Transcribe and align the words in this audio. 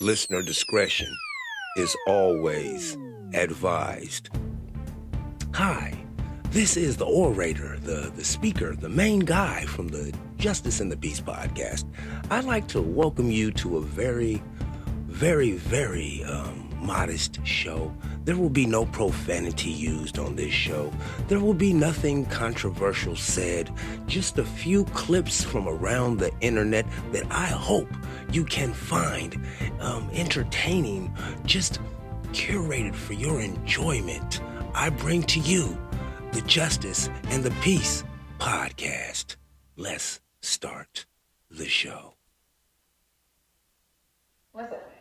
Listener 0.00 0.42
discretion 0.42 1.16
is 1.76 1.96
always 2.08 2.98
advised. 3.32 4.28
Hi, 5.54 5.96
this 6.50 6.76
is 6.76 6.96
the 6.96 7.06
orator, 7.06 7.78
the, 7.78 8.10
the 8.16 8.24
speaker, 8.24 8.74
the 8.74 8.88
main 8.88 9.20
guy 9.20 9.64
from 9.66 9.86
the 9.88 10.12
Justice 10.36 10.80
and 10.80 10.90
the 10.90 10.96
Peace 10.96 11.20
podcast. 11.20 11.84
I'd 12.28 12.44
like 12.44 12.66
to 12.68 12.82
welcome 12.82 13.30
you 13.30 13.52
to 13.52 13.76
a 13.76 13.80
very, 13.82 14.42
very, 15.06 15.52
very 15.52 16.24
um, 16.24 16.63
modest 16.84 17.44
show. 17.44 17.92
There 18.24 18.36
will 18.36 18.50
be 18.50 18.66
no 18.66 18.86
profanity 18.86 19.70
used 19.70 20.18
on 20.18 20.36
this 20.36 20.52
show. 20.52 20.92
There 21.28 21.40
will 21.40 21.54
be 21.54 21.72
nothing 21.72 22.26
controversial 22.26 23.16
said. 23.16 23.70
Just 24.06 24.38
a 24.38 24.44
few 24.44 24.84
clips 24.86 25.42
from 25.42 25.66
around 25.68 26.18
the 26.18 26.30
internet 26.40 26.86
that 27.12 27.24
I 27.30 27.46
hope 27.46 27.88
you 28.30 28.44
can 28.44 28.72
find 28.72 29.44
um, 29.80 30.08
entertaining, 30.12 31.14
just 31.44 31.80
curated 32.32 32.94
for 32.94 33.14
your 33.14 33.40
enjoyment. 33.40 34.40
I 34.74 34.90
bring 34.90 35.22
to 35.24 35.40
you 35.40 35.78
the 36.32 36.42
Justice 36.42 37.08
and 37.30 37.44
the 37.44 37.52
Peace 37.62 38.04
podcast. 38.38 39.36
Let's 39.76 40.20
start 40.40 41.06
the 41.50 41.66
show. 41.66 42.14
What's 44.52 44.72
up? 44.72 44.93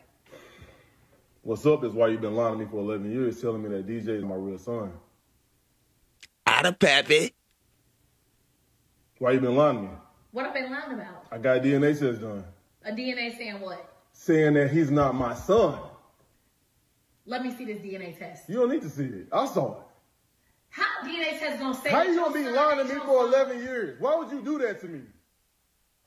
What's 1.44 1.66
up 1.66 1.84
is 1.84 1.92
why 1.92 2.08
you've 2.08 2.22
been 2.22 2.36
lying 2.36 2.58
to 2.58 2.60
me 2.64 2.72
for 2.72 2.78
11 2.80 3.12
years, 3.12 3.42
telling 3.42 3.62
me 3.62 3.70
that 3.70 3.86
DJ 3.86 4.18
is 4.18 4.24
my 4.24 4.36
real 4.36 4.58
son. 4.58 4.94
Out 6.48 6.66
of 6.66 6.80
Pappy. 6.80 7.34
Why 9.20 9.32
you 9.32 9.42
been 9.42 9.56
lying 9.56 9.76
to 9.76 9.82
me? 9.84 9.90
What 10.32 10.46
have 10.46 10.56
I 10.56 10.62
been 10.62 10.72
lying 10.72 10.94
about? 10.94 11.26
I 11.32 11.38
got 11.38 11.62
DNA 11.62 12.00
test 12.00 12.22
done, 12.22 12.46
A 12.86 12.92
DNA 12.92 13.38
saying 13.38 13.60
what? 13.60 13.90
saying 14.14 14.54
that 14.54 14.72
he's 14.72 14.90
not 14.90 15.16
my 15.16 15.34
son. 15.34 15.78
Let 17.26 17.44
me 17.44 17.54
see 17.56 17.66
this 17.66 17.80
DNA 17.80 18.18
test. 18.18 18.48
You 18.50 18.56
don't 18.56 18.70
need 18.70 18.82
to 18.82 18.90
see 18.90 19.06
it. 19.06 19.28
I 19.32 19.46
saw 19.48 19.74
it. 19.74 19.78
How 20.70 21.06
DNA 21.06 21.40
test 21.40 21.60
gonna 21.60 21.74
say? 21.76 21.90
How 21.90 22.04
you 22.04 22.16
gonna 22.16 22.34
be 22.34 22.48
lying 22.50 22.78
to 22.80 22.94
me 22.94 23.00
for 23.02 23.26
11 23.28 23.60
years? 23.60 24.00
Why 24.00 24.16
would 24.16 24.32
you 24.32 24.42
do 24.42 24.60
that 24.60 24.80
to 24.82 24.88
me? 24.88 25.02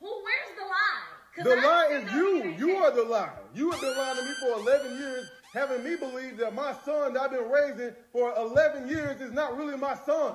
Who? 0.00 0.06
Where's 0.06 0.58
the 0.58 0.64
lie? 0.64 1.15
'Cause 1.36 1.44
The 1.44 1.56
I 1.58 1.62
lie 1.62 1.86
is 1.90 2.12
you. 2.14 2.44
You 2.56 2.76
are 2.76 2.90
the 2.90 3.02
lie. 3.04 3.30
You 3.54 3.70
have 3.70 3.80
been 3.80 3.96
lying 3.96 4.16
to 4.16 4.22
me 4.22 4.32
for 4.40 4.52
11 4.58 4.98
years, 4.98 5.30
having 5.52 5.84
me 5.84 5.94
believe 5.96 6.38
that 6.38 6.54
my 6.54 6.74
son 6.84 7.12
that 7.12 7.22
I've 7.24 7.30
been 7.30 7.50
raising 7.50 7.94
for 8.10 8.34
11 8.36 8.88
years 8.88 9.20
is 9.20 9.32
not 9.32 9.54
really 9.56 9.76
my 9.76 9.94
son. 10.06 10.34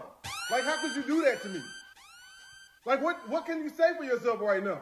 Like, 0.52 0.64
how 0.64 0.80
could 0.80 0.96
you 0.96 1.02
do 1.04 1.24
that 1.24 1.42
to 1.42 1.50
me? 1.50 1.60
Like, 2.86 3.02
what, 3.02 3.18
what 3.30 3.48
can 3.48 3.64
you 3.64 3.70
say 3.70 3.96
for 3.98 4.04
yourself 4.04 4.42
right 4.42 4.64
now? 4.64 4.82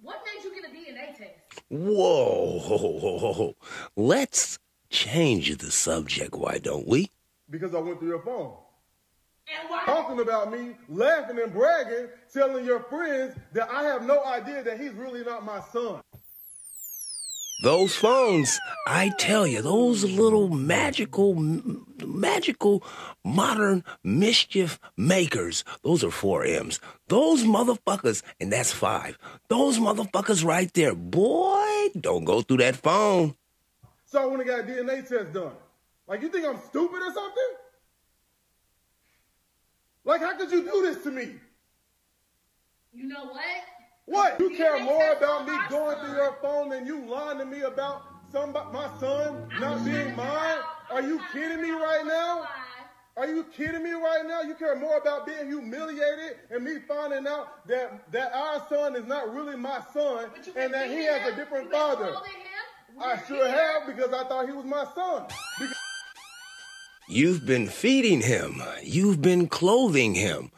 What 0.00 0.20
made 0.24 0.44
you 0.44 0.54
get 0.54 0.70
a 0.70 0.72
DNA 0.72 1.16
test? 1.16 1.64
Whoa. 1.70 3.54
Let's 3.96 4.58
change 4.90 5.56
the 5.56 5.72
subject, 5.72 6.34
why 6.36 6.58
don't 6.58 6.86
we? 6.86 7.10
Because 7.50 7.74
I 7.74 7.80
went 7.80 7.98
through 7.98 8.08
your 8.10 8.22
phone. 8.22 8.54
And 9.48 9.70
why? 9.70 9.84
talking 9.86 10.20
about 10.20 10.50
me, 10.50 10.74
laughing 10.88 11.38
and 11.38 11.52
bragging, 11.52 12.08
telling 12.32 12.64
your 12.64 12.80
friends 12.80 13.36
that 13.52 13.70
I 13.70 13.84
have 13.84 14.04
no 14.04 14.24
idea 14.24 14.62
that 14.64 14.80
he's 14.80 14.92
really 14.92 15.22
not 15.22 15.44
my 15.44 15.60
son. 15.72 16.00
Those 17.62 17.96
phones, 17.96 18.58
I 18.86 19.12
tell 19.18 19.46
you, 19.46 19.62
those 19.62 20.04
little 20.04 20.48
magical, 20.48 21.34
magical 21.34 22.84
modern 23.24 23.82
mischief 24.04 24.78
makers, 24.96 25.64
those 25.82 26.04
are 26.04 26.10
four 26.10 26.44
M's. 26.44 26.80
Those 27.08 27.44
motherfuckers, 27.44 28.22
and 28.40 28.52
that's 28.52 28.72
five. 28.72 29.16
Those 29.48 29.78
motherfuckers 29.78 30.44
right 30.44 30.70
there, 30.74 30.94
boy, 30.94 31.88
don't 31.98 32.24
go 32.24 32.42
through 32.42 32.58
that 32.58 32.76
phone. 32.76 33.36
So 34.04 34.22
I 34.22 34.26
went 34.26 34.42
and 34.42 34.50
got 34.50 34.60
a 34.60 34.62
DNA 34.64 35.08
test 35.08 35.32
done. 35.32 35.52
Like, 36.06 36.20
you 36.20 36.28
think 36.28 36.46
I'm 36.46 36.58
stupid 36.68 37.00
or 37.00 37.14
something? 37.14 37.48
Like, 40.06 40.20
how 40.20 40.38
could 40.38 40.52
you 40.52 40.62
do 40.62 40.82
this 40.82 41.02
to 41.02 41.10
me? 41.10 41.32
You 42.92 43.08
know 43.08 43.24
what? 43.24 43.42
What? 44.06 44.40
You 44.40 44.50
DNA 44.50 44.56
care 44.56 44.84
more 44.84 45.12
about 45.12 45.46
me 45.46 45.58
going 45.68 45.96
son. 45.96 46.06
through 46.06 46.14
your 46.14 46.36
phone 46.40 46.68
than 46.70 46.86
you 46.86 47.04
lying 47.06 47.38
to 47.38 47.44
me 47.44 47.62
about 47.62 48.02
somebody, 48.30 48.72
my 48.72 48.88
son 49.00 49.48
not 49.60 49.84
being 49.84 50.14
mine? 50.14 50.58
Are 50.90 51.02
you 51.02 51.20
kidding 51.32 51.60
me 51.60 51.70
right 51.70 52.04
now? 52.06 52.46
Are 53.16 53.26
you 53.26 53.44
kidding 53.56 53.82
me 53.82 53.92
right 53.92 54.24
now? 54.26 54.42
You 54.42 54.54
care 54.54 54.76
more 54.76 54.96
about 54.98 55.26
being 55.26 55.48
humiliated 55.48 56.36
and 56.50 56.62
me 56.62 56.76
finding 56.86 57.26
out 57.26 57.66
that 57.66 58.12
that 58.12 58.32
our 58.32 58.64
son 58.68 58.94
is 58.94 59.06
not 59.06 59.34
really 59.34 59.56
my 59.56 59.80
son 59.92 60.30
and 60.54 60.72
that 60.72 60.88
he 60.88 61.02
has 61.04 61.32
a 61.32 61.34
different 61.34 61.66
You 61.66 61.72
father. 61.72 62.14
I 63.02 63.20
sure 63.26 63.48
have 63.48 63.86
because 63.86 64.12
I 64.12 64.24
thought 64.28 64.46
he 64.46 64.52
was 64.52 64.66
my 64.66 64.86
son. 64.94 65.24
You've 67.08 67.46
been 67.46 67.68
feeding 67.68 68.20
him. 68.20 68.60
You've 68.82 69.22
been 69.22 69.46
clothing 69.48 70.16
him. 70.16 70.50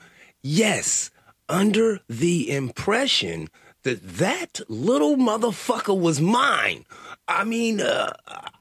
Yes, 0.43 1.11
under 1.47 2.01
the 2.09 2.51
impression 2.51 3.49
that 3.83 4.03
that 4.17 4.61
little 4.67 5.17
motherfucker 5.17 5.99
was 5.99 6.23
mine. 6.23 6.87
I 7.27 7.45
mean, 7.45 7.83
uh, 7.83 8.15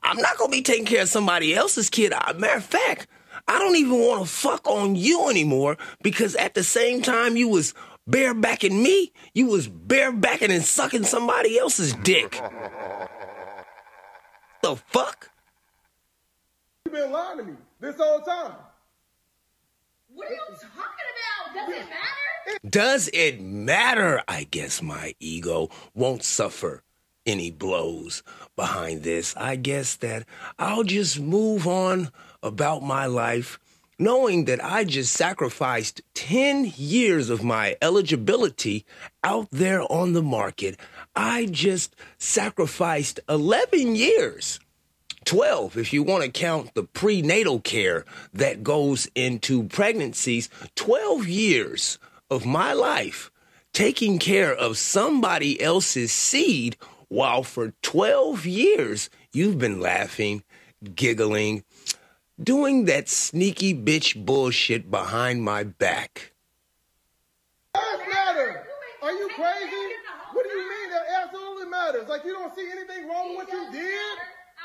I'm 0.03 0.17
not 0.17 0.37
gonna 0.37 0.51
be 0.51 0.61
taking 0.61 0.85
care 0.85 1.03
of 1.03 1.09
somebody 1.09 1.55
else's 1.55 1.89
kid. 1.89 2.11
Uh, 2.11 2.33
matter 2.37 2.57
of 2.57 2.65
fact, 2.65 3.07
I 3.47 3.57
don't 3.57 3.77
even 3.77 3.99
want 3.99 4.21
to 4.21 4.27
fuck 4.27 4.67
on 4.67 4.97
you 4.97 5.29
anymore 5.29 5.77
because 6.03 6.35
at 6.35 6.55
the 6.55 6.63
same 6.63 7.01
time 7.01 7.37
you 7.37 7.47
was 7.47 7.73
barebacking 8.09 8.83
me, 8.83 9.13
you 9.33 9.47
was 9.47 9.69
barebacking 9.69 10.49
and 10.49 10.63
sucking 10.63 11.05
somebody 11.05 11.57
else's 11.57 11.93
dick. 11.93 12.41
the 14.61 14.75
fuck? 14.75 15.29
you've 16.85 16.93
been 16.93 17.11
lying 17.11 17.37
to 17.37 17.43
me 17.45 17.53
this 17.79 17.95
whole 17.95 18.19
time. 18.21 18.53
What 20.13 20.27
are 20.27 20.31
you 20.31 20.39
talking 20.49 21.07
about? 21.13 21.53
Does 21.53 21.75
it 21.75 21.89
matter? 21.89 22.59
Does 22.69 23.09
it 23.13 23.41
matter? 23.41 24.21
I 24.27 24.47
guess 24.49 24.81
my 24.81 25.15
ego 25.19 25.69
won't 25.93 26.23
suffer 26.23 26.83
any 27.25 27.51
blows 27.51 28.23
behind 28.55 29.03
this. 29.03 29.35
I 29.35 29.57
guess 29.57 29.95
that 29.97 30.25
I'll 30.57 30.83
just 30.83 31.19
move 31.19 31.67
on 31.67 32.09
about 32.41 32.83
my 32.83 33.05
life, 33.05 33.59
knowing 33.99 34.45
that 34.45 34.63
I 34.63 34.85
just 34.85 35.13
sacrificed 35.13 36.01
10 36.15 36.73
years 36.77 37.29
of 37.29 37.43
my 37.43 37.75
eligibility 37.81 38.85
out 39.23 39.49
there 39.51 39.81
on 39.91 40.13
the 40.13 40.23
market. 40.23 40.79
I 41.15 41.47
just 41.47 41.95
sacrificed 42.17 43.19
11 43.27 43.95
years 43.95 44.59
12 45.27 45.75
if 45.75 45.91
you 45.91 46.03
want 46.03 46.23
to 46.23 46.29
count 46.29 46.73
the 46.73 46.83
prenatal 46.83 47.59
care 47.59 48.05
that 48.31 48.63
goes 48.63 49.09
into 49.13 49.63
pregnancies 49.63 50.49
12 50.75 51.27
years 51.27 51.99
of 52.31 52.45
my 52.45 52.71
life 52.71 53.29
taking 53.73 54.19
care 54.19 54.55
of 54.55 54.77
somebody 54.77 55.61
else's 55.61 56.13
seed 56.13 56.77
while 57.09 57.43
for 57.43 57.73
12 57.81 58.45
years 58.45 59.09
you've 59.33 59.59
been 59.59 59.81
laughing 59.81 60.43
giggling 60.95 61.61
doing 62.41 62.85
that 62.85 63.09
sneaky 63.09 63.73
bitch 63.73 64.25
bullshit 64.25 64.89
behind 64.89 65.43
my 65.43 65.61
back 65.61 66.31
Does 67.73 67.99
matter? 68.13 68.63
Are 69.01 69.11
you 69.11 69.27
crazy? 69.35 69.87
What 70.31 70.43
do 70.43 70.49
you 70.49 70.69
mean 70.69 70.89
that 70.91 71.03
absolutely 71.21 71.67
matters? 71.67 72.07
Like 72.07 72.23
you 72.23 72.31
don't 72.31 72.55
see 72.55 72.71
anything 72.71 73.09
wrong 73.09 73.35
with 73.35 73.49
what 73.49 73.51
you 73.51 73.71
did? 73.73 74.17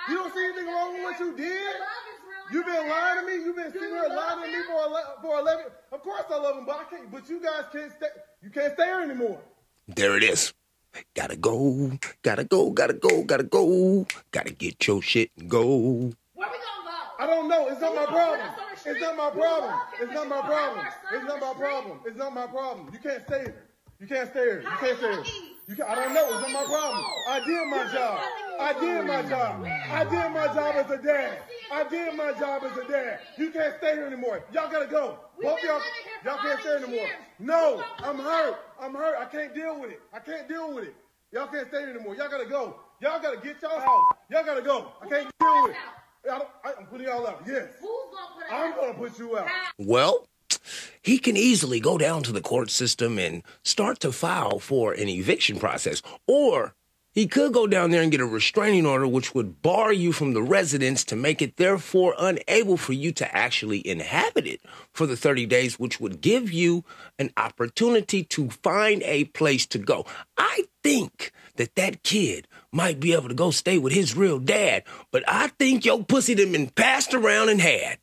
You 0.08 0.14
don't 0.16 0.34
see 0.34 0.44
anything 0.44 0.66
wrong 0.66 0.92
with 0.94 1.02
what 1.02 1.20
you 1.20 1.36
did? 1.36 1.76
You've 2.52 2.66
been 2.66 2.88
lying 2.88 3.20
to 3.20 3.26
me. 3.26 3.44
You've 3.44 3.56
been 3.56 3.72
sitting 3.72 3.88
here 3.88 4.04
lying 4.08 4.42
to 4.42 4.48
me 4.58 4.62
for 4.64 4.72
ele- 4.82 5.18
for 5.22 5.38
eleven. 5.38 5.66
Of 5.92 6.02
course 6.02 6.24
I 6.30 6.36
love 6.38 6.58
him, 6.58 6.66
but 6.66 6.76
I 6.80 6.84
can't. 6.84 7.10
But 7.10 7.28
you 7.28 7.40
guys 7.40 7.64
can't 7.72 7.92
stay. 7.92 8.08
You 8.42 8.50
can't 8.50 8.72
stay 8.74 8.84
here 8.84 9.00
anymore. 9.00 9.40
there 9.88 10.16
it 10.16 10.22
is 10.22 10.52
gotta 11.14 11.36
go 11.36 11.90
gotta 12.22 12.44
go 12.44 12.70
gotta 12.70 12.92
go 12.92 13.22
gotta 13.22 13.42
go 13.44 14.06
gotta 14.30 14.52
get 14.52 14.86
your 14.86 15.00
shit 15.00 15.30
and 15.38 15.48
go 15.48 15.64
Where 15.66 16.12
we 16.34 16.42
gonna 16.44 16.58
go? 16.58 17.24
I 17.24 17.26
don't 17.26 17.48
know. 17.48 17.68
It's 17.68 17.80
not 17.80 17.94
my 17.94 18.04
problem. 18.06 18.40
put 18.40 18.48
us 18.50 18.58
on 18.58 18.84
the 18.84 18.90
It's 18.90 19.00
not 19.00 19.16
my 19.16 19.30
problem. 19.30 19.80
It's 20.00 20.12
not 20.12 20.28
my 20.28 20.40
problem. 20.42 20.84
put 20.84 20.84
our 20.84 20.92
son 20.92 21.20
It's 21.20 21.26
not 21.28 21.40
my 21.40 21.54
problem. 21.54 22.00
It's 22.06 22.16
not 22.18 22.34
my 22.34 22.46
problem. 22.46 22.90
You 22.92 22.98
can't 22.98 23.22
stay 23.26 23.40
here. 23.40 23.62
You 24.00 24.06
can't 24.06 24.30
stay 24.30 24.44
here. 24.44 24.62
You 24.62 24.76
can't 24.80 24.98
stay 24.98 25.12
here. 25.12 25.51
Eat? 25.66 25.70
You 25.70 25.76
can, 25.76 25.84
I 25.86 25.94
don't 25.94 26.14
know. 26.14 26.24
gonna 26.28 26.32
It's 26.32 26.40
not 26.40 26.52
my 26.52 26.64
problem. 26.64 27.04
I 27.28 27.40
did 27.40 27.66
my 27.68 27.92
job. 27.92 28.20
I 28.60 28.72
did 28.80 29.06
my 29.06 29.22
job. 29.22 29.64
I 29.64 30.04
did 30.04 30.32
my 30.32 30.46
job 30.54 30.74
as 30.76 30.90
a 30.90 31.02
dad. 31.02 31.38
I 31.72 31.84
did 31.88 32.14
my 32.16 32.32
job 32.32 32.62
as 32.64 32.76
a 32.76 32.88
dad. 32.88 33.20
You 33.38 33.50
can't 33.50 33.74
stay 33.78 33.94
here 33.94 34.06
anymore. 34.06 34.44
Y'all 34.52 34.70
gotta 34.70 34.86
go. 34.86 35.18
We've 35.38 35.48
Both 35.48 35.60
been 35.60 35.70
y'all, 35.70 35.78
living 35.78 35.92
here 36.04 36.18
for 36.22 36.28
y'all 36.28 36.38
can't 36.38 36.60
stay 36.60 36.76
these 36.78 36.88
anymore. 36.88 37.08
No, 37.38 37.82
I'm 37.98 38.18
hurt. 38.18 38.56
I'm 38.80 38.94
hurt. 38.94 39.16
I 39.18 39.24
can't 39.24 39.54
deal 39.54 39.80
with 39.80 39.90
it. 39.90 40.00
I 40.12 40.18
can't 40.18 40.48
deal 40.48 40.74
with 40.74 40.84
it. 40.84 40.94
Y'all 41.32 41.46
can't 41.46 41.66
stay 41.68 41.80
here 41.80 41.90
anymore. 41.90 42.14
Y'all 42.14 42.28
gotta 42.28 42.46
go. 42.46 42.76
Y'all 43.00 43.20
gotta 43.20 43.38
get 43.38 43.60
y'all 43.62 43.80
house. 43.80 44.16
Y'all 44.30 44.44
gotta 44.44 44.62
go. 44.62 44.92
I 45.00 45.08
can't 45.08 45.26
Who's 45.26 45.32
deal 45.40 45.62
with 45.62 45.70
it. 45.72 45.76
I 46.30 46.38
don't, 46.38 46.48
I, 46.64 46.72
I'm 46.78 46.86
putting 46.86 47.06
y'all 47.06 47.26
out. 47.26 47.42
Yes. 47.46 47.64
Who's 47.80 47.88
gonna 48.12 48.34
put 48.34 48.44
us 48.44 48.50
I'm 48.52 48.72
out? 48.72 48.80
gonna 48.80 48.94
put 48.94 49.18
you 49.18 49.38
out. 49.38 49.48
Well, 49.78 50.26
he 51.02 51.18
can 51.18 51.36
easily 51.36 51.80
go 51.80 51.98
down 51.98 52.22
to 52.22 52.32
the 52.32 52.40
court 52.40 52.70
system 52.70 53.18
and 53.18 53.42
start 53.64 54.00
to 54.00 54.12
file 54.12 54.58
for 54.58 54.92
an 54.92 55.08
eviction 55.08 55.58
process. 55.58 56.02
Or 56.26 56.74
He 57.14 57.26
could 57.26 57.52
go 57.52 57.66
down 57.66 57.90
there 57.90 58.00
and 58.00 58.10
get 58.10 58.22
a 58.22 58.26
restraining 58.26 58.86
order, 58.86 59.06
which 59.06 59.34
would 59.34 59.60
bar 59.60 59.92
you 59.92 60.12
from 60.12 60.32
the 60.32 60.42
residence 60.42 61.04
to 61.04 61.16
make 61.16 61.42
it 61.42 61.56
therefore 61.56 62.14
unable 62.18 62.78
for 62.78 62.94
you 62.94 63.12
to 63.12 63.36
actually 63.36 63.86
inhabit 63.86 64.46
it 64.46 64.62
for 64.94 65.06
the 65.06 65.16
30 65.16 65.44
days, 65.44 65.78
which 65.78 66.00
would 66.00 66.22
give 66.22 66.50
you 66.50 66.84
an 67.18 67.30
opportunity 67.36 68.24
to 68.24 68.48
find 68.48 69.02
a 69.02 69.24
place 69.24 69.66
to 69.66 69.78
go. 69.78 70.06
I 70.38 70.64
think 70.82 71.32
that 71.56 71.74
that 71.74 72.02
kid 72.02 72.48
might 72.72 72.98
be 72.98 73.12
able 73.12 73.28
to 73.28 73.34
go 73.34 73.50
stay 73.50 73.76
with 73.76 73.92
his 73.92 74.16
real 74.16 74.38
dad, 74.38 74.84
but 75.10 75.22
I 75.28 75.48
think 75.48 75.84
your 75.84 76.02
pussy 76.02 76.34
done 76.34 76.52
been 76.52 76.70
passed 76.70 77.12
around 77.12 77.50
and 77.50 77.60
had. 77.60 77.98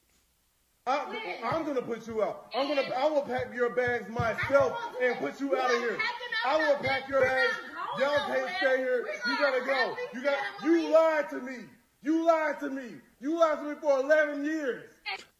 I, 0.87 1.51
am 1.53 1.65
gonna 1.65 1.81
put 1.81 2.07
you 2.07 2.23
out. 2.23 2.47
I'm 2.55 2.67
gonna. 2.67 2.87
I 2.95 3.07
will 3.07 3.21
pack 3.21 3.53
your 3.53 3.69
bags 3.69 4.09
myself 4.09 4.77
and 5.01 5.17
put 5.17 5.39
you 5.39 5.55
out 5.55 5.73
of 5.73 5.79
here. 5.79 5.97
I 6.45 6.57
will 6.57 6.77
pack 6.77 7.07
your 7.07 7.21
bags. 7.21 7.53
Y'all 7.99 8.17
can't 8.27 8.49
stay 8.57 8.77
here. 8.77 9.05
You 9.27 9.37
gotta 9.37 9.65
go. 9.65 9.95
You 10.13 10.23
got. 10.23 10.37
You 10.63 10.91
lied 10.91 11.29
to 11.29 11.41
me. 11.41 11.57
You 12.01 12.25
lied 12.25 12.59
to 12.61 12.69
me. 12.69 12.95
You 13.19 13.39
lied 13.39 13.59
to 13.59 13.63
me 13.65 13.75
for 13.81 13.99
11 13.99 14.45
years. 14.45 14.83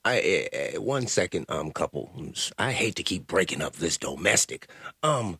I 0.03 0.47
uh, 0.53 0.81
one 0.81 1.07
second, 1.07 1.45
um, 1.49 1.71
couple. 1.71 2.11
I 2.57 2.71
hate 2.71 2.95
to 2.95 3.03
keep 3.03 3.27
breaking 3.27 3.61
up 3.61 3.77
this 3.77 3.97
domestic. 3.97 4.67
Um, 5.03 5.39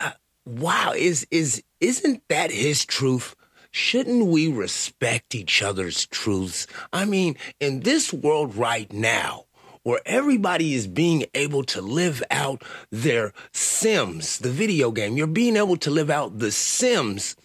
uh, 0.00 0.12
wow, 0.44 0.92
is 0.96 1.26
is 1.30 1.62
isn't 1.80 2.22
that 2.28 2.50
his 2.50 2.84
truth? 2.84 3.34
Shouldn't 3.76 4.26
we 4.26 4.48
respect 4.48 5.34
each 5.34 5.62
other's 5.62 6.06
truths? 6.06 6.66
I 6.94 7.04
mean, 7.04 7.36
in 7.60 7.80
this 7.80 8.10
world 8.10 8.56
right 8.56 8.90
now, 8.90 9.44
where 9.82 10.00
everybody 10.06 10.72
is 10.72 10.86
being 10.86 11.26
able 11.34 11.62
to 11.62 11.82
live 11.82 12.22
out 12.30 12.62
their 12.90 13.34
Sims, 13.52 14.38
the 14.38 14.50
video 14.50 14.90
game, 14.90 15.18
you're 15.18 15.26
being 15.26 15.56
able 15.56 15.76
to 15.76 15.90
live 15.90 16.08
out 16.08 16.38
the 16.38 16.50
Sims 16.50 17.36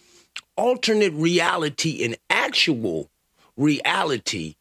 alternate 0.56 1.12
reality 1.12 1.90
in 1.90 2.16
actual 2.30 3.10
reality. 3.56 4.54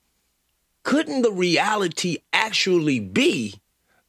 Couldn't 0.83 1.21
the 1.21 1.31
reality 1.31 2.17
actually 2.33 2.99
be 2.99 3.55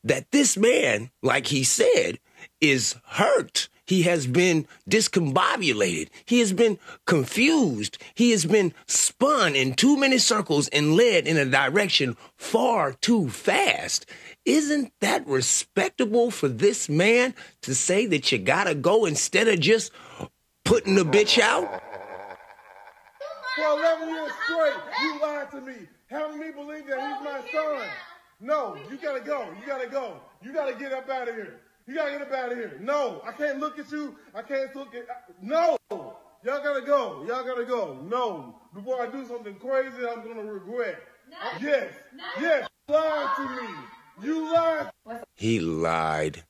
that 0.02 0.32
this 0.32 0.56
man, 0.56 1.10
like 1.22 1.46
he 1.46 1.62
said, 1.62 2.18
is 2.60 2.96
hurt 3.04 3.68
he 3.86 4.02
has 4.02 4.26
been 4.26 4.66
discombobulated. 4.88 6.08
He 6.24 6.40
has 6.40 6.52
been 6.52 6.78
confused. 7.06 7.98
He 8.14 8.30
has 8.30 8.44
been 8.44 8.72
spun 8.86 9.54
in 9.54 9.74
too 9.74 9.96
many 9.96 10.18
circles 10.18 10.68
and 10.68 10.94
led 10.94 11.26
in 11.26 11.36
a 11.36 11.44
direction 11.44 12.16
far 12.36 12.92
too 12.92 13.28
fast. 13.28 14.06
Isn't 14.44 14.92
that 15.00 15.26
respectable 15.26 16.30
for 16.30 16.48
this 16.48 16.88
man 16.88 17.34
to 17.62 17.74
say 17.74 18.06
that 18.06 18.30
you 18.30 18.38
gotta 18.38 18.74
go 18.74 19.04
instead 19.04 19.48
of 19.48 19.60
just 19.60 19.92
putting 20.64 20.94
the 20.94 21.04
bitch 21.04 21.40
out? 21.40 21.82
For 23.56 23.66
11 23.66 24.08
years 24.08 24.32
straight, 24.44 24.74
you 25.02 25.20
lied 25.20 25.50
to 25.50 25.60
me, 25.60 25.74
having 26.06 26.40
me 26.40 26.50
believe 26.52 26.86
that 26.86 26.98
he's 26.98 27.24
my 27.24 27.42
son. 27.52 27.86
No, 28.40 28.76
you 28.90 28.96
gotta 28.96 29.20
go. 29.20 29.46
You 29.60 29.66
gotta 29.66 29.88
go. 29.88 30.20
You 30.42 30.52
gotta 30.52 30.74
get 30.74 30.92
up 30.92 31.08
out 31.08 31.28
of 31.28 31.34
here. 31.34 31.60
You 31.86 31.94
gotta 31.94 32.12
get 32.12 32.22
up 32.22 32.32
out 32.32 32.52
of 32.52 32.58
here. 32.58 32.78
No, 32.80 33.22
I 33.26 33.32
can't 33.32 33.58
look 33.58 33.78
at 33.78 33.90
you. 33.90 34.16
I 34.34 34.42
can't 34.42 34.74
look 34.76 34.94
at. 34.94 35.06
No, 35.40 35.76
y'all 35.90 36.16
gotta 36.44 36.82
go. 36.82 37.24
Y'all 37.26 37.44
gotta 37.44 37.64
go. 37.64 37.98
No, 38.08 38.56
before 38.72 39.02
I 39.02 39.10
do 39.10 39.26
something 39.26 39.54
crazy, 39.56 40.06
I'm 40.06 40.22
gonna 40.22 40.44
regret. 40.44 41.02
No. 41.30 41.36
Yes, 41.60 41.92
no. 42.14 42.24
yes, 42.40 42.68
you 42.88 42.94
lied 42.94 43.36
to 43.36 43.62
me. 43.62 43.68
You 44.22 44.52
lied. 44.52 44.90
He 45.34 45.60
lied. 45.60 46.44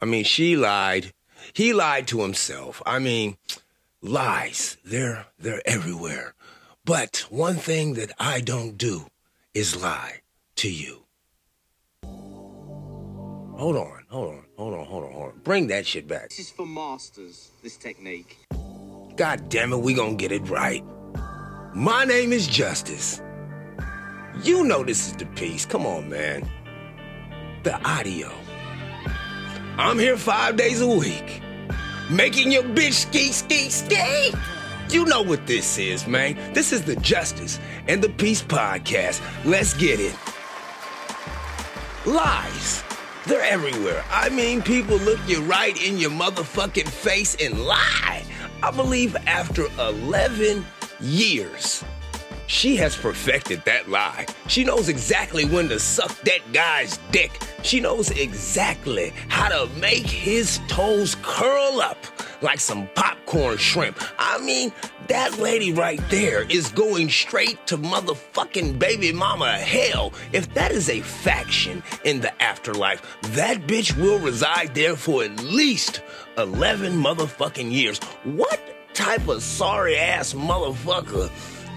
I 0.00 0.04
mean, 0.04 0.24
she 0.24 0.56
lied. 0.56 1.12
He 1.52 1.72
lied 1.72 2.06
to 2.08 2.22
himself. 2.22 2.82
I 2.86 2.98
mean, 2.98 3.36
lies. 4.02 4.76
They're 4.84 5.26
they're 5.38 5.62
everywhere. 5.66 6.34
But 6.84 7.26
one 7.30 7.56
thing 7.56 7.94
that 7.94 8.12
I 8.20 8.40
don't 8.40 8.78
do 8.78 9.06
is 9.54 9.82
lie 9.82 10.20
to 10.56 10.70
you. 10.70 11.02
Hold 13.56 13.76
on, 13.76 14.05
hold 14.16 14.34
on, 14.34 14.44
hold 14.56 14.74
on, 14.74 14.86
hold 14.86 15.04
on, 15.04 15.12
hold 15.12 15.32
on. 15.32 15.40
Bring 15.44 15.66
that 15.66 15.86
shit 15.86 16.08
back. 16.08 16.30
This 16.30 16.38
is 16.38 16.50
for 16.50 16.64
masters, 16.64 17.50
this 17.62 17.76
technique. 17.76 18.38
God 19.16 19.48
damn 19.50 19.74
it, 19.74 19.78
we 19.78 19.92
gonna 19.92 20.14
get 20.14 20.32
it 20.32 20.48
right. 20.48 20.82
My 21.74 22.04
name 22.04 22.32
is 22.32 22.46
Justice. 22.46 23.20
You 24.42 24.64
know 24.64 24.82
this 24.82 25.06
is 25.06 25.12
the 25.16 25.26
Peace. 25.26 25.66
Come 25.66 25.84
on, 25.84 26.08
man. 26.08 26.48
The 27.62 27.74
audio. 27.86 28.32
I'm 29.76 29.98
here 29.98 30.16
five 30.16 30.56
days 30.56 30.80
a 30.80 30.88
week. 30.88 31.42
Making 32.10 32.52
your 32.52 32.62
bitch 32.62 32.94
ski, 32.94 33.32
ski, 33.32 33.68
ski. 33.68 34.32
You 34.88 35.04
know 35.04 35.20
what 35.20 35.46
this 35.46 35.76
is, 35.76 36.06
man. 36.06 36.38
This 36.54 36.72
is 36.72 36.82
the 36.82 36.96
Justice 36.96 37.58
and 37.86 38.02
the 38.02 38.08
Peace 38.08 38.42
podcast. 38.42 39.20
Let's 39.44 39.74
get 39.74 40.00
it. 40.00 40.16
Lies 42.06 42.82
they're 43.26 43.42
everywhere. 43.42 44.04
I 44.10 44.28
mean, 44.28 44.62
people 44.62 44.96
look 44.98 45.20
you 45.26 45.42
right 45.42 45.80
in 45.82 45.98
your 45.98 46.10
motherfucking 46.10 46.88
face 46.88 47.36
and 47.36 47.64
lie. 47.64 48.24
I 48.62 48.70
believe 48.70 49.16
after 49.26 49.66
11 49.78 50.64
years, 51.00 51.84
she 52.46 52.76
has 52.76 52.96
perfected 52.96 53.64
that 53.64 53.88
lie. 53.88 54.26
She 54.46 54.64
knows 54.64 54.88
exactly 54.88 55.44
when 55.44 55.68
to 55.68 55.78
suck 55.80 56.16
that 56.20 56.40
guy's 56.52 56.98
dick. 57.10 57.32
She 57.62 57.80
knows 57.80 58.10
exactly 58.10 59.12
how 59.28 59.48
to 59.48 59.72
make 59.74 60.06
his 60.06 60.60
toes 60.68 61.16
curl 61.22 61.80
up 61.80 61.98
like 62.42 62.60
some 62.60 62.88
popcorn 62.94 63.58
shrimp. 63.58 64.00
I 64.18 64.38
mean, 64.38 64.72
that 65.08 65.38
lady 65.38 65.72
right 65.72 66.00
there 66.10 66.42
is 66.50 66.68
going 66.68 67.10
straight 67.10 67.66
to 67.68 67.78
motherfucking 67.78 68.78
baby 68.78 69.12
mama 69.12 69.52
hell. 69.52 70.12
If 70.32 70.52
that 70.54 70.72
is 70.72 70.88
a 70.88 71.00
faction 71.00 71.82
in 72.04 72.20
the 72.20 72.42
afterlife, 72.42 73.02
that 73.34 73.66
bitch 73.66 73.96
will 73.96 74.18
reside 74.18 74.74
there 74.74 74.96
for 74.96 75.24
at 75.24 75.42
least 75.42 76.02
11 76.38 76.92
motherfucking 76.92 77.70
years. 77.70 77.98
What 78.24 78.60
type 78.94 79.28
of 79.28 79.42
sorry 79.42 79.96
ass 79.96 80.32
motherfucker? 80.32 81.30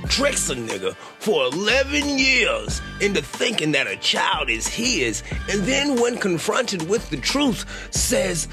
Tricks 0.08 0.50
a 0.50 0.56
nigga 0.56 0.96
for 0.96 1.46
11 1.46 2.18
years 2.18 2.82
into 3.02 3.22
thinking 3.22 3.72
that 3.74 3.88
a 3.88 3.98
child 3.98 4.50
is 4.50 4.68
his, 4.68 5.24
and 5.50 5.62
then 5.64 6.00
when 6.00 6.18
confronted 6.18 6.88
with 6.90 7.10
the 7.10 7.18
truth, 7.18 7.66
says, 7.94 8.48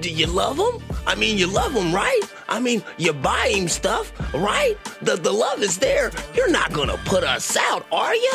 Do 0.00 0.10
you 0.10 0.26
love 0.26 0.58
him? 0.58 0.82
I 1.06 1.14
mean, 1.14 1.38
you 1.38 1.46
love 1.46 1.72
him, 1.72 1.94
right? 1.94 2.20
I 2.48 2.60
mean, 2.60 2.82
you 2.96 3.12
buy 3.12 3.48
him 3.48 3.68
stuff, 3.68 4.12
right? 4.34 4.76
The, 5.02 5.16
the 5.16 5.32
love 5.32 5.62
is 5.62 5.78
there. 5.78 6.10
You're 6.34 6.50
not 6.50 6.72
gonna 6.72 6.98
put 7.04 7.24
us 7.24 7.56
out, 7.56 7.86
are 7.92 8.14
you? 8.14 8.32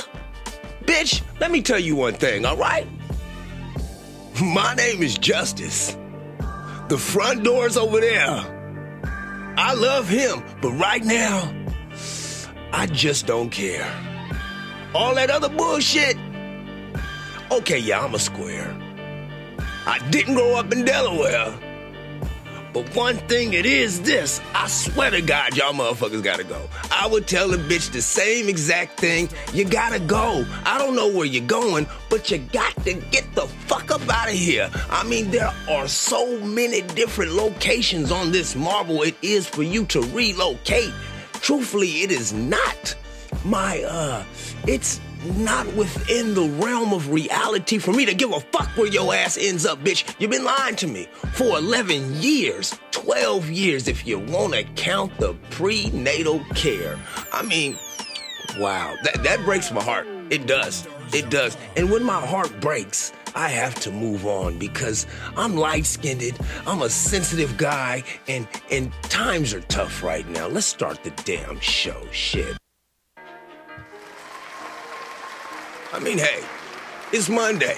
Bitch, 0.83 1.21
let 1.39 1.51
me 1.51 1.61
tell 1.61 1.79
you 1.79 1.95
one 1.95 2.13
thing, 2.13 2.45
all 2.45 2.57
right? 2.57 2.87
My 4.41 4.73
name 4.73 5.03
is 5.03 5.17
Justice. 5.17 5.95
The 6.87 6.97
front 6.97 7.43
door's 7.43 7.77
over 7.77 7.99
there. 8.01 8.57
I 9.57 9.73
love 9.73 10.07
him, 10.09 10.43
but 10.61 10.71
right 10.71 11.03
now, 11.03 11.53
I 12.73 12.87
just 12.87 13.27
don't 13.27 13.49
care. 13.49 13.89
All 14.95 15.15
that 15.15 15.29
other 15.29 15.49
bullshit. 15.49 16.17
Okay, 17.51 17.79
yeah, 17.79 17.99
I'm 17.99 18.15
a 18.15 18.19
square. 18.19 18.75
I 19.85 19.99
didn't 20.09 20.35
grow 20.35 20.55
up 20.55 20.71
in 20.71 20.85
Delaware. 20.85 21.53
But 22.73 22.95
one 22.95 23.17
thing 23.27 23.51
it 23.51 23.65
is 23.65 24.01
this, 24.03 24.39
I 24.55 24.67
swear 24.67 25.11
to 25.11 25.21
God, 25.21 25.57
y'all 25.57 25.73
motherfuckers 25.73 26.23
gotta 26.23 26.45
go. 26.45 26.69
I 26.89 27.07
would 27.07 27.27
tell 27.27 27.53
a 27.53 27.57
bitch 27.57 27.91
the 27.91 28.01
same 28.01 28.47
exact 28.47 28.97
thing. 28.97 29.27
You 29.53 29.65
gotta 29.65 29.99
go. 29.99 30.45
I 30.63 30.77
don't 30.77 30.95
know 30.95 31.09
where 31.09 31.25
you're 31.25 31.45
going, 31.45 31.87
but 32.09 32.31
you 32.31 32.37
got 32.37 32.73
to 32.85 32.93
get 32.93 33.25
the 33.35 33.47
fuck 33.67 33.91
up 33.91 34.07
out 34.09 34.29
of 34.29 34.35
here. 34.35 34.69
I 34.89 35.03
mean, 35.03 35.31
there 35.31 35.53
are 35.69 35.87
so 35.89 36.39
many 36.39 36.81
different 36.81 37.33
locations 37.33 38.11
on 38.11 38.31
this 38.31 38.55
marble 38.55 39.01
it 39.01 39.15
is 39.21 39.47
for 39.47 39.63
you 39.63 39.83
to 39.87 40.01
relocate. 40.01 40.93
Truthfully, 41.41 42.03
it 42.03 42.11
is 42.11 42.33
not 42.33 42.95
my, 43.43 43.81
uh, 43.83 44.23
it's 44.67 45.01
not 45.37 45.65
within 45.75 46.33
the 46.33 46.47
realm 46.63 46.93
of 46.93 47.09
reality 47.09 47.77
for 47.77 47.93
me 47.93 48.05
to 48.05 48.13
give 48.13 48.31
a 48.31 48.39
fuck 48.39 48.67
where 48.77 48.87
your 48.87 49.13
ass 49.13 49.37
ends 49.39 49.65
up, 49.65 49.79
bitch. 49.79 50.15
You've 50.19 50.31
been 50.31 50.43
lying 50.43 50.75
to 50.77 50.87
me 50.87 51.07
for 51.33 51.57
11 51.57 52.21
years, 52.21 52.79
12 52.91 53.49
years 53.49 53.87
if 53.87 54.05
you 54.07 54.19
want 54.19 54.53
to 54.53 54.63
count 54.75 55.15
the 55.17 55.33
prenatal 55.49 56.43
care. 56.55 56.99
I 57.31 57.43
mean, 57.43 57.77
wow, 58.59 58.95
that, 59.03 59.23
that 59.23 59.43
breaks 59.45 59.71
my 59.71 59.83
heart. 59.83 60.07
It 60.29 60.47
does. 60.47 60.87
It 61.13 61.29
does. 61.29 61.57
And 61.75 61.91
when 61.91 62.03
my 62.03 62.25
heart 62.25 62.59
breaks, 62.61 63.11
I 63.35 63.49
have 63.49 63.75
to 63.81 63.91
move 63.91 64.25
on 64.25 64.57
because 64.57 65.07
I'm 65.37 65.55
light 65.55 65.85
skinned, 65.85 66.37
I'm 66.67 66.81
a 66.81 66.89
sensitive 66.89 67.57
guy, 67.57 68.03
and, 68.27 68.47
and 68.69 68.91
times 69.03 69.53
are 69.53 69.61
tough 69.61 70.03
right 70.03 70.27
now. 70.29 70.47
Let's 70.47 70.65
start 70.65 71.03
the 71.03 71.11
damn 71.23 71.59
show. 71.59 72.05
Shit. 72.11 72.57
I 75.93 75.99
mean, 75.99 76.17
hey, 76.17 76.43
it's 77.11 77.29
Monday. 77.29 77.77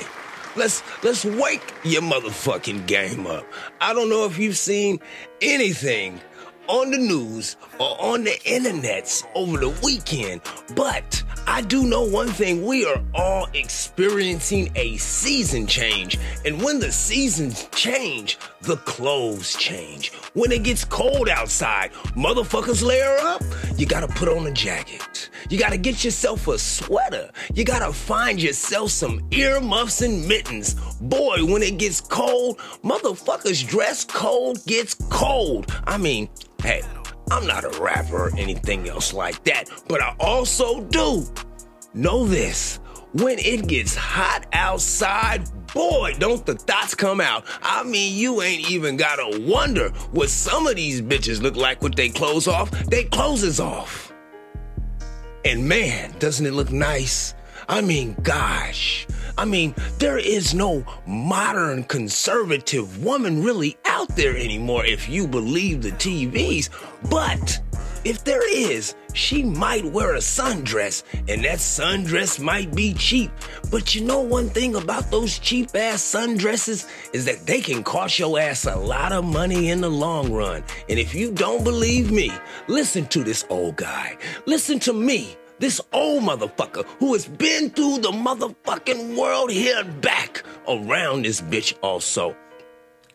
Let's 0.55 0.83
let's 1.03 1.25
wake 1.25 1.73
your 1.83 2.03
motherfucking 2.03 2.85
game 2.85 3.25
up. 3.25 3.43
I 3.81 3.93
don't 3.93 4.07
know 4.07 4.25
if 4.25 4.37
you've 4.37 4.57
seen 4.57 4.99
anything 5.41 6.21
on 6.67 6.91
the 6.91 6.97
news 6.97 7.57
or 7.79 7.95
on 8.01 8.23
the 8.23 8.31
internets 8.45 9.25
over 9.35 9.57
the 9.57 9.69
weekend, 9.83 10.41
but 10.75 11.23
I 11.45 11.61
do 11.61 11.83
know 11.83 12.03
one 12.03 12.29
thing 12.29 12.65
we 12.65 12.85
are 12.85 13.01
all 13.13 13.47
experiencing 13.53 14.71
a 14.75 14.97
season 14.97 15.67
change. 15.67 16.17
And 16.45 16.61
when 16.61 16.79
the 16.79 16.91
seasons 16.91 17.67
change, 17.71 18.37
the 18.63 18.77
clothes 18.77 19.55
change. 19.55 20.13
When 20.33 20.51
it 20.51 20.63
gets 20.63 20.85
cold 20.85 21.27
outside, 21.27 21.91
motherfuckers 22.15 22.81
layer 22.83 23.17
up. 23.19 23.43
You 23.77 23.85
gotta 23.85 24.07
put 24.07 24.29
on 24.29 24.47
a 24.47 24.51
jacket. 24.51 25.29
You 25.49 25.59
gotta 25.59 25.77
get 25.77 26.03
yourself 26.03 26.47
a 26.47 26.57
sweater. 26.57 27.29
You 27.53 27.65
gotta 27.65 27.91
find 27.91 28.41
yourself 28.41 28.91
some 28.91 29.21
earmuffs 29.31 30.01
and 30.01 30.25
mittens. 30.27 30.75
Boy, 31.01 31.43
when 31.45 31.61
it 31.61 31.77
gets 31.77 31.99
cold, 31.99 32.59
motherfuckers 32.83 33.67
dress 33.67 34.05
cold 34.05 34.65
gets 34.65 34.95
cold. 35.09 35.69
I 35.85 35.97
mean, 35.97 36.29
hey, 36.61 36.83
I'm 37.31 37.45
not 37.45 37.65
a 37.65 37.81
rapper 37.81 38.27
or 38.27 38.31
anything 38.37 38.87
else 38.87 39.13
like 39.13 39.43
that, 39.43 39.69
but 39.89 40.01
I 40.01 40.15
also 40.19 40.81
do 40.85 41.25
know 41.93 42.25
this. 42.25 42.79
When 43.13 43.37
it 43.37 43.67
gets 43.67 43.93
hot 43.93 44.47
outside, 44.53 45.47
boy, 45.73 46.13
don't 46.19 46.45
the 46.45 46.55
thoughts 46.55 46.95
come 46.95 47.19
out. 47.19 47.45
I 47.61 47.83
mean, 47.83 48.15
you 48.15 48.41
ain't 48.41 48.69
even 48.69 48.97
gotta 48.97 49.41
wonder 49.41 49.89
what 50.11 50.29
some 50.29 50.67
of 50.67 50.75
these 50.75 51.01
bitches 51.01 51.41
look 51.41 51.55
like 51.55 51.81
with 51.81 51.95
they 51.95 52.09
clothes 52.09 52.47
off. 52.47 52.71
They 52.85 53.05
clothes 53.05 53.59
off. 53.59 54.13
And 55.45 55.67
man, 55.67 56.13
doesn't 56.19 56.45
it 56.45 56.53
look 56.53 56.71
nice? 56.71 57.33
I 57.67 57.81
mean, 57.81 58.15
gosh. 58.23 59.07
I 59.37 59.45
mean, 59.45 59.73
there 59.97 60.17
is 60.17 60.53
no 60.53 60.85
modern 61.07 61.83
conservative 61.85 63.03
woman 63.03 63.43
really 63.43 63.77
out 63.85 64.15
there 64.15 64.37
anymore 64.37 64.85
if 64.85 65.09
you 65.09 65.27
believe 65.27 65.81
the 65.81 65.91
TVs. 65.91 66.69
But 67.09 67.59
if 68.05 68.23
there 68.23 68.47
is, 68.47 68.95
she 69.13 69.43
might 69.43 69.85
wear 69.85 70.15
a 70.15 70.19
sundress, 70.19 71.03
and 71.27 71.43
that 71.45 71.59
sundress 71.59 72.39
might 72.39 72.73
be 72.75 72.93
cheap. 72.93 73.31
But 73.71 73.95
you 73.95 74.01
know 74.01 74.19
one 74.19 74.49
thing 74.49 74.75
about 74.75 75.11
those 75.11 75.39
cheap 75.39 75.75
ass 75.75 76.01
sundresses 76.01 76.87
is 77.13 77.25
that 77.25 77.45
they 77.45 77.61
can 77.61 77.83
cost 77.83 78.19
your 78.19 78.39
ass 78.39 78.65
a 78.65 78.75
lot 78.75 79.11
of 79.11 79.23
money 79.23 79.69
in 79.69 79.81
the 79.81 79.89
long 79.89 80.31
run. 80.31 80.63
And 80.89 80.99
if 80.99 81.15
you 81.15 81.31
don't 81.31 81.63
believe 81.63 82.11
me, 82.11 82.31
listen 82.67 83.05
to 83.07 83.23
this 83.23 83.45
old 83.49 83.75
guy. 83.77 84.17
Listen 84.45 84.79
to 84.79 84.93
me. 84.93 85.37
This 85.59 85.79
old 85.93 86.23
motherfucker 86.23 86.83
who 86.99 87.13
has 87.13 87.25
been 87.25 87.69
through 87.69 87.99
the 87.99 88.11
motherfucking 88.11 89.15
world 89.15 89.51
here 89.51 89.79
and 89.79 90.01
back 90.01 90.43
around 90.67 91.23
this 91.23 91.41
bitch 91.41 91.73
also. 91.81 92.35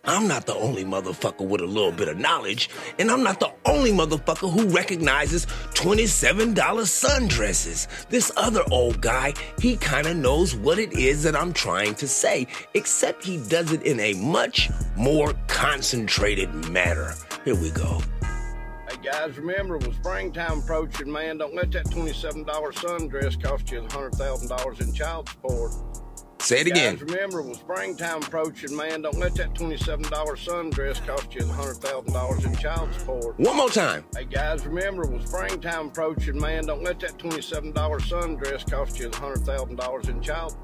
I'm 0.09 0.27
not 0.27 0.47
the 0.47 0.55
only 0.55 0.87
motherfucker 0.87 1.47
with 1.47 1.61
a 1.61 1.67
little 1.67 1.93
bit 1.93 2.09
of 2.09 2.17
knowledge, 2.17 2.71
and 2.99 3.11
I'm 3.11 3.23
not 3.23 3.41
the 3.41 3.53
only 3.67 3.93
motherfucker 3.93 4.51
who 4.51 4.67
recognizes 4.69 5.45
$27 5.75 6.55
sundresses. 6.55 8.09
This 8.09 8.33
other 8.35 8.63
old 8.71 9.03
guy, 9.03 9.35
he 9.61 9.77
kinda 9.77 10.15
knows 10.15 10.55
what 10.55 10.79
it 10.79 10.95
is 10.95 11.25
that 11.25 11.37
I'm 11.37 11.53
trying 11.53 11.95
to 11.97 12.09
say, 12.09 12.47
except 12.73 13.23
he 13.23 13.37
does 13.37 13.71
it 13.73 13.83
in 13.83 14.01
a 14.01 14.15
much 14.15 14.71
more 14.97 15.35
concentrated 15.47 16.55
manner. 16.71 17.15
Here 17.45 17.55
we 17.55 17.71
go. 17.71 18.01
Hey 18.89 18.97
guys, 19.03 19.37
remember 19.37 19.77
with 19.77 19.95
springtime 19.97 20.61
approaching, 20.61 21.13
man, 21.13 21.37
don't 21.37 21.55
let 21.55 21.71
that 21.73 21.85
$27 21.85 22.47
sundress 22.47 23.41
cost 23.43 23.71
you 23.71 23.83
$100,000 23.83 24.81
in 24.81 24.95
child 24.95 25.29
support. 25.29 25.73
Say 26.41 26.61
it 26.61 26.67
again. 26.67 26.97
Guys, 26.97 27.03
remember 27.03 27.43
with 27.43 27.59
springtime 27.59 28.23
approaching, 28.23 28.75
man, 28.75 29.03
don't 29.03 29.19
let 29.19 29.35
that 29.35 29.55
$27 29.55 30.05
sundress 30.05 31.05
cost 31.07 31.35
you 31.35 31.43
$100,000 31.43 32.45
in 32.47 32.57
child 32.57 32.95
support. 32.95 33.39
One 33.39 33.57
more 33.57 33.69
time. 33.69 34.05
Hey 34.17 34.25
guys, 34.25 34.67
remember 34.67 35.07
with 35.07 35.27
springtime 35.27 35.89
approaching, 35.89 36.41
man, 36.41 36.67
don't 36.67 36.83
let 36.83 37.01
that 37.01 37.19
$27 37.19 37.73
sundress 37.75 38.71
cost 38.71 38.99
you 38.99 39.11
$100,000 39.11 40.09
in 40.09 40.23
child 40.23 40.57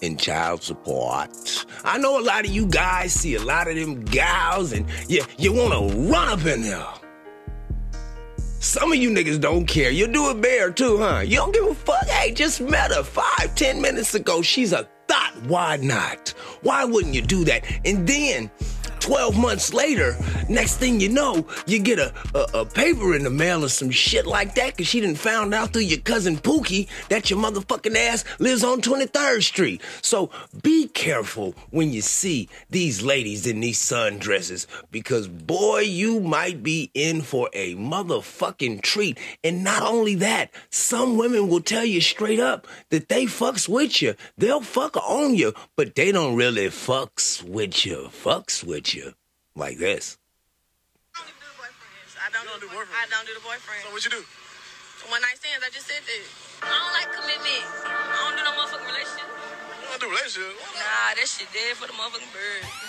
in 0.00 0.16
child 0.16 0.62
support. 0.62 1.66
I 1.84 1.98
know 1.98 2.20
a 2.20 2.22
lot 2.22 2.44
of 2.44 2.52
you 2.52 2.66
guys 2.66 3.12
see 3.12 3.34
a 3.34 3.42
lot 3.42 3.68
of 3.68 3.74
them 3.74 4.04
gals 4.04 4.72
and 4.72 4.86
you, 5.08 5.24
you 5.36 5.52
want 5.52 5.72
to 5.72 5.98
run 6.10 6.28
up 6.28 6.46
in 6.46 6.62
there. 6.62 6.86
Some 8.60 8.92
of 8.92 8.98
you 8.98 9.10
niggas 9.10 9.40
don't 9.40 9.66
care. 9.66 9.90
You 9.90 10.06
do 10.08 10.30
it 10.30 10.40
bare 10.40 10.70
too, 10.70 10.98
huh? 10.98 11.20
You 11.20 11.36
don't 11.36 11.52
give 11.52 11.64
a 11.66 11.74
fuck. 11.74 12.06
Hey, 12.06 12.32
just 12.32 12.60
met 12.60 12.92
her 12.92 13.02
five, 13.02 13.54
ten 13.54 13.80
minutes 13.80 14.14
ago. 14.14 14.42
She's 14.42 14.72
a 14.72 14.88
thought. 15.08 15.32
Why 15.46 15.76
not? 15.76 16.30
Why 16.62 16.84
wouldn't 16.84 17.14
you 17.14 17.22
do 17.22 17.44
that? 17.44 17.64
And 17.84 18.06
then 18.06 18.50
12 19.00 19.38
months 19.38 19.72
later, 19.72 20.16
next 20.48 20.76
thing 20.76 21.00
you 21.00 21.08
know, 21.08 21.46
you 21.66 21.78
get 21.78 21.98
a, 21.98 22.12
a, 22.34 22.60
a 22.60 22.64
paper 22.66 23.14
in 23.14 23.24
the 23.24 23.30
mail 23.30 23.64
or 23.64 23.68
some 23.68 23.90
shit 23.90 24.26
like 24.26 24.54
that 24.54 24.76
because 24.76 24.86
she 24.86 25.00
didn't 25.00 25.18
found 25.18 25.54
out 25.54 25.72
through 25.72 25.82
your 25.82 26.00
cousin 26.00 26.36
Pookie 26.36 26.88
that 27.08 27.30
your 27.30 27.38
motherfucking 27.38 27.96
ass 27.96 28.24
lives 28.38 28.64
on 28.64 28.80
23rd 28.80 29.42
Street. 29.42 29.82
So 30.02 30.30
be 30.62 30.88
careful 30.88 31.54
when 31.70 31.92
you 31.92 32.00
see 32.02 32.48
these 32.70 33.02
ladies 33.02 33.46
in 33.46 33.60
these 33.60 33.78
sundresses 33.78 34.66
because 34.90 35.28
boy, 35.28 35.80
you 35.80 36.20
might 36.20 36.62
be 36.62 36.90
in 36.94 37.22
for 37.22 37.48
a 37.52 37.74
motherfucking 37.76 38.82
treat. 38.82 39.18
And 39.44 39.64
not 39.64 39.82
only 39.82 40.16
that, 40.16 40.50
some 40.70 41.16
women 41.16 41.48
will 41.48 41.60
tell 41.60 41.84
you 41.84 42.00
straight 42.00 42.40
up 42.40 42.66
that 42.90 43.08
they 43.08 43.24
fucks 43.24 43.68
with 43.68 44.02
you. 44.02 44.14
They'll 44.36 44.60
fuck 44.60 44.96
on 44.96 45.34
you, 45.34 45.54
but 45.76 45.94
they 45.94 46.12
don't 46.12 46.36
really 46.36 46.66
fucks 46.66 47.42
with 47.42 47.86
you. 47.86 48.08
Fucks 48.10 48.64
with 48.64 48.86
you 48.86 48.87
like 49.54 49.76
this. 49.76 50.16
I 51.12 51.20
don't 51.20 51.36
do 51.36 51.44
the 51.44 51.60
boyfriends. 51.60 52.16
I 52.16 52.28
don't, 52.32 52.48
do, 52.48 52.64
the 52.64 52.72
boyfriends. 52.72 52.96
I 52.96 53.04
don't 53.12 53.26
do 53.28 53.34
the 53.34 53.44
boyfriends. 53.44 53.84
So 53.84 53.92
what 53.92 54.04
you 54.04 54.10
do? 54.10 54.24
One 55.12 55.20
night 55.20 55.36
stands. 55.36 55.60
I 55.60 55.68
just 55.68 55.86
said 55.86 56.00
that. 56.00 56.24
I 56.64 56.72
don't 56.72 56.94
like 56.96 57.12
commitment. 57.12 57.64
I 57.84 58.16
don't 58.24 58.36
do 58.36 58.42
no 58.48 58.52
motherfucking 58.56 58.88
relationship. 58.88 59.28
You 59.28 59.86
don't 59.92 60.00
do 60.00 60.08
relationship? 60.08 60.56
Nah, 60.72 61.20
that 61.20 61.28
shit 61.28 61.52
dead 61.52 61.76
for 61.76 61.84
the 61.84 61.96
motherfucking 62.00 62.32
bird. 62.32 62.87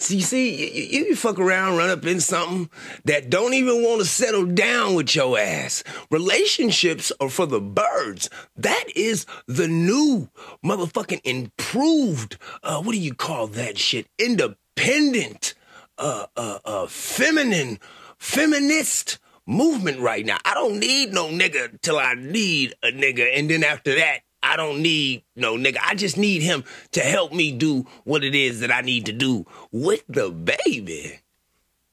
See, 0.00 0.20
see, 0.20 0.90
you, 0.94 1.06
you 1.06 1.16
fuck 1.16 1.40
around, 1.40 1.76
run 1.76 1.90
up 1.90 2.06
in 2.06 2.20
something 2.20 2.70
that 3.04 3.30
don't 3.30 3.54
even 3.54 3.82
want 3.82 4.00
to 4.00 4.06
settle 4.06 4.46
down 4.46 4.94
with 4.94 5.14
your 5.16 5.36
ass. 5.36 5.82
Relationships 6.08 7.10
are 7.20 7.28
for 7.28 7.46
the 7.46 7.60
birds. 7.60 8.30
That 8.56 8.84
is 8.94 9.26
the 9.46 9.66
new 9.66 10.28
motherfucking 10.64 11.22
improved, 11.24 12.38
uh, 12.62 12.80
what 12.80 12.92
do 12.92 12.98
you 12.98 13.12
call 13.12 13.48
that 13.48 13.76
shit? 13.76 14.06
Independent, 14.18 15.54
uh, 15.98 16.26
uh, 16.36 16.60
uh, 16.64 16.86
feminine, 16.86 17.80
feminist 18.18 19.18
movement 19.46 19.98
right 19.98 20.24
now. 20.24 20.36
I 20.44 20.54
don't 20.54 20.78
need 20.78 21.12
no 21.12 21.26
nigga 21.26 21.80
till 21.80 21.98
I 21.98 22.14
need 22.14 22.72
a 22.84 22.92
nigga. 22.92 23.36
And 23.36 23.50
then 23.50 23.64
after 23.64 23.96
that, 23.96 24.20
I 24.48 24.56
don't 24.56 24.80
need 24.80 25.24
no 25.36 25.56
nigga. 25.56 25.76
I 25.84 25.94
just 25.94 26.16
need 26.16 26.40
him 26.40 26.64
to 26.92 27.00
help 27.00 27.34
me 27.34 27.52
do 27.52 27.84
what 28.04 28.24
it 28.24 28.34
is 28.34 28.60
that 28.60 28.72
I 28.72 28.80
need 28.80 29.04
to 29.04 29.12
do 29.12 29.44
with 29.70 30.04
the 30.08 30.30
baby. 30.30 31.20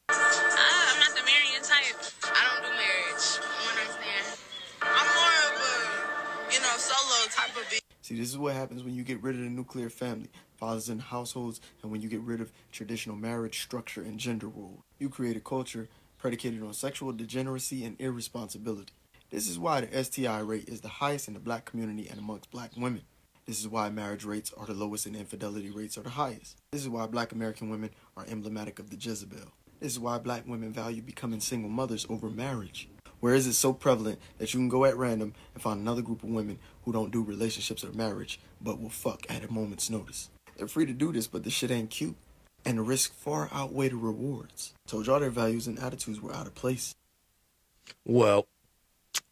Ah, 0.08 0.94
I'm 0.94 0.98
not 0.98 1.10
the 1.14 1.22
marrying 1.26 1.62
type. 1.62 2.00
I 2.24 2.48
don't 2.48 2.62
do 2.62 2.70
marriage. 2.70 3.26
One 3.66 3.76
night 3.76 3.92
stand. 3.92 4.38
I'm 4.80 5.06
more 5.06 5.36
of 5.44 5.60
a, 5.60 6.54
you 6.54 6.60
know, 6.60 6.74
solo 6.78 7.28
type 7.28 7.54
of 7.58 7.70
bitch. 7.70 7.80
See, 8.00 8.16
this 8.16 8.30
is 8.30 8.38
what 8.38 8.54
happens 8.54 8.82
when 8.82 8.94
you 8.94 9.02
get 9.02 9.22
rid 9.22 9.34
of 9.34 9.42
the 9.42 9.50
nuclear 9.50 9.90
family, 9.90 10.30
fathers 10.56 10.88
in 10.88 10.98
households, 10.98 11.60
and 11.82 11.92
when 11.92 12.00
you 12.00 12.08
get 12.08 12.22
rid 12.22 12.40
of 12.40 12.52
traditional 12.72 13.16
marriage 13.16 13.60
structure 13.60 14.00
and 14.00 14.18
gender 14.18 14.48
role. 14.48 14.82
You 14.98 15.10
create 15.10 15.36
a 15.36 15.40
culture 15.40 15.88
predicated 16.16 16.62
on 16.62 16.72
sexual 16.72 17.12
degeneracy 17.12 17.84
and 17.84 18.00
irresponsibility. 18.00 18.94
This 19.30 19.48
is 19.48 19.58
why 19.58 19.80
the 19.80 20.04
STI 20.04 20.38
rate 20.38 20.68
is 20.68 20.82
the 20.82 20.88
highest 20.88 21.26
in 21.26 21.34
the 21.34 21.40
black 21.40 21.64
community 21.64 22.08
and 22.08 22.18
amongst 22.18 22.50
black 22.50 22.70
women. 22.76 23.02
This 23.44 23.60
is 23.60 23.66
why 23.66 23.90
marriage 23.90 24.24
rates 24.24 24.52
are 24.56 24.66
the 24.66 24.74
lowest 24.74 25.06
and 25.06 25.16
infidelity 25.16 25.70
rates 25.70 25.98
are 25.98 26.02
the 26.02 26.10
highest. 26.10 26.58
This 26.70 26.82
is 26.82 26.88
why 26.88 27.06
black 27.06 27.32
American 27.32 27.68
women 27.68 27.90
are 28.16 28.24
emblematic 28.28 28.78
of 28.78 28.90
the 28.90 28.96
Jezebel. 28.96 29.52
This 29.80 29.92
is 29.92 29.98
why 29.98 30.18
black 30.18 30.46
women 30.46 30.72
value 30.72 31.02
becoming 31.02 31.40
single 31.40 31.70
mothers 31.70 32.06
over 32.08 32.30
marriage. 32.30 32.88
Where 33.18 33.34
is 33.34 33.48
it 33.48 33.54
so 33.54 33.72
prevalent 33.72 34.20
that 34.38 34.54
you 34.54 34.60
can 34.60 34.68
go 34.68 34.84
at 34.84 34.96
random 34.96 35.34
and 35.54 35.62
find 35.62 35.80
another 35.80 36.02
group 36.02 36.22
of 36.22 36.30
women 36.30 36.60
who 36.84 36.92
don't 36.92 37.10
do 37.10 37.22
relationships 37.22 37.82
or 37.82 37.92
marriage, 37.92 38.38
but 38.60 38.80
will 38.80 38.90
fuck 38.90 39.26
at 39.28 39.44
a 39.44 39.52
moment's 39.52 39.90
notice? 39.90 40.30
They're 40.56 40.68
free 40.68 40.86
to 40.86 40.92
do 40.92 41.12
this, 41.12 41.26
but 41.26 41.42
the 41.42 41.50
shit 41.50 41.70
ain't 41.72 41.90
cute. 41.90 42.16
And 42.64 42.78
the 42.78 42.82
risks 42.82 43.14
far 43.16 43.48
outweigh 43.52 43.88
the 43.88 43.96
rewards. 43.96 44.72
Told 44.86 45.06
y'all 45.06 45.20
their 45.20 45.30
values 45.30 45.66
and 45.66 45.78
attitudes 45.78 46.20
were 46.20 46.34
out 46.34 46.46
of 46.46 46.54
place. 46.54 46.94
Well, 48.04 48.46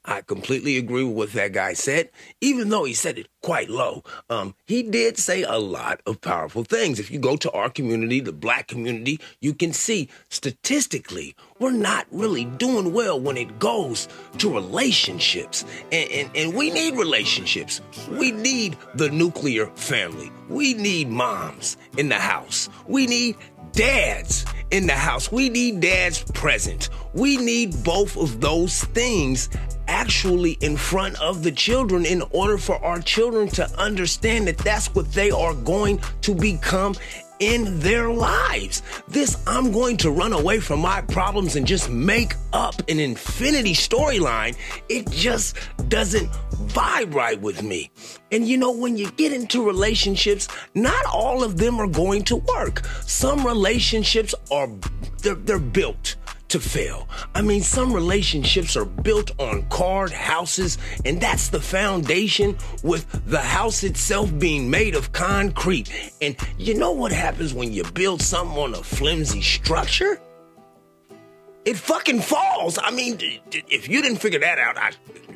I 0.05 0.21
completely 0.21 0.77
agree 0.77 1.03
with 1.03 1.17
what 1.17 1.33
that 1.33 1.53
guy 1.53 1.73
said, 1.73 2.11
even 2.41 2.69
though 2.69 2.85
he 2.85 2.93
said 2.93 3.19
it 3.19 3.29
quite 3.43 3.71
low. 3.71 4.03
Um, 4.29 4.55
he 4.67 4.83
did 4.83 5.17
say 5.17 5.43
a 5.43 5.59
lot 5.59 6.03
of 6.07 6.21
powerful 6.21 6.63
things. 6.63 7.01
If 7.01 7.11
you 7.11 7.19
go 7.19 7.37
to 7.37 7.51
our 7.53 7.71
community, 7.71 8.21
the 8.21 8.33
black 8.33 8.69
community, 8.69 9.19
you 9.41 9.55
can 9.55 9.73
see 9.73 10.11
statistically, 10.29 11.35
we're 11.59 11.71
not 11.71 12.07
really 12.11 12.45
doing 12.45 12.93
well 12.93 13.19
when 13.19 13.37
it 13.39 13.59
goes 13.59 14.09
to 14.39 14.53
relationships. 14.53 15.65
And, 15.91 16.11
and, 16.11 16.31
and 16.37 16.55
we 16.55 16.71
need 16.71 16.97
relationships. 16.97 17.81
We 18.11 18.31
need 18.31 18.77
the 18.95 19.09
nuclear 19.09 19.67
family. 19.69 20.31
We 20.49 20.75
need 20.75 21.09
moms 21.09 21.79
in 21.97 22.11
the 22.11 22.19
house. 22.19 22.69
We 22.87 23.07
need 23.07 23.37
dads 23.75 24.45
in 24.71 24.87
the 24.87 24.95
house. 24.95 25.31
We 25.31 25.49
need 25.49 25.81
dads 25.81 26.23
present. 26.33 26.89
We 27.13 27.37
need 27.37 27.85
both 27.85 28.17
of 28.17 28.41
those 28.41 28.85
things 28.85 29.49
actually 29.87 30.53
in 30.61 30.77
front 30.77 31.21
of 31.21 31.43
the 31.43 31.53
children 31.53 32.07
in 32.07 32.23
order 32.31 32.57
for 32.57 32.83
our 32.85 33.01
children 33.01 33.49
to 33.49 33.69
understand 33.79 34.47
that 34.49 34.59
that's 34.59 34.95
what 34.95 35.13
they 35.13 35.31
are 35.31 35.55
going 35.55 36.01
to 36.23 36.35
become 36.35 36.95
in 37.45 37.79
their 37.81 38.09
lives. 38.09 38.83
This, 39.07 39.37
I'm 39.47 39.71
going 39.71 39.99
to 39.99 40.11
run 40.11 40.33
away 40.33 40.61
from 40.61 40.81
my 40.81 41.03
problems 41.03 41.57
and 41.57 41.67
just 41.67 41.91
make 41.91 42.35
up 42.55 42.77
an 42.89 42.99
infinity 42.99 43.75
storyline. 43.75 44.57
It 44.89 45.11
just 45.11 45.57
doesn't 45.89 46.31
vibe 46.73 47.15
right 47.15 47.39
with 47.41 47.63
me. 47.63 47.91
And 48.33 48.49
you 48.49 48.57
know, 48.57 48.73
when 48.73 48.97
you 48.97 49.11
get 49.13 49.33
into 49.33 49.67
relationships, 49.67 50.49
not 50.75 51.05
all 51.07 51.45
of 51.45 51.59
them 51.59 51.79
are 51.79 51.87
going 51.87 52.25
to 52.25 52.37
work. 52.37 52.87
Some 53.03 53.47
relationships 53.47 54.35
are, 54.51 54.69
they're, 55.23 55.35
they're 55.35 55.59
built 55.59 56.17
to 56.55 56.61
fail. 56.61 57.09
I 57.35 57.43
mean, 57.43 57.63
some 57.63 57.93
relationships 57.93 58.77
are 58.77 58.85
built 58.85 59.33
on 59.41 59.69
card 59.71 60.13
houses, 60.13 60.79
and 61.05 61.21
that's 61.21 61.49
the 61.49 61.61
foundation 61.61 62.57
with 62.85 63.05
the 63.27 63.41
house 63.41 63.83
itself 63.83 64.37
being 64.39 64.71
made 64.71 64.95
of 64.95 65.11
concrete. 65.11 65.91
And 66.23 66.37
you 66.57 66.75
know 66.75 66.93
what 66.93 67.11
happens 67.11 67.53
when 67.53 67.73
you 67.73 67.83
build 67.83 68.23
something 68.23 68.57
on 68.57 68.75
a 68.75 68.85
flimsy 68.85 69.43
structure? 69.43 70.21
It 71.65 71.77
fucking 71.77 72.21
falls. 72.21 72.79
I 72.81 72.93
mean, 72.93 73.19
if 73.51 73.89
you 73.89 74.01
didn't 74.01 74.19
figure 74.19 74.39
that 74.39 74.61
out, 74.61 74.79
I 74.79 74.93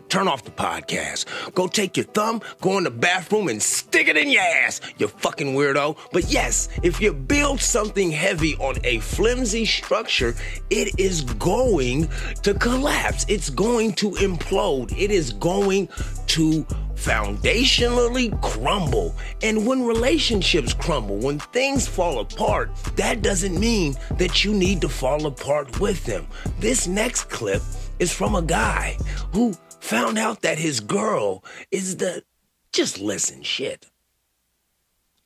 turn 0.09 0.29
off 0.29 0.45
the 0.45 0.51
podcast. 0.51 1.27
Go 1.55 1.67
take 1.67 1.97
your 1.97 2.07
thumb, 2.07 2.41
go 2.61 2.79
in 2.79 2.85
the 2.85 2.91
bathroom, 2.91 3.49
and 3.49 3.63
stick 3.63 4.09
it 4.09 4.17
in 4.17 4.31
your 4.31 4.43
ass, 4.43 4.81
you 4.99 5.09
fucking 5.09 5.55
weirdo. 5.55 5.97
But 6.13 6.31
yes, 6.31 6.69
if 6.83 7.01
you 7.01 7.13
build 7.13 7.61
something 7.61 8.11
heavy 8.11 8.57
on 8.57 8.77
a 8.85 8.99
flimsy 9.01 9.65
structure, 9.65 10.35
it 10.71 10.99
is 10.99 11.23
going 11.23 12.09
to 12.43 12.55
collapse. 12.55 13.27
It's 13.29 13.51
going 13.51 13.93
to 13.95 14.11
implode. 14.13 14.97
It 14.99 15.11
is 15.11 15.33
going 15.33 15.89
to 16.29 16.67
foundationally 16.95 18.41
crumble. 18.43 19.15
And 19.43 19.67
when 19.67 19.85
relationships 19.85 20.75
crumble, 20.75 21.17
when 21.17 21.39
things 21.39 21.87
fall 21.87 22.19
apart, 22.21 22.75
that 22.97 23.23
doesn't 23.23 23.59
mean 23.59 23.95
that 24.19 24.45
you 24.45 24.53
need 24.53 24.81
to 24.81 24.89
fall 24.89 25.27
apart 25.27 25.81
with 25.81 26.05
them. 26.05 26.27
This 26.59 26.87
next 26.87 27.25
clip 27.31 27.63
is 27.99 28.13
from 28.13 28.35
a 28.35 28.43
guy 28.43 28.99
who 29.33 29.55
found 29.81 30.19
out 30.19 30.43
that 30.43 30.59
his 30.59 30.81
girl 30.81 31.45
is 31.71 31.97
the. 31.97 32.25
Just 32.73 32.99
listen, 32.99 33.43
shit. 33.43 33.87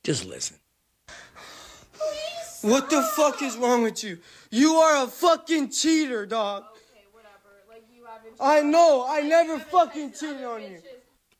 Just 0.03 0.25
listen. 0.25 0.57
What 2.61 2.89
the 2.89 3.01
fuck 3.01 3.41
is 3.41 3.57
wrong 3.57 3.83
with 3.83 4.03
you? 4.03 4.19
You 4.49 4.75
are 4.75 5.03
a 5.03 5.07
fucking 5.07 5.69
cheater, 5.71 6.25
dog. 6.25 6.63
Okay, 6.71 7.03
whatever. 7.11 7.61
Like 7.69 7.83
you 7.93 8.05
haven't. 8.05 8.35
I 8.39 8.61
know. 8.61 9.05
I 9.07 9.21
never 9.21 9.59
fucking 9.59 10.13
cheated 10.13 10.45
on 10.45 10.61
you. 10.61 10.79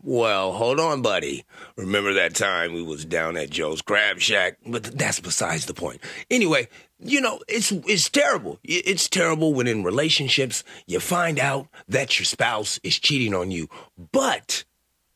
Well, 0.05 0.51
hold 0.51 0.81
on, 0.81 1.01
buddy. 1.01 1.45
Remember 1.77 2.13
that 2.13 2.35
time 2.35 2.73
we 2.73 2.83
was 2.83 3.05
down 3.05 3.37
at 3.37 3.49
Joe's 3.49 3.81
Crab 3.81 4.19
Shack? 4.19 4.57
But 4.67 4.83
that's 4.83 5.21
besides 5.21 5.65
the 5.65 5.73
point. 5.73 6.01
Anyway, 6.29 6.67
you 6.99 7.21
know, 7.21 7.39
it's 7.47 7.71
it's 7.71 8.09
terrible. 8.09 8.59
It's 8.65 9.07
terrible 9.07 9.53
when 9.53 9.65
in 9.65 9.81
relationships 9.81 10.65
you 10.87 10.99
find 10.99 11.39
out 11.39 11.67
that 11.87 12.19
your 12.19 12.25
spouse 12.25 12.81
is 12.83 12.99
cheating 12.99 13.33
on 13.33 13.49
you. 13.49 13.69
But 14.11 14.65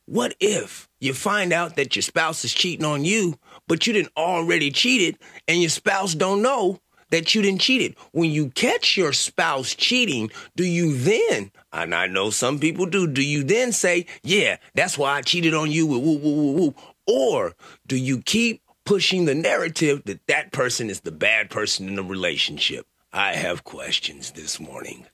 what 0.06 0.36
if 0.40 0.88
you 1.02 1.14
find 1.14 1.52
out 1.52 1.76
that 1.76 1.98
your 1.98 2.04
spouse 2.04 2.46
is 2.46 2.54
cheating 2.54 2.86
on 2.86 3.04
you, 3.04 3.38
but 3.68 3.88
you 3.88 3.92
didn't 3.92 4.14
already 4.16 4.72
cheated 4.72 5.18
and 5.50 5.60
your 5.60 5.70
spouse 5.70 6.16
don't 6.16 6.42
know 6.42 6.80
that 7.10 7.36
you 7.36 7.42
didn't 7.42 7.62
cheat 7.62 7.82
it. 7.82 7.98
When 8.12 8.32
you 8.32 8.50
catch 8.52 8.98
your 8.98 9.14
spouse 9.14 9.76
cheating, 9.76 10.32
do 10.56 10.64
you 10.64 10.98
then, 10.98 11.52
and 11.74 11.94
I 11.94 12.08
know 12.08 12.30
some 12.30 12.60
people 12.60 12.86
do, 12.86 13.08
do 13.08 13.22
you 13.22 13.44
then 13.44 13.72
say, 13.72 14.06
yeah, 14.24 14.58
that's 14.74 14.98
why 14.98 15.18
I 15.18 15.22
cheated 15.22 15.54
on 15.54 15.72
you 15.72 15.86
with 15.86 16.02
woo, 16.02 16.18
woo, 16.18 16.36
woo, 16.36 16.52
woo? 16.54 16.76
Or 17.08 17.56
do 17.86 17.96
you 17.96 18.22
keep 18.22 18.62
pushing 18.86 19.26
the 19.26 19.36
narrative 19.36 20.04
that 20.06 20.26
that 20.28 20.52
person 20.52 20.90
is 20.90 21.02
the 21.02 21.12
bad 21.12 21.50
person 21.50 21.88
in 21.88 21.96
the 21.96 22.04
relationship? 22.04 22.88
I 23.12 23.34
have 23.34 23.64
questions 23.64 24.32
this 24.32 24.60
morning. 24.60 25.06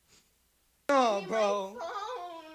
No, 0.89 1.23
bro. 1.27 1.77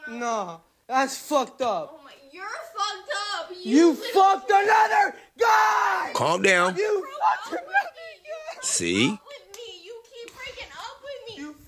No, 0.09 0.61
that's 0.87 1.19
fucked 1.19 1.63
up. 1.63 2.01
Oh 2.01 2.09
you're 2.33 2.45
fucked 2.45 3.11
up. 3.41 3.51
You 3.65 3.91
little 3.91 4.05
fucked 4.13 4.51
another 4.51 5.17
guy. 5.39 6.13
Calm 6.15 6.43
down. 6.43 6.77
You 6.77 7.07
fucked 7.21 7.53
another. 7.53 7.67
with 7.67 7.73
me. 8.55 8.59
See? 8.63 9.09
Up 9.09 9.21
with 9.27 9.57
me. 9.57 9.85
You 9.85 10.03
keep 10.05 10.35
breaking 10.35 10.73
up 10.73 10.99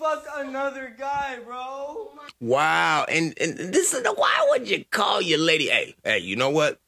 fucked 0.00 0.28
another 0.36 0.94
guy, 0.98 1.38
bro. 1.44 2.10
Wow. 2.40 3.04
And 3.08 3.34
and 3.40 3.58
this 3.58 3.92
is 3.92 4.06
why 4.16 4.46
would 4.50 4.68
you 4.68 4.84
call 4.90 5.20
your 5.20 5.38
lady? 5.38 5.68
Hey, 5.68 5.94
hey, 6.02 6.18
you 6.18 6.36
know 6.36 6.50
what? 6.50 6.80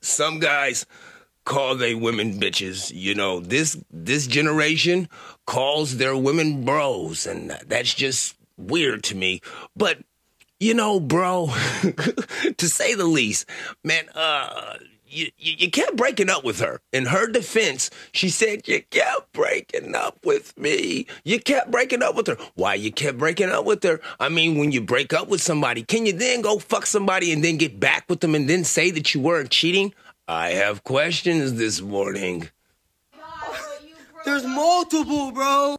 Some 0.00 0.38
guys 0.38 0.86
call 1.44 1.74
they 1.76 1.94
women 1.94 2.38
bitches. 2.38 2.92
You 2.94 3.14
know, 3.14 3.40
this 3.40 3.76
this 3.90 4.26
generation 4.26 5.08
calls 5.46 5.96
their 5.96 6.16
women 6.16 6.64
bros, 6.64 7.26
and 7.26 7.50
that's 7.66 7.94
just 7.94 8.36
weird 8.56 9.02
to 9.04 9.14
me. 9.16 9.40
But 9.74 9.98
you 10.60 10.74
know, 10.74 11.00
bro, 11.00 11.46
to 12.56 12.68
say 12.68 12.94
the 12.94 13.06
least, 13.06 13.48
man, 13.82 14.08
uh 14.14 14.76
you, 15.10 15.30
you, 15.38 15.54
you 15.58 15.70
kept 15.70 15.96
breaking 15.96 16.30
up 16.30 16.44
with 16.44 16.60
her. 16.60 16.80
In 16.92 17.06
her 17.06 17.26
defense, 17.26 17.90
she 18.12 18.28
said, 18.28 18.66
You 18.68 18.82
kept 18.90 19.32
breaking 19.32 19.94
up 19.94 20.18
with 20.24 20.56
me. 20.58 21.06
You 21.24 21.40
kept 21.40 21.70
breaking 21.70 22.02
up 22.02 22.14
with 22.14 22.26
her. 22.26 22.36
Why 22.54 22.74
you 22.74 22.92
kept 22.92 23.18
breaking 23.18 23.50
up 23.50 23.64
with 23.64 23.82
her? 23.84 24.00
I 24.20 24.28
mean, 24.28 24.58
when 24.58 24.72
you 24.72 24.80
break 24.80 25.12
up 25.12 25.28
with 25.28 25.40
somebody, 25.42 25.82
can 25.82 26.06
you 26.06 26.12
then 26.12 26.42
go 26.42 26.58
fuck 26.58 26.86
somebody 26.86 27.32
and 27.32 27.42
then 27.42 27.56
get 27.56 27.80
back 27.80 28.04
with 28.08 28.20
them 28.20 28.34
and 28.34 28.48
then 28.48 28.64
say 28.64 28.90
that 28.90 29.14
you 29.14 29.20
weren't 29.20 29.50
cheating? 29.50 29.94
I 30.26 30.50
have 30.50 30.84
questions 30.84 31.54
this 31.54 31.80
morning. 31.80 32.50
God, 33.14 33.22
but 33.46 33.88
you 33.88 33.94
broke 34.12 34.24
There's 34.24 34.44
multiple, 34.44 35.32
bro. 35.32 35.76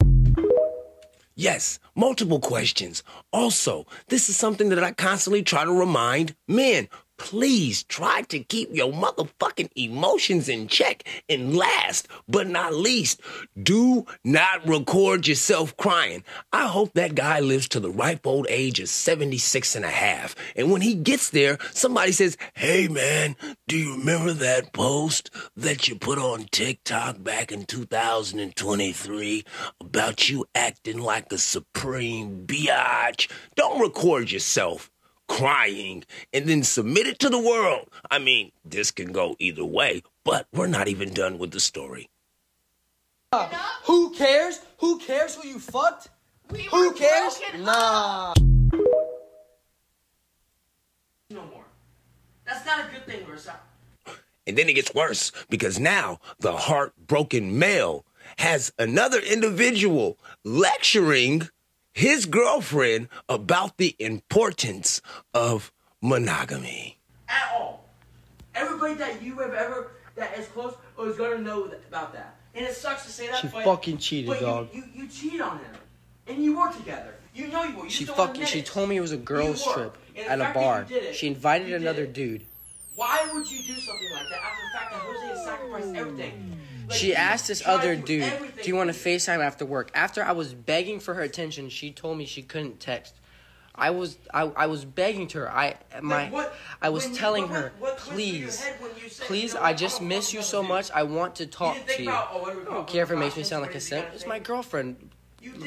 Yes, 1.35 1.79
multiple 1.95 2.41
questions. 2.41 3.01
Also, 3.31 3.85
this 4.09 4.27
is 4.27 4.35
something 4.35 4.69
that 4.69 4.83
I 4.83 4.91
constantly 4.91 5.41
try 5.41 5.63
to 5.63 5.71
remind 5.71 6.35
men. 6.49 6.89
Please 7.19 7.83
try 7.83 8.21
to 8.23 8.39
keep 8.39 8.73
your 8.73 8.91
motherfucking 8.91 9.69
emotions 9.75 10.49
in 10.49 10.67
check. 10.67 11.03
And 11.27 11.55
last 11.55 12.07
but 12.27 12.47
not 12.47 12.73
least, 12.73 13.21
do 13.61 14.05
not 14.23 14.67
record 14.67 15.27
yourself 15.27 15.75
crying. 15.77 16.23
I 16.51 16.67
hope 16.67 16.93
that 16.93 17.15
guy 17.15 17.41
lives 17.41 17.67
to 17.69 17.79
the 17.79 17.91
ripe 17.91 18.25
old 18.25 18.47
age 18.49 18.79
of 18.79 18.89
76 18.89 19.75
and 19.75 19.85
a 19.85 19.89
half. 19.89 20.35
And 20.55 20.71
when 20.71 20.81
he 20.81 20.95
gets 20.95 21.29
there, 21.29 21.59
somebody 21.71 22.13
says, 22.13 22.37
Hey 22.53 22.87
man, 22.87 23.35
do 23.67 23.77
you 23.77 23.97
remember 23.97 24.33
that 24.33 24.73
post 24.73 25.29
that 25.57 25.87
you 25.87 25.95
put 25.95 26.17
on 26.17 26.45
TikTok 26.45 27.21
back 27.21 27.51
in 27.51 27.65
2023 27.65 29.43
about 29.81 30.29
you 30.29 30.45
acting 30.55 30.99
like 30.99 31.31
a 31.31 31.37
supreme 31.37 32.47
biatch? 32.47 33.29
Don't 33.55 33.81
record 33.81 34.31
yourself 34.31 34.89
crying 35.29 36.03
and 36.33 36.45
then 36.45 36.63
submit 36.63 37.07
it 37.07 37.19
to 37.19 37.29
the 37.29 37.39
world. 37.39 37.89
I 38.11 38.19
mean, 38.19 38.51
this 38.65 38.91
can 38.91 39.13
go 39.13 39.37
either 39.39 39.63
way, 39.63 40.03
but 40.25 40.47
we're 40.53 40.67
not 40.67 40.89
even 40.89 41.13
done 41.13 41.37
with 41.37 41.51
the 41.51 41.61
story. 41.61 42.09
Who 43.83 44.09
cares? 44.11 44.59
Who 44.79 44.97
cares 44.99 45.35
who 45.35 45.47
you 45.47 45.59
fucked? 45.59 46.09
We 46.49 46.63
Who 46.63 46.93
cares? 46.93 47.39
Nah. 47.59 48.33
no 51.29 51.45
more. 51.45 51.65
That's 52.45 52.65
not 52.65 52.87
a 52.87 52.91
good 52.91 53.05
thing, 53.05 53.23
Marissa. 53.25 53.53
And 54.47 54.57
then 54.57 54.67
it 54.67 54.73
gets 54.73 54.93
worse 54.95 55.31
because 55.49 55.79
now 55.79 56.19
the 56.39 56.53
heartbroken 56.53 57.59
male 57.59 58.03
has 58.39 58.73
another 58.79 59.19
individual 59.19 60.17
lecturing 60.43 61.47
his 61.93 62.25
girlfriend 62.25 63.07
about 63.27 63.77
the 63.77 63.95
importance 63.99 65.01
of 65.33 65.71
monogamy. 66.01 66.97
At 67.27 67.51
all. 67.53 67.85
Everybody 68.55 68.95
that 68.95 69.21
you 69.21 69.37
have 69.39 69.53
ever 69.53 69.91
that 70.15 70.37
is 70.37 70.47
close 70.47 70.73
is 70.99 71.17
gonna 71.17 71.37
know 71.39 71.67
that, 71.67 71.81
about 71.87 72.13
that. 72.13 72.35
And 72.55 72.65
it 72.65 72.75
sucks 72.75 73.05
to 73.05 73.11
say 73.11 73.27
that, 73.27 73.37
She 73.37 73.47
but, 73.47 73.63
fucking 73.63 73.97
cheated, 73.99 74.27
but 74.27 74.39
you- 74.41 74.45
dog. 74.45 74.69
You, 74.73 74.83
you 74.93 75.07
cheat 75.07 75.39
on 75.39 75.59
him, 75.59 75.71
And 76.27 76.43
you 76.43 76.57
were 76.57 76.71
together. 76.71 77.15
You 77.33 77.47
know 77.47 77.63
you 77.63 77.77
were. 77.77 77.83
You 77.85 77.89
She 77.89 78.05
just 78.05 78.17
fucking. 78.17 78.45
She 78.45 78.61
told 78.61 78.89
me 78.89 78.97
it 78.97 79.01
was 79.01 79.11
a 79.11 79.17
girls' 79.17 79.63
trip 79.73 79.95
at 80.27 80.41
a 80.41 80.51
bar. 80.53 80.85
it, 80.89 81.15
She 81.15 81.27
invited 81.27 81.71
another 81.73 82.03
it. 82.03 82.13
dude. 82.13 82.43
Why 82.95 83.29
would 83.33 83.49
you 83.49 83.59
do 83.63 83.79
something 83.79 84.09
like 84.13 84.25
that 84.29 84.41
after 84.43 84.63
the 84.65 84.77
fact 84.77 84.91
that 84.91 85.01
Jose 85.01 85.27
has 85.27 85.43
sacrificed 85.45 85.95
everything? 85.95 86.58
Like, 86.89 86.97
She 86.97 87.15
asked 87.15 87.47
this 87.47 87.61
other 87.65 87.95
dude, 87.95 88.33
"Do 88.61 88.67
you 88.67 88.75
want 88.75 88.91
to 88.91 88.97
for 88.99 89.09
FaceTime 89.09 89.39
after 89.45 89.63
work?" 89.65 89.91
After 89.93 90.23
I 90.23 90.31
was 90.31 90.53
begging 90.53 90.99
for 90.99 91.13
her 91.13 91.21
attention, 91.21 91.69
she 91.69 91.91
told 91.91 92.17
me 92.17 92.25
she 92.25 92.41
couldn't 92.41 92.79
text. 92.79 93.15
I 93.75 93.91
was 93.91 94.17
I, 94.33 94.41
I 94.57 94.65
was 94.65 94.83
begging 94.85 95.27
to 95.29 95.39
her. 95.39 95.51
I 95.51 95.75
my 96.01 96.23
Like, 96.23 96.33
what- 96.33 96.55
I 96.81 96.89
was 96.89 97.03
when 97.05 97.13
you- 97.13 97.19
telling 97.19 97.43
what- 97.43 97.51
her, 97.61 97.71
what 97.79 97.89
went 97.91 97.99
please, 97.99 98.59
head 98.61 98.81
when 98.81 98.91
you 99.01 99.07
said, 99.09 99.27
please, 99.27 99.53
you 99.53 99.59
know 99.59 99.65
I 99.65 99.73
just 99.73 100.01
I'm 100.01 100.07
miss 100.07 100.33
you 100.33 100.41
so 100.41 100.61
do 100.63 100.67
much. 100.67 100.91
I 100.91 101.03
want 101.03 101.35
to 101.35 101.45
talk 101.45 101.75
didn't 101.75 101.87
think 101.87 101.97
to 101.97 102.03
you. 102.03 102.09
about, 102.09 102.29
oh, 102.33 102.41
what 102.41 102.51
I 102.59 102.63
don't 102.65 102.87
care 102.87 103.03
if 103.03 103.11
it 103.11 103.17
makes 103.17 103.37
me 103.37 103.43
sound 103.43 103.61
like 103.61 103.71
a 103.71 103.73
these 103.75 103.87
simp. 103.87 104.07
It's 104.13 104.25
my 104.25 104.39
girlfriend. 104.39 105.11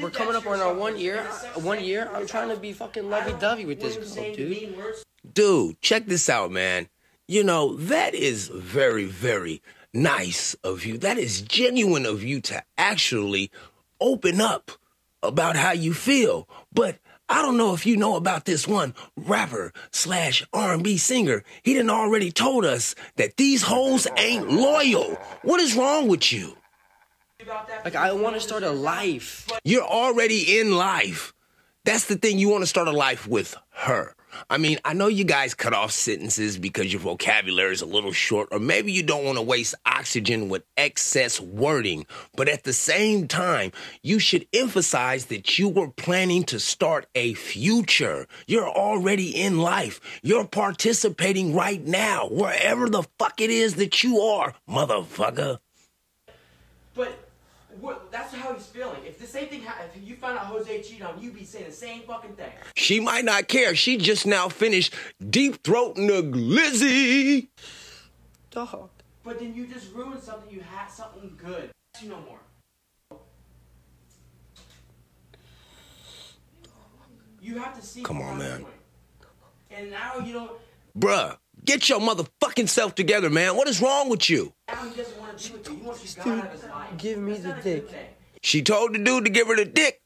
We're 0.03 0.11
coming 0.11 0.35
up 0.35 0.47
on 0.47 0.61
our 0.61 0.75
one 0.75 0.99
year. 0.99 1.21
In 1.21 1.27
a 1.27 1.33
sense, 1.33 1.57
One 1.57 1.83
year. 1.83 2.11
I'm 2.13 2.27
trying 2.27 2.51
to 2.51 2.57
be 2.57 2.75
fucking 2.75 3.05
I 3.07 3.09
lovey-dovey 3.09 3.65
with 3.65 3.81
this 3.81 3.97
girl, 3.97 4.35
dude. 4.35 4.75
Dude, 5.33 5.81
check 5.81 6.05
this 6.07 6.29
out, 6.29 6.51
man. 6.51 6.89
You 7.29 7.43
know, 7.45 7.77
that 7.77 8.13
is 8.15 8.49
very, 8.49 9.07
very 9.07 9.63
nice 9.93 10.55
of 10.65 10.85
you. 10.85 10.99
That 10.99 11.19
is 11.19 11.43
genuine 11.43 12.07
of 12.07 12.23
you 12.23 12.41
to 12.43 12.63
actually 12.79 13.51
open 14.01 14.41
up 14.41 14.71
about 15.23 15.57
how 15.57 15.73
you 15.73 15.95
feel. 15.95 16.49
But 16.73 16.99
I 17.29 17.43
don't 17.43 17.57
know 17.57 17.75
if 17.75 17.87
you 17.87 17.97
know 17.97 18.17
about 18.17 18.45
this 18.45 18.67
one 18.67 18.95
rapper 19.17 19.73
slash 19.91 20.45
R&B 20.53 20.99
singer. 20.99 21.45
He 21.63 21.73
didn't 21.73 21.91
already 21.91 22.31
told 22.31 22.65
us 22.65 22.95
that 23.17 23.37
these 23.37 23.63
hoes 23.63 24.07
ain't 24.17 24.51
loyal. 24.51 25.15
What 25.43 25.61
is 25.61 25.75
wrong 25.75 26.09
with 26.09 26.33
you? 26.33 26.57
Like 27.85 27.97
I 27.97 28.13
want 28.13 28.35
to 28.37 28.41
start 28.41 28.63
a 28.63 28.71
life. 28.71 29.49
You're 29.65 29.83
already 29.83 30.61
in 30.61 30.77
life. 30.77 31.33
That's 31.85 32.07
the 32.07 32.17
thing. 32.17 32.39
You 32.39 32.49
want 32.49 32.63
to 32.63 32.69
start 32.69 32.87
a 32.87 32.93
life 32.93 33.27
with 33.27 33.57
her. 33.71 34.15
I 34.49 34.59
mean, 34.59 34.79
I 34.85 34.93
know 34.95 35.09
you 35.09 35.25
guys 35.25 35.55
cut 35.55 35.73
off 35.73 35.91
sentences 35.93 36.59
because 36.59 36.93
your 36.93 37.01
vocabulary 37.01 37.73
is 37.73 37.83
a 37.83 37.87
little 37.87 38.13
short, 38.13 38.49
or 38.51 38.59
maybe 38.59 38.93
you 38.93 39.03
don't 39.03 39.25
want 39.25 39.39
to 39.39 39.43
waste 39.43 39.75
oxygen 39.87 40.49
with 40.49 40.65
excess 40.77 41.41
wording. 41.41 42.07
But 42.37 42.49
at 42.49 42.65
the 42.65 42.73
same 42.73 43.29
time, 43.29 43.73
you 44.03 44.19
should 44.19 44.47
emphasize 44.53 45.27
that 45.27 45.59
you 45.59 45.69
were 45.69 45.91
planning 45.91 46.45
to 46.45 46.59
start 46.61 47.07
a 47.15 47.35
future. 47.35 48.27
You're 48.47 48.69
already 48.69 49.31
in 49.31 49.59
life. 49.59 50.01
You're 50.23 50.47
participating 50.47 51.55
right 51.55 51.85
now, 51.85 52.29
wherever 52.29 52.89
the 52.89 53.05
fuck 53.19 53.41
it 53.41 53.51
is 53.51 53.75
that 53.77 54.03
you 54.03 54.21
are, 54.21 54.55
motherfucker. 54.69 55.59
But 56.95 57.22
that's 58.11 58.35
how 58.35 58.53
he's 58.55 58.67
feeling. 58.67 59.01
If 59.07 59.19
the 59.19 59.27
same 59.27 59.49
thing, 59.49 59.63
ha- 59.63 59.83
if 59.95 60.07
you 60.07 60.17
found 60.17 60.39
out 60.39 60.47
Jose 60.47 60.83
cheated 60.83 61.03
on 61.03 61.21
you, 61.21 61.31
be 61.31 61.45
saying 61.45 61.67
the 61.67 61.73
same 61.73 62.03
fucking 62.03 62.35
thing. 62.35 62.53
She 62.75 63.01
might 63.01 63.25
not 63.25 63.49
care. 63.49 63.75
She 63.75 63.97
just 63.97 64.27
now 64.27 64.49
finished 64.49 64.95
deep 65.31 65.63
throating 65.63 66.07
the 66.07 66.23
glizzy. 66.23 67.49
Dog. 68.51 68.91
But 69.25 69.39
then 69.39 69.55
you 69.55 69.67
just 69.67 69.93
ruined 69.95 70.23
something. 70.23 70.53
You 70.53 70.61
had 70.61 70.89
something 70.89 71.39
good. 71.43 71.71
You 72.01 72.09
no 72.09 72.21
more. 72.21 72.39
You 77.41 77.59
have 77.59 77.79
to 77.79 77.85
see. 77.85 78.03
Come 78.03 78.21
on, 78.23 78.39
man. 78.39 78.61
doing. 78.61 78.73
And 79.71 79.91
now 79.91 80.19
you 80.19 80.33
don't. 80.33 80.53
Bruh, 80.97 81.37
get 81.65 81.89
your 81.89 82.01
motherfucking 82.01 82.69
self 82.69 82.95
together, 82.95 83.31
man. 83.31 83.57
What 83.57 83.69
is 83.69 83.81
wrong 83.81 84.09
with 84.09 84.29
you? 84.29 84.53
Now 84.73 84.89
doesn't 84.95 85.21
want 85.21 85.39
to 85.39 85.53
be 85.53 85.59
with 85.59 85.69
you. 85.69 85.77
He 85.77 85.83
wants 85.83 86.17
you 86.17 86.33
out 86.33 86.45
of 86.47 86.53
his 86.53 86.65
life. 86.65 86.97
Give 86.99 87.19
me 87.19 87.33
That's 87.33 87.43
the 87.43 87.49
not 87.51 87.59
a 87.59 87.63
dick. 87.63 87.89
thing. 87.91 88.07
She 88.43 88.63
told 88.63 88.95
the 88.95 88.99
dude 88.99 89.25
to 89.27 89.31
give 89.31 89.47
her 89.49 89.57
the 89.57 89.65
dick. 89.65 90.01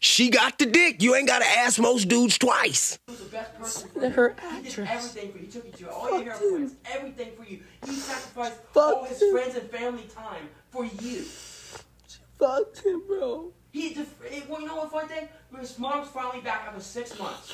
She 0.00 0.30
got 0.30 0.58
the 0.58 0.66
dick. 0.66 1.02
You 1.02 1.16
ain't 1.16 1.26
gotta 1.26 1.44
ask 1.46 1.80
most 1.80 2.08
dudes 2.08 2.38
twice. 2.38 2.98
He 3.06 3.12
was 3.12 3.20
the 3.20 3.26
best 3.30 3.58
person 3.58 3.90
for 3.90 4.04
you. 4.04 4.10
her 4.10 4.36
He 4.54 4.62
did 4.62 4.72
address. 4.72 5.16
everything 5.16 5.32
for 5.32 5.38
you. 5.38 5.44
He 5.46 5.50
took 5.50 5.64
you 5.66 5.72
to 5.86 5.90
all 5.92 6.22
your 6.22 6.32
Fuck 6.34 6.40
hair 6.40 6.50
him. 6.50 6.56
friends, 6.68 6.74
everything 6.86 7.28
for 7.36 7.44
you. 7.44 7.60
He 7.84 7.92
sacrificed 7.94 8.54
Fuck 8.72 8.96
all 8.96 9.04
his 9.06 9.20
him. 9.22 9.32
friends 9.32 9.54
and 9.56 9.70
family 9.70 10.04
time 10.04 10.48
for 10.70 10.84
you. 10.84 11.22
Fuck 12.38 12.84
him, 12.84 13.02
bro. 13.08 13.52
He 13.72 13.92
just, 13.94 14.10
it, 14.30 14.48
well, 14.48 14.60
you 14.60 14.66
know 14.68 14.76
what 14.76 14.90
funny 14.92 15.08
thing? 15.08 15.28
His 15.58 15.78
mom's 15.78 16.08
finally 16.08 16.40
back 16.42 16.66
after 16.68 16.80
six 16.80 17.18
months. 17.18 17.52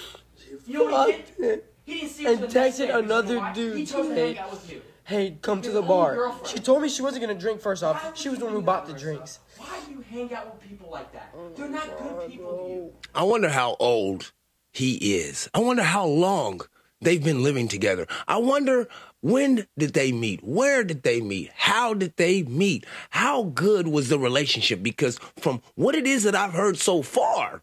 You 0.67 0.75
know 0.75 0.85
what 0.85 1.07
he 1.09 1.13
Fucked 1.23 1.37
did? 1.39 1.51
him. 1.55 1.61
He 1.85 1.95
didn't 1.95 2.11
see 2.11 2.27
And 2.27 2.39
till 2.41 2.49
the 2.49 2.55
next 2.55 2.77
texted 2.77 2.79
day. 2.79 2.87
because 2.87 3.03
you 3.03 3.09
know 3.09 3.15
another 3.19 3.39
why? 3.39 3.53
dude 3.55 3.77
He 3.79 3.87
chose 3.87 4.03
to 4.03 4.09
today. 4.11 4.35
hang 4.35 4.39
out 4.45 4.51
with 4.51 4.71
you. 4.71 4.83
Hey, 5.05 5.37
come 5.43 5.61
to 5.61 5.71
the 5.71 5.83
bar. 5.83 6.15
girlfriend. 6.15 6.47
She 6.47 6.59
told 6.59 6.81
me 6.81 6.89
she 6.89 7.03
wasn't 7.03 7.23
gonna 7.23 7.39
drink 7.39 7.61
first 7.61 7.83
off. 7.83 8.17
She 8.17 8.31
was 8.31 8.39
the 8.39 8.47
one 8.47 8.55
who 8.55 8.63
bought 8.63 8.87
the 8.87 8.95
to 8.95 8.99
drinks. 8.99 9.39
Why 9.59 9.79
do 9.87 9.93
you 9.93 10.01
hang 10.01 10.33
out 10.33 10.55
with 10.55 10.67
people 10.67 10.91
like 10.91 11.13
that? 11.13 11.31
Oh 11.37 11.51
They're 11.55 11.69
not 11.69 11.99
good 11.99 12.31
people 12.31 12.65
to 12.65 12.71
you. 12.71 12.93
I 13.15 13.23
wonder 13.23 13.51
how 13.51 13.77
old 13.79 14.33
he 14.73 14.95
is. 15.17 15.51
I 15.53 15.59
wonder 15.59 15.83
how 15.83 16.07
long 16.07 16.63
they've 17.03 17.23
been 17.23 17.43
living 17.43 17.69
together. 17.69 18.07
I 18.27 18.39
wonder 18.39 18.89
when 19.21 19.67
did 19.77 19.93
they 19.93 20.11
meet? 20.11 20.43
Where 20.43 20.83
did 20.83 21.03
they 21.03 21.21
meet? 21.21 21.51
How 21.55 21.93
did 21.93 22.17
they 22.17 22.43
meet? 22.43 22.87
How 23.11 23.43
good 23.43 23.89
was 23.89 24.09
the 24.09 24.19
relationship? 24.19 24.83
Because 24.83 25.19
from 25.39 25.61
what 25.75 25.95
it 25.95 26.07
is 26.07 26.23
that 26.23 26.35
I've 26.35 26.55
heard 26.55 26.79
so 26.79 27.03
far, 27.03 27.63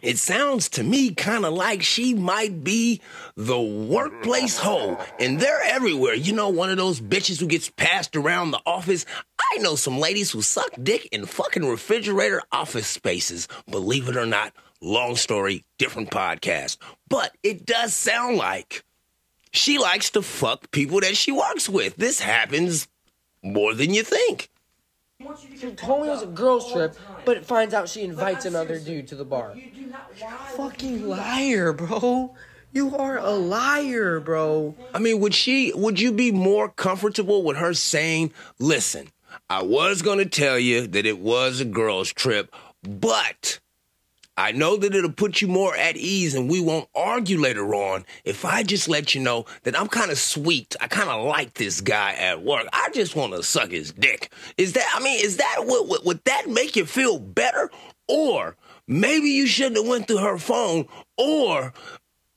it 0.00 0.18
sounds 0.18 0.68
to 0.70 0.84
me 0.84 1.12
kind 1.12 1.44
of 1.44 1.52
like 1.52 1.82
she 1.82 2.14
might 2.14 2.62
be 2.62 3.00
the 3.36 3.60
workplace 3.60 4.58
hoe. 4.58 4.98
And 5.18 5.40
they're 5.40 5.62
everywhere. 5.62 6.14
You 6.14 6.32
know, 6.32 6.48
one 6.48 6.70
of 6.70 6.76
those 6.76 7.00
bitches 7.00 7.40
who 7.40 7.46
gets 7.46 7.68
passed 7.68 8.14
around 8.14 8.52
the 8.52 8.60
office. 8.64 9.04
I 9.40 9.58
know 9.58 9.74
some 9.74 9.98
ladies 9.98 10.30
who 10.30 10.42
suck 10.42 10.70
dick 10.82 11.08
in 11.10 11.26
fucking 11.26 11.64
refrigerator 11.64 12.42
office 12.52 12.86
spaces. 12.86 13.48
Believe 13.68 14.08
it 14.08 14.16
or 14.16 14.26
not, 14.26 14.52
long 14.80 15.16
story, 15.16 15.64
different 15.78 16.10
podcast. 16.10 16.76
But 17.08 17.36
it 17.42 17.66
does 17.66 17.94
sound 17.94 18.36
like 18.36 18.84
she 19.52 19.78
likes 19.78 20.10
to 20.10 20.22
fuck 20.22 20.70
people 20.70 21.00
that 21.00 21.16
she 21.16 21.32
works 21.32 21.68
with. 21.68 21.96
This 21.96 22.20
happens 22.20 22.86
more 23.42 23.74
than 23.74 23.94
you 23.94 24.02
think. 24.02 24.48
He 24.48 24.48
wants 24.48 24.48
you 24.48 24.48
to 24.48 25.07
She 25.20 25.48
get 25.58 25.76
told 25.76 26.02
me 26.02 26.08
it 26.08 26.12
was 26.12 26.22
a 26.22 26.26
girls' 26.26 26.72
trip, 26.72 26.92
the 26.92 27.00
time. 27.00 27.22
but 27.24 27.44
finds 27.44 27.74
out 27.74 27.88
she 27.88 28.02
invites 28.02 28.44
another 28.44 28.78
dude 28.78 29.08
to 29.08 29.16
the 29.16 29.24
bar. 29.24 29.52
You 29.56 29.70
do 29.72 29.86
not. 29.86 30.12
Why 30.16 30.30
would 30.30 30.50
you 30.50 30.56
Fucking 30.56 30.98
do 30.98 31.06
liar, 31.06 31.72
bro. 31.72 32.36
You 32.72 32.96
are 32.96 33.18
a 33.18 33.32
liar, 33.32 34.20
bro. 34.20 34.76
I 34.94 35.00
mean, 35.00 35.18
would 35.18 35.34
she 35.34 35.72
would 35.74 35.98
you 35.98 36.12
be 36.12 36.30
more 36.30 36.68
comfortable 36.68 37.42
with 37.42 37.56
her 37.56 37.74
saying, 37.74 38.32
"Listen, 38.60 39.08
I 39.50 39.64
was 39.64 40.02
going 40.02 40.18
to 40.18 40.26
tell 40.26 40.56
you 40.56 40.86
that 40.86 41.04
it 41.04 41.18
was 41.18 41.60
a 41.60 41.64
girls 41.64 42.12
trip, 42.12 42.54
but 42.84 43.58
I 44.38 44.52
know 44.52 44.76
that 44.76 44.94
it'll 44.94 45.10
put 45.10 45.42
you 45.42 45.48
more 45.48 45.74
at 45.74 45.96
ease 45.96 46.36
and 46.36 46.48
we 46.48 46.60
won't 46.60 46.88
argue 46.94 47.40
later 47.40 47.74
on 47.74 48.06
if 48.24 48.44
I 48.44 48.62
just 48.62 48.88
let 48.88 49.12
you 49.12 49.20
know 49.20 49.46
that 49.64 49.76
I'm 49.76 49.88
kind 49.88 50.12
of 50.12 50.18
sweet. 50.18 50.76
I 50.80 50.86
kind 50.86 51.10
of 51.10 51.26
like 51.26 51.54
this 51.54 51.80
guy 51.80 52.12
at 52.12 52.44
work. 52.44 52.68
I 52.72 52.88
just 52.94 53.16
want 53.16 53.32
to 53.32 53.42
suck 53.42 53.72
his 53.72 53.90
dick. 53.90 54.32
Is 54.56 54.74
that 54.74 54.88
I 54.94 55.02
mean, 55.02 55.18
is 55.24 55.38
that 55.38 55.64
what 55.64 56.04
would, 56.04 56.22
that 56.24 56.48
make 56.48 56.76
you 56.76 56.86
feel 56.86 57.18
better 57.18 57.68
or 58.06 58.56
maybe 58.86 59.28
you 59.28 59.48
shouldn't 59.48 59.78
have 59.78 59.88
went 59.88 60.06
through 60.06 60.18
her 60.18 60.38
phone 60.38 60.86
or 61.16 61.72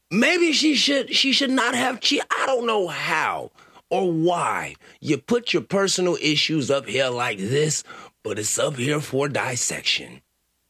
maybe 0.10 0.54
she 0.54 0.74
should 0.74 1.14
she 1.14 1.32
should 1.32 1.52
not 1.52 1.76
have 1.76 2.00
cheated. 2.00 2.26
I 2.32 2.48
don't 2.48 2.66
know 2.66 2.88
how 2.88 3.52
or 3.92 4.12
why 4.12 4.74
you 5.02 5.20
put 5.20 5.54
your 5.54 5.62
personal 5.62 6.18
issues 6.20 6.72
up 6.72 6.88
here 6.88 7.10
like 7.10 7.38
this, 7.38 7.84
but 8.24 8.40
it's 8.40 8.58
up 8.58 8.78
here 8.78 9.02
for 9.02 9.30
dissection. 9.30 10.22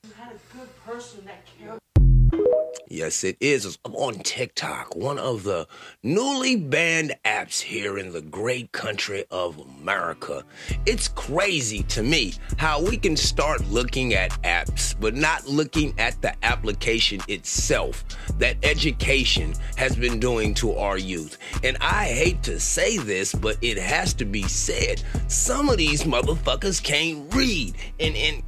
You 0.04 0.12
had 0.17 0.32
a 0.34 0.58
good 0.58 0.67
person 0.86 1.26
that 1.26 1.46
cared. 1.58 1.80
Yes, 2.88 3.24
it 3.24 3.38
is. 3.39 3.78
I'm 3.86 3.96
on 3.96 4.15
TikTok, 4.15 4.98
one 4.98 5.17
of 5.17 5.44
the 5.44 5.65
newly 6.04 6.58
banned 6.58 7.15
apps 7.24 7.62
here 7.62 7.98
in 7.98 8.12
the 8.12 8.22
great 8.22 8.74
country 8.74 9.24
of 9.32 9.58
America. 9.60 10.44
It's 10.86 11.08
crazy 11.08 11.84
to 11.84 12.04
me 12.04 12.34
how 12.58 12.82
we 12.82 12.98
can 12.98 13.15
start 13.15 13.65
looking 13.70 14.13
at 14.13 14.32
apps, 14.44 14.94
but 15.00 15.15
not 15.15 15.48
looking 15.48 15.98
at 15.98 16.22
the 16.22 16.34
application 16.44 17.22
itself 17.30 18.04
that 18.39 18.58
education 18.63 19.54
has 19.78 19.96
been 19.96 20.20
doing 20.20 20.54
to 20.56 20.74
our 20.74 20.98
youth. 20.98 21.38
And 21.63 21.78
I 21.80 22.06
hate 22.08 22.44
to 22.44 22.60
say 22.60 22.98
this, 22.98 23.34
but 23.34 23.58
it 23.62 23.78
has 23.78 24.13
to 24.15 24.26
be 24.26 24.44
said. 24.44 25.02
Some 25.30 25.70
of 25.70 25.78
these 25.78 26.04
motherfuckers 26.04 26.84
can't 26.84 27.34
read. 27.34 27.76
And, 28.02 28.17
and 28.17 28.44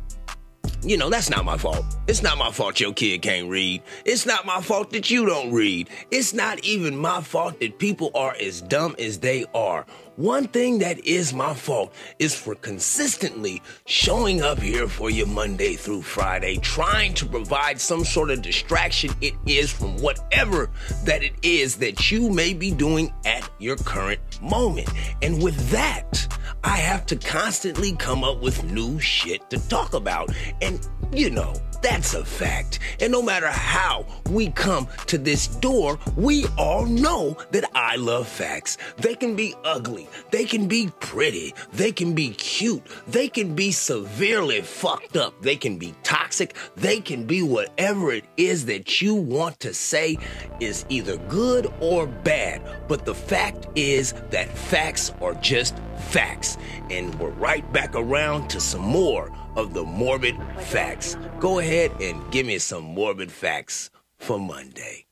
you 0.85 0.97
know, 0.97 1.09
that's 1.09 1.29
not 1.29 1.45
my 1.45 1.57
fault. 1.57 1.85
It's 2.07 2.21
not 2.21 2.37
my 2.37 2.51
fault 2.51 2.79
your 2.79 2.93
kid 2.93 3.21
can't 3.21 3.49
read. 3.49 3.81
It's 4.05 4.25
not 4.25 4.45
my 4.45 4.61
fault 4.61 4.91
that 4.91 5.09
you 5.09 5.25
don't 5.25 5.51
read. 5.51 5.89
It's 6.11 6.33
not 6.33 6.63
even 6.65 6.95
my 6.97 7.21
fault 7.21 7.59
that 7.59 7.79
people 7.79 8.11
are 8.15 8.35
as 8.39 8.61
dumb 8.61 8.95
as 8.99 9.19
they 9.19 9.45
are. 9.53 9.85
One 10.15 10.47
thing 10.47 10.77
that 10.79 11.03
is 11.07 11.33
my 11.33 11.55
fault 11.55 11.91
is 12.19 12.35
for 12.35 12.53
consistently 12.53 13.63
showing 13.85 14.43
up 14.43 14.59
here 14.59 14.87
for 14.87 15.09
you 15.09 15.25
Monday 15.25 15.73
through 15.73 16.03
Friday, 16.03 16.57
trying 16.57 17.15
to 17.15 17.25
provide 17.25 17.81
some 17.81 18.03
sort 18.05 18.29
of 18.29 18.43
distraction 18.43 19.09
it 19.21 19.33
is 19.47 19.71
from 19.71 19.97
whatever 19.97 20.69
that 21.05 21.23
it 21.23 21.33
is 21.41 21.77
that 21.77 22.11
you 22.11 22.29
may 22.29 22.53
be 22.53 22.69
doing 22.69 23.11
at 23.25 23.49
your 23.57 23.75
current 23.75 24.19
moment. 24.39 24.89
And 25.23 25.41
with 25.41 25.57
that, 25.71 26.27
I 26.63 26.77
have 26.77 27.05
to 27.07 27.15
constantly 27.17 27.91
come 27.93 28.23
up 28.23 28.41
with 28.41 28.63
new 28.63 28.99
shit 28.99 29.49
to 29.49 29.57
talk 29.67 29.93
about. 29.93 30.33
And 30.61 30.79
You 31.15 31.29
know, 31.29 31.53
that's 31.83 32.15
a 32.15 32.25
fact. 32.25 32.79
And 32.99 33.11
no 33.11 33.21
matter 33.21 33.47
how 33.47 34.07
we 34.31 34.49
come 34.49 34.87
to 35.05 35.19
this 35.19 35.45
door, 35.45 35.99
we 36.15 36.47
all 36.57 36.87
know 36.87 37.37
that 37.51 37.69
I 37.75 37.97
love 37.97 38.27
facts. 38.27 38.79
They 38.97 39.13
can 39.13 39.35
be 39.35 39.53
ugly, 39.63 40.09
they 40.31 40.45
can 40.45 40.67
be 40.67 40.89
pretty, 40.99 41.53
they 41.71 41.91
can 41.91 42.15
be 42.15 42.29
cute, 42.29 42.81
they 43.05 43.27
can 43.27 43.53
be 43.53 43.71
severely 43.71 44.61
fucked 44.61 45.15
up, 45.15 45.39
they 45.43 45.55
can 45.55 45.77
be 45.77 45.93
toxic, 46.01 46.55
they 46.75 46.99
can 46.99 47.25
be 47.25 47.43
whatever 47.43 48.11
it 48.11 48.25
is 48.35 48.65
that 48.65 48.99
you 48.99 49.13
want 49.13 49.59
to 49.59 49.71
say 49.71 50.17
is 50.59 50.85
either 50.89 51.17
good 51.17 51.71
or 51.79 52.07
bad. 52.07 52.87
But 52.87 53.05
the 53.05 53.13
fact 53.15 53.67
is 53.75 54.13
that 54.31 54.49
facts 54.49 55.13
are 55.21 55.35
just 55.35 55.75
facts. 56.09 56.57
And 56.89 57.13
we're 57.19 57.29
right 57.29 57.71
back 57.71 57.95
around 57.95 58.49
to 58.49 58.59
some 58.59 58.81
more 58.81 59.31
of 59.55 59.73
the 59.73 59.83
morbid 59.83 60.35
facts. 60.57 61.17
Go 61.39 61.59
ahead 61.59 61.91
and 62.01 62.31
give 62.31 62.45
me 62.45 62.57
some 62.57 62.83
morbid 62.83 63.31
facts 63.31 63.89
for 64.17 64.39
Monday. 64.39 65.05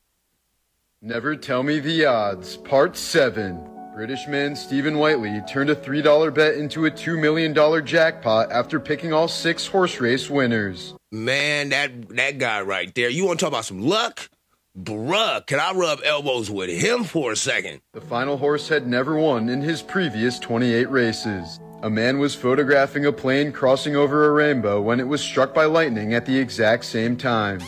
Never 1.02 1.36
Tell 1.36 1.64
Me 1.64 1.80
the 1.80 2.06
Odds, 2.06 2.58
Part 2.58 2.96
7. 2.96 3.68
British 3.94 4.28
man 4.28 4.56
Stephen 4.56 4.98
Whiteley 4.98 5.42
turned 5.50 5.70
a 5.70 5.76
$3 5.76 6.34
bet 6.34 6.56
into 6.56 6.86
a 6.86 6.92
$2 6.92 7.20
million 7.20 7.54
jackpot 7.86 8.52
after 8.52 8.80
picking 8.80 9.12
all 9.12 9.28
six 9.28 9.68
horse 9.68 10.00
race 10.00 10.30
winners. 10.30 10.96
Man, 11.12 11.70
that 11.70 12.08
that 12.16 12.38
guy 12.38 12.62
right 12.62 12.94
there. 12.96 13.10
You 13.10 13.26
want 13.26 13.40
to 13.40 13.44
talk 13.46 13.52
about 13.52 13.66
some 13.66 13.82
luck? 13.82 14.31
Bruh, 14.78 15.46
can 15.46 15.60
I 15.60 15.74
rub 15.74 16.00
elbows 16.06 16.50
with 16.50 16.70
him 16.70 17.04
for 17.04 17.34
a 17.34 17.36
second? 17.36 17.82
The 17.92 18.00
final 18.00 18.38
horse 18.38 18.70
had 18.70 18.88
never 18.88 19.18
won 19.18 19.50
in 19.50 19.62
his 19.62 19.82
previous 19.82 20.40
28 20.40 20.90
races. 20.90 21.60
A 21.84 21.90
man 21.90 22.20
was 22.20 22.36
photographing 22.36 23.06
a 23.06 23.12
plane 23.12 23.52
crossing 23.52 23.98
over 23.98 24.26
a 24.26 24.32
rainbow 24.32 24.80
when 24.80 25.02
it 25.02 25.08
was 25.08 25.22
struck 25.22 25.54
by 25.54 25.66
lightning 25.66 26.14
at 26.14 26.26
the 26.26 26.38
exact 26.38 26.86
same 26.86 27.18
time. 27.18 27.60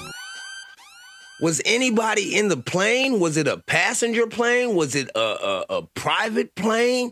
Was 1.43 1.61
anybody 1.65 2.37
in 2.37 2.47
the 2.47 2.55
plane? 2.55 3.19
Was 3.19 3.35
it 3.35 3.49
a 3.49 3.57
passenger 3.57 4.27
plane? 4.27 4.75
Was 4.75 4.95
it 4.95 5.09
a, 5.13 5.19
a, 5.19 5.65
a 5.69 5.81
private 5.81 6.55
plane? 6.55 7.11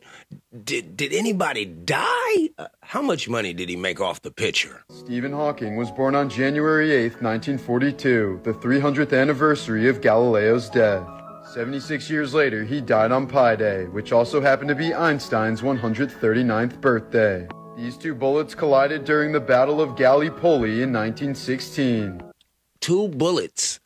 Did, 0.64 0.96
did 0.96 1.12
anybody 1.12 1.66
die? 1.66 2.52
Uh, 2.58 2.68
how 2.80 3.02
much 3.02 3.28
money 3.28 3.52
did 3.52 3.68
he 3.68 3.76
make 3.76 4.00
off 4.00 4.22
the 4.22 4.32
picture? 4.32 4.86
Stephen 4.90 5.34
Hawking 5.34 5.76
was 5.76 5.92
born 5.92 6.16
on 6.16 6.30
January 6.30 6.94
8, 6.94 7.22
1942, 7.22 8.40
the 8.44 8.54
300th 8.54 9.12
anniversary 9.12 9.90
of 9.90 10.00
Galileo's 10.00 10.70
death. 10.70 11.06
76 11.54 12.10
years 12.10 12.34
later, 12.34 12.64
he 12.64 12.80
died 12.80 13.12
on 13.12 13.28
Pi 13.28 13.58
Day, 13.58 13.84
which 13.88 14.14
also 14.14 14.40
happened 14.40 14.70
to 14.70 14.76
be 14.76 14.94
Einstein's 14.94 15.60
139th 15.60 16.80
birthday. 16.80 17.50
These 17.76 17.98
two 17.98 18.16
bullets 18.16 18.56
collided 18.56 19.04
during 19.04 19.34
the 19.34 19.42
Battle 19.42 19.82
of 19.82 19.98
Gallipoli 19.98 20.84
in 20.84 20.94
1916. 20.94 22.22
Two 22.80 23.10
bullets 23.10 23.81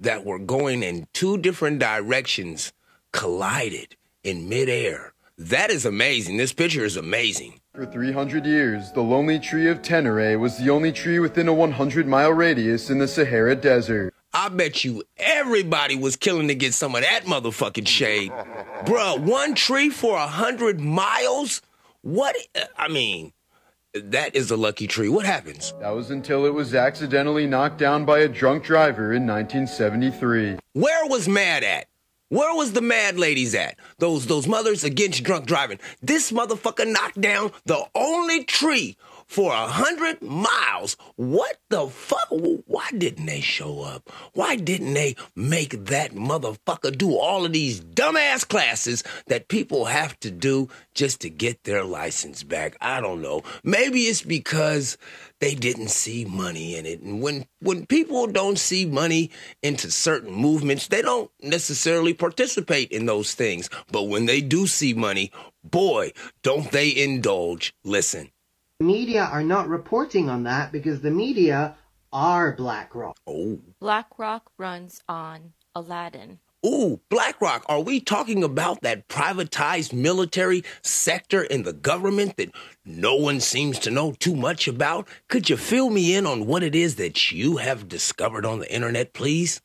that 0.00 0.24
were 0.24 0.38
going 0.38 0.82
in 0.82 1.06
two 1.12 1.38
different 1.38 1.78
directions 1.78 2.72
collided 3.12 3.96
in 4.24 4.48
midair. 4.48 5.12
That 5.38 5.70
is 5.70 5.86
amazing. 5.86 6.36
This 6.36 6.52
picture 6.52 6.84
is 6.84 6.96
amazing. 6.96 7.60
For 7.74 7.86
300 7.86 8.44
years, 8.44 8.92
the 8.92 9.00
lonely 9.00 9.38
tree 9.38 9.68
of 9.68 9.80
Tenere 9.80 10.38
was 10.38 10.58
the 10.58 10.70
only 10.70 10.92
tree 10.92 11.18
within 11.18 11.48
a 11.48 11.54
100 11.54 12.06
mile 12.06 12.32
radius 12.32 12.90
in 12.90 12.98
the 12.98 13.08
Sahara 13.08 13.54
Desert. 13.54 14.12
I 14.32 14.48
bet 14.48 14.84
you 14.84 15.02
everybody 15.16 15.96
was 15.96 16.16
killing 16.16 16.48
to 16.48 16.54
get 16.54 16.74
some 16.74 16.94
of 16.94 17.02
that 17.02 17.24
motherfucking 17.24 17.88
shade. 17.88 18.30
Bruh, 18.84 19.18
one 19.18 19.54
tree 19.54 19.88
for 19.88 20.16
a 20.16 20.26
hundred 20.26 20.80
miles? 20.80 21.62
What? 22.02 22.36
I 22.76 22.88
mean, 22.88 23.32
that 23.94 24.36
is 24.36 24.50
a 24.50 24.56
lucky 24.56 24.86
tree. 24.86 25.08
What 25.08 25.26
happens? 25.26 25.74
That 25.80 25.90
was 25.90 26.10
until 26.10 26.46
it 26.46 26.54
was 26.54 26.74
accidentally 26.74 27.46
knocked 27.46 27.78
down 27.78 28.04
by 28.04 28.20
a 28.20 28.28
drunk 28.28 28.64
driver 28.64 29.12
in 29.12 29.26
1973. 29.26 30.58
Where 30.74 31.06
was 31.06 31.28
Mad 31.28 31.64
at? 31.64 31.86
Where 32.28 32.54
was 32.54 32.74
the 32.74 32.80
mad 32.80 33.18
ladies 33.18 33.56
at? 33.56 33.76
Those 33.98 34.28
those 34.28 34.46
mothers 34.46 34.84
against 34.84 35.24
drunk 35.24 35.46
driving. 35.46 35.80
This 36.00 36.30
motherfucker 36.30 36.86
knocked 36.86 37.20
down 37.20 37.50
the 37.64 37.84
only 37.92 38.44
tree 38.44 38.96
for 39.30 39.52
a 39.52 39.68
hundred 39.68 40.20
miles. 40.22 40.96
What 41.14 41.56
the 41.68 41.86
fuck? 41.86 42.26
Why 42.30 42.88
didn't 42.98 43.26
they 43.26 43.40
show 43.40 43.82
up? 43.82 44.10
Why 44.32 44.56
didn't 44.56 44.92
they 44.92 45.14
make 45.36 45.84
that 45.84 46.10
motherfucker 46.10 46.98
do 46.98 47.16
all 47.16 47.44
of 47.44 47.52
these 47.52 47.80
dumbass 47.80 48.46
classes 48.46 49.04
that 49.28 49.46
people 49.46 49.84
have 49.84 50.18
to 50.20 50.32
do 50.32 50.68
just 50.96 51.20
to 51.20 51.30
get 51.30 51.62
their 51.62 51.84
license 51.84 52.42
back? 52.42 52.76
I 52.80 53.00
don't 53.00 53.22
know. 53.22 53.42
Maybe 53.62 54.00
it's 54.00 54.22
because 54.22 54.98
they 55.38 55.54
didn't 55.54 55.90
see 55.90 56.24
money 56.24 56.74
in 56.74 56.84
it. 56.84 57.00
And 57.00 57.22
when 57.22 57.46
when 57.60 57.86
people 57.86 58.26
don't 58.26 58.58
see 58.58 58.84
money 58.84 59.30
into 59.62 59.92
certain 59.92 60.32
movements, 60.32 60.88
they 60.88 61.02
don't 61.02 61.30
necessarily 61.40 62.14
participate 62.14 62.90
in 62.90 63.06
those 63.06 63.34
things. 63.34 63.70
But 63.92 64.08
when 64.08 64.26
they 64.26 64.40
do 64.40 64.66
see 64.66 64.92
money, 64.92 65.30
boy, 65.62 66.14
don't 66.42 66.72
they 66.72 66.96
indulge. 66.96 67.76
Listen 67.84 68.32
media 68.80 69.22
are 69.24 69.42
not 69.42 69.68
reporting 69.68 70.28
on 70.28 70.44
that 70.44 70.72
because 70.72 71.00
the 71.00 71.10
media 71.10 71.76
are 72.12 72.52
BlackRock. 72.56 73.18
Oh. 73.26 73.60
BlackRock 73.78 74.50
runs 74.58 75.02
on 75.08 75.52
Aladdin. 75.74 76.38
Ooh, 76.66 77.00
BlackRock, 77.08 77.64
are 77.68 77.80
we 77.80 78.00
talking 78.00 78.44
about 78.44 78.82
that 78.82 79.08
privatized 79.08 79.94
military 79.94 80.62
sector 80.82 81.42
in 81.42 81.62
the 81.62 81.72
government 81.72 82.36
that 82.36 82.50
no 82.84 83.14
one 83.16 83.40
seems 83.40 83.78
to 83.78 83.90
know 83.90 84.12
too 84.12 84.36
much 84.36 84.68
about? 84.68 85.08
Could 85.28 85.48
you 85.48 85.56
fill 85.56 85.88
me 85.88 86.14
in 86.14 86.26
on 86.26 86.46
what 86.46 86.62
it 86.62 86.74
is 86.74 86.96
that 86.96 87.32
you 87.32 87.58
have 87.58 87.88
discovered 87.88 88.44
on 88.44 88.58
the 88.58 88.70
internet, 88.70 89.14
please? 89.14 89.62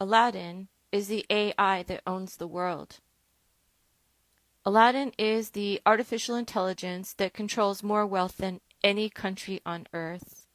Aladdin 0.00 0.66
is 0.90 1.06
the 1.06 1.24
AI 1.30 1.84
that 1.84 2.02
owns 2.06 2.36
the 2.36 2.48
world. 2.48 2.98
Aladdin 4.70 5.10
is 5.18 5.50
the 5.50 5.82
artificial 5.84 6.36
intelligence 6.36 7.12
that 7.14 7.34
controls 7.34 7.82
more 7.82 8.06
wealth 8.06 8.36
than 8.36 8.60
any 8.84 9.10
country 9.10 9.60
on 9.66 9.88
earth. 9.92 10.46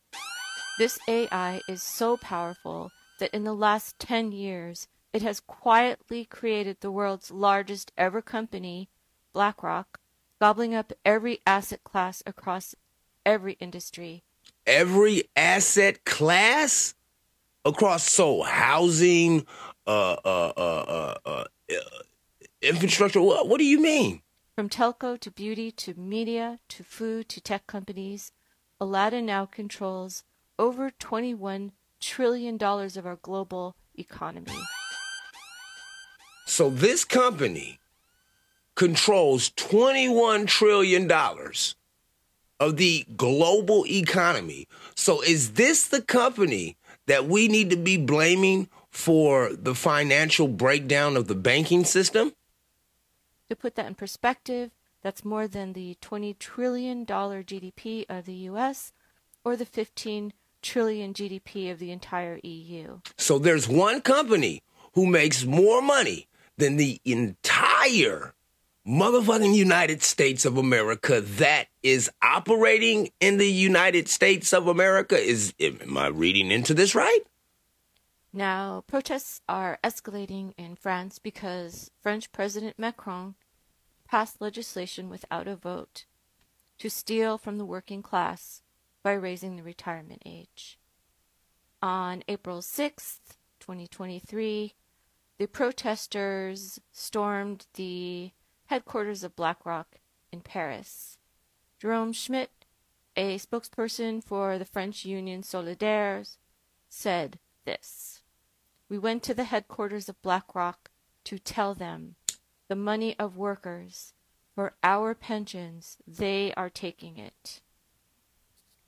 This 0.80 0.98
AI 1.06 1.60
is 1.68 1.84
so 1.84 2.16
powerful 2.16 2.92
that 3.20 3.36
in 3.36 3.44
the 3.44 3.54
last 3.54 4.00
10 4.00 4.32
years, 4.32 4.88
it 5.12 5.22
has 5.22 5.42
quietly 5.42 6.24
created 6.24 6.78
the 6.80 6.92
world's 6.92 7.30
largest 7.30 7.92
ever 7.98 8.22
company, 8.22 8.88
BlackRock, 9.34 10.00
gobbling 10.40 10.74
up 10.74 10.94
every 11.04 11.42
asset 11.46 11.84
class 11.84 12.24
across 12.26 12.74
every 13.26 13.58
industry. 13.60 14.24
Every 14.66 15.24
asset 15.36 16.06
class? 16.06 16.96
Across 17.66 18.10
so 18.10 18.44
housing, 18.44 19.46
uh, 19.86 20.16
uh, 20.24 20.54
uh, 20.56 21.16
uh, 21.26 21.44
uh 21.70 21.74
infrastructure? 22.66 23.22
What, 23.22 23.48
what 23.48 23.58
do 23.58 23.66
you 23.66 23.82
mean? 23.82 24.22
From 24.56 24.70
telco 24.70 25.20
to 25.20 25.32
beauty 25.32 25.72
to 25.72 25.94
media 25.96 26.60
to 26.70 26.84
food 26.84 27.28
to 27.30 27.42
tech 27.42 27.68
companies, 27.68 28.32
Aladdin 28.80 29.26
now 29.26 29.46
controls 29.46 30.24
over 30.58 30.92
$21 30.92 31.72
trillion 32.00 32.56
of 32.62 33.06
our 33.06 33.20
global 33.22 33.76
economy. 33.98 34.58
So 36.46 36.70
this 36.70 37.04
company 37.04 37.80
controls 38.76 39.50
$21 39.52 40.48
trillion 40.48 41.12
of 42.60 42.78
the 42.78 43.06
global 43.16 43.86
economy. 43.88 44.68
So 44.96 45.22
is 45.22 45.54
this 45.54 45.88
the 45.88 46.02
company 46.02 46.78
that 47.08 47.26
we 47.26 47.48
need 47.48 47.70
to 47.72 47.78
be 47.78 47.98
blaming 47.98 48.70
for 48.90 49.54
the 49.54 49.76
financial 49.76 50.48
breakdown 50.48 51.18
of 51.18 51.28
the 51.28 51.36
banking 51.36 51.84
system? 51.84 52.34
To 53.50 53.56
put 53.56 53.76
that 53.76 53.86
in 53.86 53.96
perspective, 53.96 54.72
that's 55.04 55.24
more 55.24 55.48
than 55.48 55.74
the 55.74 55.98
$20 56.02 56.38
trillion 56.40 57.06
GDP 57.06 58.06
of 58.10 58.26
the 58.26 58.34
US 58.50 58.92
or 59.44 59.56
the 59.56 59.66
15 59.66 60.34
trillion 60.64 61.14
GDP 61.14 61.72
of 61.72 61.78
the 61.78 61.92
entire 61.92 62.40
EU. 62.42 63.00
So 63.18 63.38
there's 63.38 63.70
one 63.70 64.02
company 64.02 64.64
who 64.94 65.06
makes 65.06 65.46
more 65.46 65.82
money 65.82 66.28
than 66.58 66.78
the 66.78 67.00
entire 67.06 68.34
motherfucking 68.88 69.54
United 69.54 70.02
States 70.02 70.46
of 70.46 70.58
America 70.58 71.22
that 71.22 71.68
is 71.84 72.10
operating 72.22 73.10
in 73.20 73.38
the 73.38 73.50
United 73.50 74.08
States 74.08 74.54
of 74.54 74.68
America. 74.68 75.18
Is 75.18 75.54
am 75.60 75.98
I 75.98 76.08
reading 76.08 76.52
into 76.52 76.74
this 76.74 76.96
right? 76.96 77.22
Now, 78.38 78.84
protests 78.86 79.40
are 79.48 79.80
escalating 79.82 80.54
in 80.58 80.76
France 80.76 81.20
because 81.20 81.90
French 82.02 82.34
President 82.34 82.78
Macron 82.78 83.36
passed 84.06 84.42
legislation 84.42 85.10
without 85.10 85.48
a 85.48 85.56
vote 85.56 86.04
to 86.80 86.90
steal 86.90 87.38
from 87.38 87.58
the 87.58 87.64
working 87.64 88.02
class 88.02 88.62
by 89.02 89.14
raising 89.14 89.56
the 89.56 89.64
retirement 89.64 90.22
age. 90.26 90.78
On 91.82 92.24
April 92.28 92.60
6th, 92.60 93.38
2023, 93.62 94.74
the 95.38 95.48
protesters 95.48 96.82
stormed 96.92 97.68
the 97.76 98.32
headquarters 98.66 99.24
of 99.24 99.38
BlackRock 99.38 100.00
in 100.34 100.42
Paris. 100.42 101.18
Jerome 101.80 102.12
Schmidt, 102.12 102.52
A 103.16 103.38
spokesperson 103.38 104.22
for 104.22 104.58
the 104.58 104.66
French 104.66 105.06
Union 105.06 105.42
Solidaires 105.42 106.38
said 106.90 107.40
this 107.64 108.24
We 108.90 108.98
went 108.98 109.24
to 109.24 109.34
the 109.34 109.46
headquarters 109.46 110.10
of 110.10 110.22
BlackRock 110.22 110.92
to 111.26 111.40
tell 111.40 111.74
them 111.74 112.16
the 112.68 112.76
money 112.76 113.18
of 113.20 113.38
workers 113.38 114.14
for 114.56 114.74
our 114.82 115.14
pensions, 115.14 115.98
they 116.08 116.54
are 116.56 116.70
taking 116.70 117.18
it. 117.18 117.62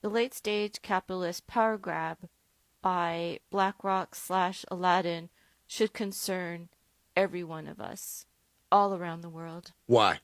The 0.02 0.10
late 0.10 0.34
stage 0.34 0.82
capitalist 0.82 1.46
power 1.46 1.78
grab 1.78 2.30
by 2.82 3.40
BlackRock 3.52 4.16
slash 4.16 4.64
Aladdin 4.72 5.30
should 5.68 5.92
concern 5.92 6.70
every 7.18 7.44
one 7.44 7.68
of 7.68 7.82
us, 7.82 8.26
all 8.72 8.96
around 8.96 9.22
the 9.22 9.30
world. 9.30 9.74
Why? 9.88 10.20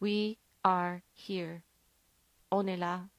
We 0.00 0.38
are 0.64 1.02
here. 1.12 1.62
On 2.50 2.68
est 2.68 2.80
là. 2.80 3.10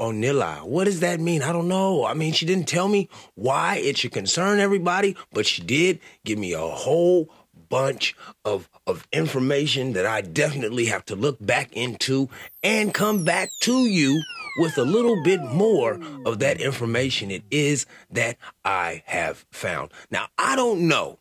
Onilla. 0.00 0.64
What 0.64 0.84
does 0.84 1.00
that 1.00 1.20
mean? 1.20 1.42
I 1.42 1.52
don't 1.52 1.68
know. 1.68 2.04
I 2.04 2.14
mean, 2.14 2.32
she 2.32 2.46
didn't 2.46 2.66
tell 2.66 2.88
me 2.88 3.08
why 3.34 3.76
it 3.76 3.98
should 3.98 4.12
concern 4.12 4.58
everybody, 4.58 5.16
but 5.32 5.46
she 5.46 5.62
did 5.62 6.00
give 6.24 6.38
me 6.38 6.52
a 6.52 6.60
whole 6.60 7.30
bunch 7.68 8.16
of 8.44 8.68
of 8.86 9.06
information 9.12 9.92
that 9.92 10.06
I 10.06 10.22
definitely 10.22 10.86
have 10.86 11.04
to 11.06 11.14
look 11.14 11.36
back 11.44 11.72
into 11.72 12.28
and 12.62 12.92
come 12.92 13.24
back 13.24 13.48
to 13.62 13.86
you 13.86 14.20
with 14.58 14.76
a 14.76 14.82
little 14.82 15.22
bit 15.22 15.40
more 15.42 16.00
of 16.26 16.40
that 16.40 16.60
information 16.60 17.30
it 17.30 17.44
is 17.50 17.86
that 18.10 18.36
I 18.64 19.02
have 19.06 19.46
found. 19.52 19.92
Now, 20.10 20.26
I 20.36 20.56
don't 20.56 20.88
know 20.88 21.18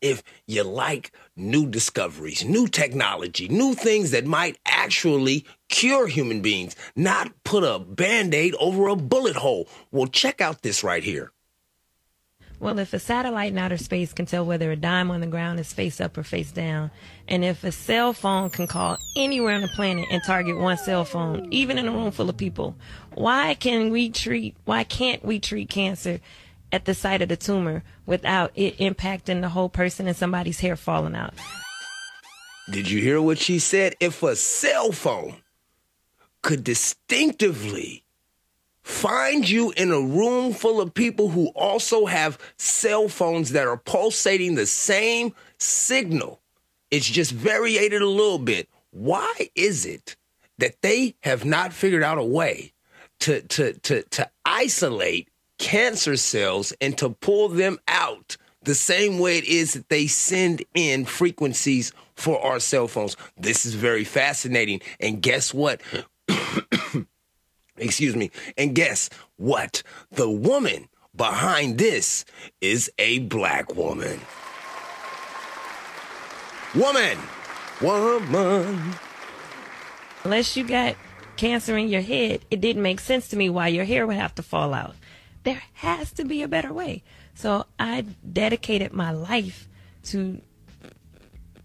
if 0.00 0.22
you 0.46 0.62
like 0.62 1.12
new 1.36 1.66
discoveries, 1.66 2.44
new 2.44 2.66
technology, 2.66 3.48
new 3.48 3.74
things 3.74 4.10
that 4.10 4.26
might 4.26 4.58
actually 4.66 5.46
cure 5.70 6.06
human 6.06 6.42
beings, 6.42 6.76
not 6.94 7.32
put 7.44 7.64
a 7.64 7.78
band 7.78 8.34
aid 8.34 8.54
over 8.60 8.88
a 8.88 8.96
bullet 8.96 9.36
hole. 9.36 9.68
Well, 9.90 10.06
check 10.06 10.40
out 10.40 10.62
this 10.62 10.84
right 10.84 11.02
here. 11.02 11.32
Well, 12.60 12.78
if 12.78 12.92
a 12.92 12.98
satellite 12.98 13.52
in 13.52 13.58
outer 13.58 13.78
space 13.78 14.12
can 14.12 14.26
tell 14.26 14.44
whether 14.44 14.70
a 14.70 14.76
dime 14.76 15.10
on 15.10 15.22
the 15.22 15.26
ground 15.26 15.58
is 15.58 15.72
face 15.72 15.98
up 15.98 16.18
or 16.18 16.22
face 16.22 16.52
down, 16.52 16.90
and 17.26 17.42
if 17.42 17.64
a 17.64 17.72
cell 17.72 18.12
phone 18.12 18.50
can 18.50 18.66
call 18.66 18.98
anywhere 19.16 19.54
on 19.54 19.62
the 19.62 19.68
planet 19.68 20.04
and 20.10 20.22
target 20.22 20.58
one 20.58 20.76
cell 20.76 21.06
phone, 21.06 21.48
even 21.50 21.78
in 21.78 21.88
a 21.88 21.90
room 21.90 22.10
full 22.10 22.28
of 22.28 22.36
people, 22.36 22.76
why 23.14 23.54
can 23.54 23.90
we 23.90 24.10
treat, 24.10 24.56
why 24.66 24.84
can't 24.84 25.24
we 25.24 25.40
treat 25.40 25.70
cancer 25.70 26.20
at 26.70 26.84
the 26.84 26.92
site 26.92 27.22
of 27.22 27.30
the 27.30 27.36
tumor 27.36 27.82
without 28.04 28.52
it 28.54 28.76
impacting 28.76 29.40
the 29.40 29.48
whole 29.48 29.70
person 29.70 30.06
and 30.06 30.16
somebody's 30.16 30.60
hair 30.60 30.76
falling 30.76 31.14
out? 31.14 31.32
Did 32.70 32.90
you 32.90 33.00
hear 33.00 33.22
what 33.22 33.38
she 33.38 33.58
said? 33.58 33.96
If 34.00 34.22
a 34.22 34.36
cell 34.36 34.92
phone 34.92 35.36
could 36.42 36.64
distinctively 36.64 38.04
find 38.82 39.48
you 39.48 39.72
in 39.76 39.90
a 39.90 40.00
room 40.00 40.52
full 40.52 40.80
of 40.80 40.94
people 40.94 41.28
who 41.28 41.48
also 41.48 42.06
have 42.06 42.38
cell 42.56 43.08
phones 43.08 43.50
that 43.50 43.66
are 43.66 43.76
pulsating 43.76 44.54
the 44.54 44.66
same 44.66 45.34
signal. 45.58 46.40
It's 46.90 47.08
just 47.08 47.30
variated 47.30 48.02
a 48.02 48.08
little 48.08 48.38
bit. 48.38 48.68
Why 48.90 49.50
is 49.54 49.86
it 49.86 50.16
that 50.58 50.82
they 50.82 51.14
have 51.22 51.44
not 51.44 51.72
figured 51.72 52.02
out 52.02 52.18
a 52.18 52.24
way 52.24 52.72
to, 53.20 53.42
to, 53.42 53.74
to, 53.74 54.02
to 54.02 54.30
isolate 54.44 55.28
cancer 55.58 56.16
cells 56.16 56.72
and 56.80 56.96
to 56.98 57.10
pull 57.10 57.48
them 57.48 57.78
out 57.86 58.36
the 58.62 58.74
same 58.74 59.18
way 59.18 59.38
it 59.38 59.44
is 59.44 59.74
that 59.74 59.88
they 59.88 60.06
send 60.06 60.64
in 60.74 61.04
frequencies 61.04 61.92
for 62.16 62.44
our 62.44 62.58
cell 62.60 62.88
phones? 62.88 63.16
This 63.36 63.64
is 63.64 63.74
very 63.74 64.04
fascinating. 64.04 64.80
And 64.98 65.22
guess 65.22 65.54
what? 65.54 65.80
Excuse 67.76 68.16
me. 68.16 68.30
And 68.56 68.74
guess 68.74 69.10
what? 69.36 69.82
The 70.10 70.30
woman 70.30 70.88
behind 71.14 71.78
this 71.78 72.24
is 72.60 72.90
a 72.98 73.20
black 73.20 73.74
woman. 73.74 74.20
Woman. 76.74 77.18
Woman. 77.80 78.94
Unless 80.24 80.56
you 80.56 80.64
got 80.64 80.96
cancer 81.36 81.76
in 81.76 81.88
your 81.88 82.02
head, 82.02 82.44
it 82.50 82.60
didn't 82.60 82.82
make 82.82 83.00
sense 83.00 83.28
to 83.28 83.36
me 83.36 83.48
why 83.48 83.68
your 83.68 83.84
hair 83.84 84.06
would 84.06 84.16
have 84.16 84.34
to 84.34 84.42
fall 84.42 84.74
out. 84.74 84.94
There 85.42 85.62
has 85.74 86.12
to 86.12 86.24
be 86.24 86.42
a 86.42 86.48
better 86.48 86.72
way. 86.72 87.02
So 87.34 87.64
I 87.78 88.02
dedicated 88.30 88.92
my 88.92 89.10
life 89.10 89.68
to 90.04 90.42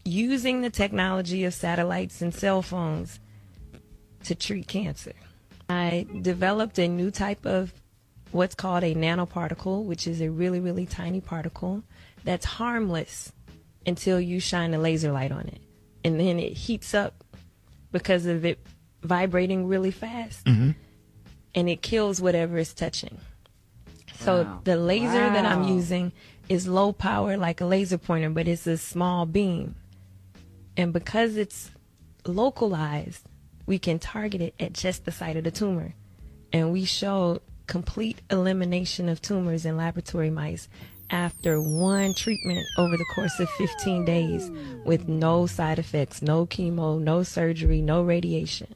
using 0.05 0.61
the 0.61 0.69
technology 0.69 1.43
of 1.43 1.53
satellites 1.53 2.21
and 2.21 2.33
cell 2.33 2.61
phones 2.61 3.19
to 4.25 4.35
treat 4.35 4.67
cancer. 4.67 5.13
I 5.69 6.05
developed 6.21 6.77
a 6.77 6.87
new 6.87 7.09
type 7.11 7.45
of 7.45 7.73
what's 8.31 8.55
called 8.55 8.83
a 8.83 8.93
nanoparticle, 8.93 9.83
which 9.85 10.07
is 10.07 10.21
a 10.21 10.29
really, 10.29 10.59
really 10.59 10.85
tiny 10.85 11.21
particle 11.21 11.83
that's 12.23 12.45
harmless 12.45 13.31
until 13.85 14.19
you 14.19 14.39
shine 14.39 14.73
a 14.73 14.79
laser 14.79 15.11
light 15.11 15.31
on 15.31 15.47
it. 15.47 15.61
And 16.03 16.19
then 16.19 16.39
it 16.39 16.53
heats 16.53 16.93
up 16.93 17.23
because 17.91 18.25
of 18.25 18.45
it 18.45 18.59
vibrating 19.01 19.67
really 19.67 19.91
fast. 19.91 20.45
Mm-hmm. 20.45 20.71
And 21.55 21.69
it 21.69 21.81
kills 21.81 22.21
whatever 22.21 22.57
it's 22.57 22.73
touching. 22.73 23.17
So 24.19 24.43
Wow. 24.43 24.61
the 24.63 24.75
laser 24.77 25.29
that 25.29 25.45
I'm 25.45 25.63
using 25.67 26.11
is 26.49 26.67
low 26.67 26.91
power 26.93 27.37
like 27.37 27.61
a 27.61 27.65
laser 27.65 27.97
pointer, 27.97 28.29
but 28.29 28.47
it's 28.47 28.67
a 28.67 28.77
small 28.77 29.25
beam. 29.25 29.75
And 30.77 30.91
because 30.91 31.37
it's 31.37 31.71
localized, 32.25 33.23
we 33.65 33.79
can 33.79 33.99
target 33.99 34.41
it 34.41 34.53
at 34.59 34.73
just 34.73 35.05
the 35.05 35.11
site 35.11 35.37
of 35.37 35.43
the 35.43 35.51
tumor. 35.51 35.93
And 36.53 36.71
we 36.71 36.85
showed 36.85 37.41
complete 37.67 38.21
elimination 38.29 39.09
of 39.09 39.21
tumors 39.21 39.65
in 39.65 39.77
laboratory 39.77 40.29
mice 40.29 40.67
after 41.09 41.61
one 41.61 42.13
treatment 42.15 42.65
over 42.77 42.97
the 42.97 43.05
course 43.15 43.39
of 43.39 43.49
15 43.51 44.05
days 44.05 44.51
with 44.85 45.07
no 45.07 45.45
side 45.47 45.79
effects, 45.79 46.21
no 46.21 46.45
chemo, 46.45 46.99
no 46.99 47.23
surgery, 47.23 47.81
no 47.81 48.01
radiation. 48.03 48.73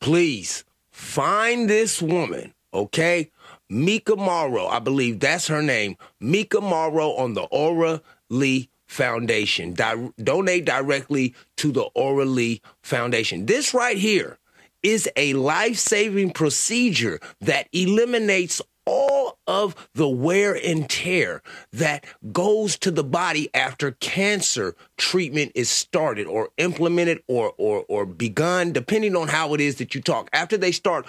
please 0.00 0.64
find 0.90 1.68
this 1.68 2.00
woman, 2.02 2.54
okay? 2.74 3.30
Mika 3.68 4.16
Morrow, 4.16 4.66
I 4.66 4.78
believe 4.80 5.20
that's 5.20 5.46
her 5.48 5.62
name. 5.62 5.96
Mika 6.20 6.60
Morrow 6.60 7.10
on 7.12 7.34
the 7.34 7.42
Ora 7.42 8.02
Lee 8.28 8.68
Foundation. 8.90 9.72
Di- 9.72 10.10
donate 10.20 10.64
directly 10.64 11.34
to 11.58 11.70
the 11.70 11.88
Lee 11.94 12.60
Foundation. 12.82 13.46
This 13.46 13.72
right 13.72 13.96
here 13.96 14.38
is 14.82 15.08
a 15.14 15.34
life 15.34 15.78
saving 15.78 16.32
procedure 16.32 17.20
that 17.40 17.68
eliminates 17.72 18.60
all 18.86 19.38
of 19.46 19.88
the 19.94 20.08
wear 20.08 20.54
and 20.54 20.90
tear 20.90 21.42
that 21.72 22.04
goes 22.32 22.76
to 22.78 22.90
the 22.90 23.04
body 23.04 23.48
after 23.54 23.92
cancer 23.92 24.74
treatment 24.96 25.52
is 25.54 25.70
started 25.70 26.26
or 26.26 26.48
implemented 26.56 27.22
or 27.28 27.52
or 27.58 27.84
or 27.88 28.04
begun 28.04 28.72
depending 28.72 29.14
on 29.14 29.28
how 29.28 29.54
it 29.54 29.60
is 29.60 29.76
that 29.76 29.94
you 29.94 30.00
talk 30.00 30.28
after 30.32 30.56
they 30.56 30.72
start 30.72 31.06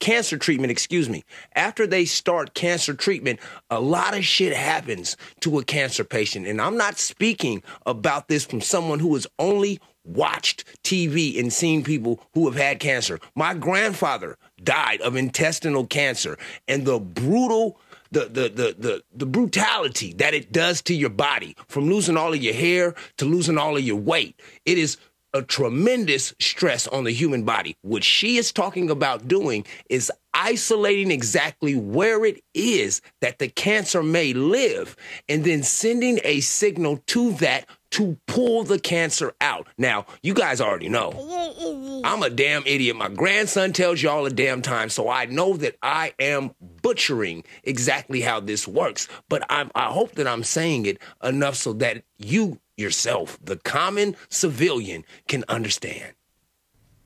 cancer 0.00 0.36
treatment 0.36 0.70
excuse 0.70 1.08
me 1.08 1.22
after 1.54 1.86
they 1.86 2.04
start 2.04 2.54
cancer 2.54 2.94
treatment 2.94 3.38
a 3.70 3.80
lot 3.80 4.16
of 4.16 4.24
shit 4.24 4.54
happens 4.54 5.16
to 5.40 5.58
a 5.58 5.64
cancer 5.64 6.04
patient 6.04 6.46
and 6.46 6.60
i'm 6.60 6.76
not 6.76 6.98
speaking 6.98 7.62
about 7.86 8.28
this 8.28 8.44
from 8.44 8.60
someone 8.60 8.98
who 8.98 9.14
has 9.14 9.26
only 9.38 9.78
watched 10.04 10.64
TV 10.82 11.38
and 11.38 11.52
seen 11.52 11.84
people 11.84 12.20
who 12.34 12.46
have 12.46 12.58
had 12.58 12.80
cancer. 12.80 13.20
My 13.34 13.54
grandfather 13.54 14.38
died 14.62 15.00
of 15.02 15.16
intestinal 15.16 15.86
cancer 15.86 16.38
and 16.66 16.84
the 16.84 16.98
brutal 16.98 17.78
the, 18.12 18.24
the 18.24 18.48
the 18.48 18.74
the 18.76 19.02
the 19.14 19.26
brutality 19.26 20.12
that 20.14 20.34
it 20.34 20.50
does 20.50 20.82
to 20.82 20.94
your 20.94 21.10
body 21.10 21.56
from 21.68 21.88
losing 21.88 22.16
all 22.16 22.34
of 22.34 22.42
your 22.42 22.54
hair 22.54 22.94
to 23.18 23.24
losing 23.24 23.56
all 23.56 23.76
of 23.76 23.84
your 23.84 23.96
weight. 23.96 24.40
It 24.66 24.78
is 24.78 24.96
a 25.32 25.42
tremendous 25.42 26.34
stress 26.40 26.86
on 26.86 27.04
the 27.04 27.12
human 27.12 27.44
body. 27.44 27.76
What 27.82 28.04
she 28.04 28.36
is 28.36 28.52
talking 28.52 28.90
about 28.90 29.28
doing 29.28 29.64
is 29.88 30.10
isolating 30.34 31.10
exactly 31.10 31.74
where 31.74 32.24
it 32.24 32.40
is 32.54 33.00
that 33.20 33.38
the 33.38 33.48
cancer 33.48 34.02
may 34.02 34.32
live 34.32 34.96
and 35.28 35.44
then 35.44 35.62
sending 35.62 36.20
a 36.24 36.40
signal 36.40 37.02
to 37.08 37.32
that 37.32 37.66
to 37.90 38.16
pull 38.26 38.64
the 38.64 38.78
cancer 38.78 39.32
out. 39.40 39.66
Now, 39.76 40.06
you 40.22 40.34
guys 40.34 40.60
already 40.60 40.88
know. 40.88 42.02
I'm 42.04 42.22
a 42.22 42.30
damn 42.30 42.62
idiot. 42.66 42.96
My 42.96 43.08
grandson 43.08 43.72
tells 43.72 44.02
you 44.02 44.08
all 44.08 44.26
a 44.26 44.30
damn 44.30 44.62
time, 44.62 44.88
so 44.90 45.08
I 45.08 45.26
know 45.26 45.56
that 45.56 45.76
I 45.82 46.14
am 46.18 46.52
butchering 46.82 47.44
exactly 47.64 48.20
how 48.20 48.40
this 48.40 48.66
works. 48.66 49.08
But 49.28 49.44
I'm, 49.50 49.70
I 49.74 49.86
hope 49.86 50.12
that 50.12 50.26
I'm 50.26 50.44
saying 50.44 50.86
it 50.86 50.98
enough 51.22 51.56
so 51.56 51.72
that 51.74 52.04
you 52.18 52.60
yourself, 52.76 53.38
the 53.42 53.56
common 53.56 54.16
civilian, 54.28 55.04
can 55.28 55.44
understand. 55.48 56.14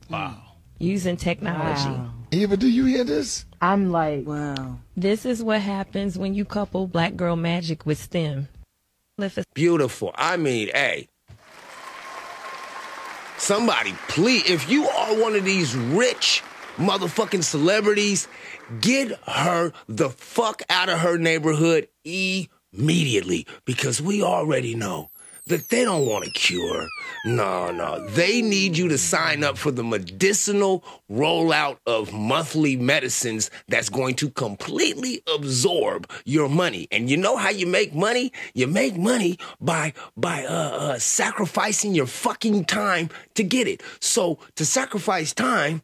Wow. 0.09 0.43
Using 0.79 1.17
technology. 1.17 2.01
Eva, 2.31 2.57
do 2.57 2.69
you 2.69 2.85
hear 2.85 3.05
this? 3.05 3.47
I'm 3.61 3.91
like, 3.91 4.27
wow. 4.27 4.79
This 4.97 5.25
is 5.25 5.43
what 5.43 5.61
happens 5.61 6.19
when 6.19 6.35
you 6.35 6.45
couple 6.45 6.87
black 6.87 7.17
girl 7.17 7.37
magic 7.37 7.87
with 7.87 7.99
STEM. 7.99 8.49
If 9.19 9.39
Beautiful. 9.55 10.13
I 10.15 10.37
mean, 10.37 10.71
hey. 10.75 11.09
somebody, 13.39 13.95
please, 14.09 14.49
if 14.51 14.69
you 14.69 14.89
are 14.89 15.21
one 15.21 15.37
of 15.37 15.45
these 15.45 15.77
rich 15.77 16.43
motherfucking 16.77 17.45
celebrities, 17.45 18.27
get 18.81 19.13
her 19.29 19.73
the 19.89 20.11
fuck 20.11 20.63
out 20.69 20.89
of 20.89 20.99
her 20.99 21.17
neighborhood 21.17 21.89
immediately 22.05 23.47
because 23.65 24.03
we 24.03 24.23
already 24.23 24.75
know 24.75 25.11
that 25.47 25.69
they 25.69 25.85
don't 25.85 26.07
want 26.07 26.27
a 26.27 26.31
cure. 26.31 26.89
No, 27.27 27.71
no. 27.71 28.07
They 28.09 28.41
need 28.41 28.77
you 28.77 28.89
to 28.89 28.99
sign 28.99 29.45
up 29.45 29.59
for 29.59 29.71
the 29.71 29.85
medicinal 29.85 30.85
rollout 31.11 31.79
of 31.87 32.13
monthly 32.13 32.77
medicines 32.77 33.51
that's 33.69 33.89
going 33.89 34.15
to 34.17 34.31
completely 34.31 35.23
absorb 35.33 36.11
your 36.25 36.49
money. 36.49 36.89
And 36.91 37.11
you 37.11 37.17
know 37.17 37.37
how 37.37 37.51
you 37.51 37.67
make 37.67 37.95
money? 37.95 38.33
You 38.55 38.67
make 38.67 38.97
money 38.97 39.39
by 39.61 39.93
by 40.17 40.45
uh, 40.45 40.49
uh, 40.49 40.99
sacrificing 40.99 41.95
your 41.95 42.07
fucking 42.07 42.65
time 42.65 43.11
to 43.35 43.43
get 43.43 43.69
it. 43.69 43.83
So 44.01 44.39
to 44.57 44.65
sacrifice 44.65 45.33
time, 45.33 45.83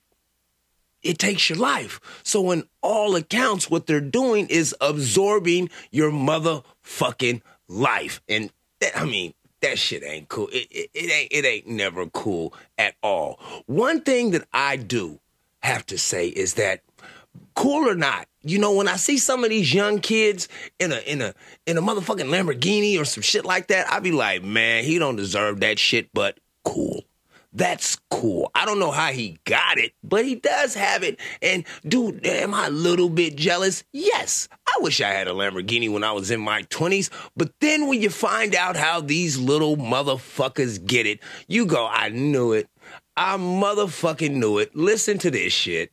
it 1.03 1.19
takes 1.19 1.49
your 1.49 1.59
life. 1.59 2.01
So, 2.23 2.51
in 2.51 2.65
all 2.83 3.17
accounts, 3.17 3.71
what 3.71 3.87
they're 3.87 4.01
doing 4.01 4.49
is 4.49 4.75
absorbing 4.81 5.71
your 5.91 6.11
motherfucking 6.11 7.41
life. 7.69 8.21
And 8.29 8.53
I 8.95 9.05
mean, 9.05 9.33
that 9.61 9.79
shit 9.79 10.03
ain't 10.05 10.29
cool. 10.29 10.49
It, 10.49 10.69
it, 10.71 10.91
it 10.95 11.11
ain't 11.11 11.33
it 11.33 11.45
ain't 11.45 11.67
never 11.67 12.07
cool 12.07 12.55
at 12.79 12.95
all. 13.03 13.39
One 13.67 14.01
thing 14.01 14.31
that 14.33 14.47
I 14.53 14.77
do 14.77 15.21
have 15.63 15.85
to 15.87 15.99
say 15.99 16.29
is 16.29 16.55
that 16.55 16.83
cool 17.55 17.89
or 17.89 17.95
not, 17.95 18.27
you 18.43 18.59
know, 18.59 18.75
when 18.75 18.89
I 18.89 18.97
see 18.97 19.19
some 19.19 19.45
of 19.45 19.51
these 19.51 19.73
young 19.73 19.99
kids 20.01 20.49
in 20.79 20.93
a 20.93 20.99
in 21.01 21.21
a 21.21 21.35
in 21.67 21.77
a 21.77 21.83
motherfucking 21.83 22.31
Lamborghini 22.31 23.01
or 23.01 23.05
some 23.05 23.23
shit 23.23 23.45
like 23.45 23.69
that, 23.69 23.91
I 23.91 24.01
be 24.01 24.13
like, 24.13 24.43
man, 24.43 24.85
he 24.85 24.99
don't 24.99 25.17
deserve 25.17 25.61
that 25.61 25.79
shit, 25.79 26.09
but 26.15 26.39
cool. 26.65 27.05
That's 27.53 27.99
cool. 28.11 28.51
I 28.55 28.65
don't 28.65 28.79
know 28.79 28.93
how 28.93 29.11
he 29.11 29.39
got 29.45 29.79
it, 29.79 29.93
but 30.05 30.25
he 30.25 30.37
does 30.37 30.75
have 30.75 31.03
it. 31.03 31.19
And 31.43 31.65
dude, 31.87 32.25
am 32.25 32.55
I 32.55 32.69
a 32.69 32.71
little 32.71 33.09
bit 33.09 33.35
jealous? 33.35 33.83
Yes. 33.93 34.49
I 34.69 34.81
wish 34.81 35.01
I 35.01 35.09
had 35.09 35.27
a 35.27 35.33
Lamborghini 35.33 35.93
when 35.93 36.05
I 36.05 36.13
was 36.13 36.31
in 36.31 36.41
my 36.41 36.63
20s. 36.65 37.11
But 37.37 37.53
then 37.61 37.89
when 37.89 38.01
you 38.01 38.09
find 38.09 38.55
out 38.55 38.77
how 38.77 39.01
these 39.01 39.37
little 39.37 39.77
motherfuckers 39.77 40.85
get 40.85 41.07
it, 41.07 41.21
you 41.49 41.67
go, 41.67 41.89
I 41.89 42.11
knew 42.11 42.53
it. 42.53 42.69
I 43.17 43.37
motherfucking 43.37 44.33
knew 44.33 44.59
it. 44.59 44.77
Listen 44.77 45.19
to 45.19 45.31
this 45.31 45.53
shit. 45.53 45.91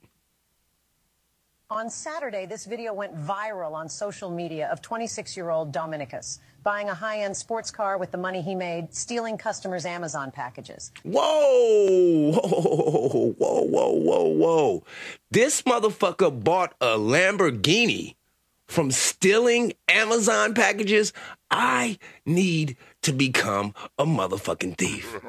On 1.70 1.90
Saturday, 1.90 2.46
this 2.46 2.66
video 2.66 2.94
went 2.94 3.14
viral 3.14 3.74
on 3.74 3.90
social 3.90 4.30
media 4.30 4.70
of 4.72 4.82
26 4.82 5.36
year 5.36 5.50
old 5.50 5.74
Dominicus 5.74 6.40
buying 6.68 6.90
a 6.90 6.94
high 6.94 7.20
end 7.22 7.38
sports 7.38 7.72
car 7.72 7.98
with 7.98 8.12
the 8.12 8.18
money 8.18 8.42
he 8.42 8.54
made, 8.54 8.94
stealing 8.94 9.38
customers' 9.38 9.86
Amazon 9.86 10.32
packages. 10.32 10.92
Whoa, 11.04 12.34
whoa, 12.34 13.32
whoa, 13.38 13.62
whoa, 13.62 13.92
whoa, 13.94 14.26
whoa. 14.26 14.84
This 15.32 15.62
motherfucker 15.62 16.44
bought 16.44 16.74
a 16.82 16.98
Lamborghini 16.98 18.16
from 18.68 18.92
stealing 18.92 19.72
Amazon 19.88 20.54
packages. 20.54 21.14
I 21.50 22.00
need 22.26 22.76
to 23.04 23.14
become 23.14 23.74
a 23.98 24.06
motherfucking 24.06 24.78
thief. 24.78 25.16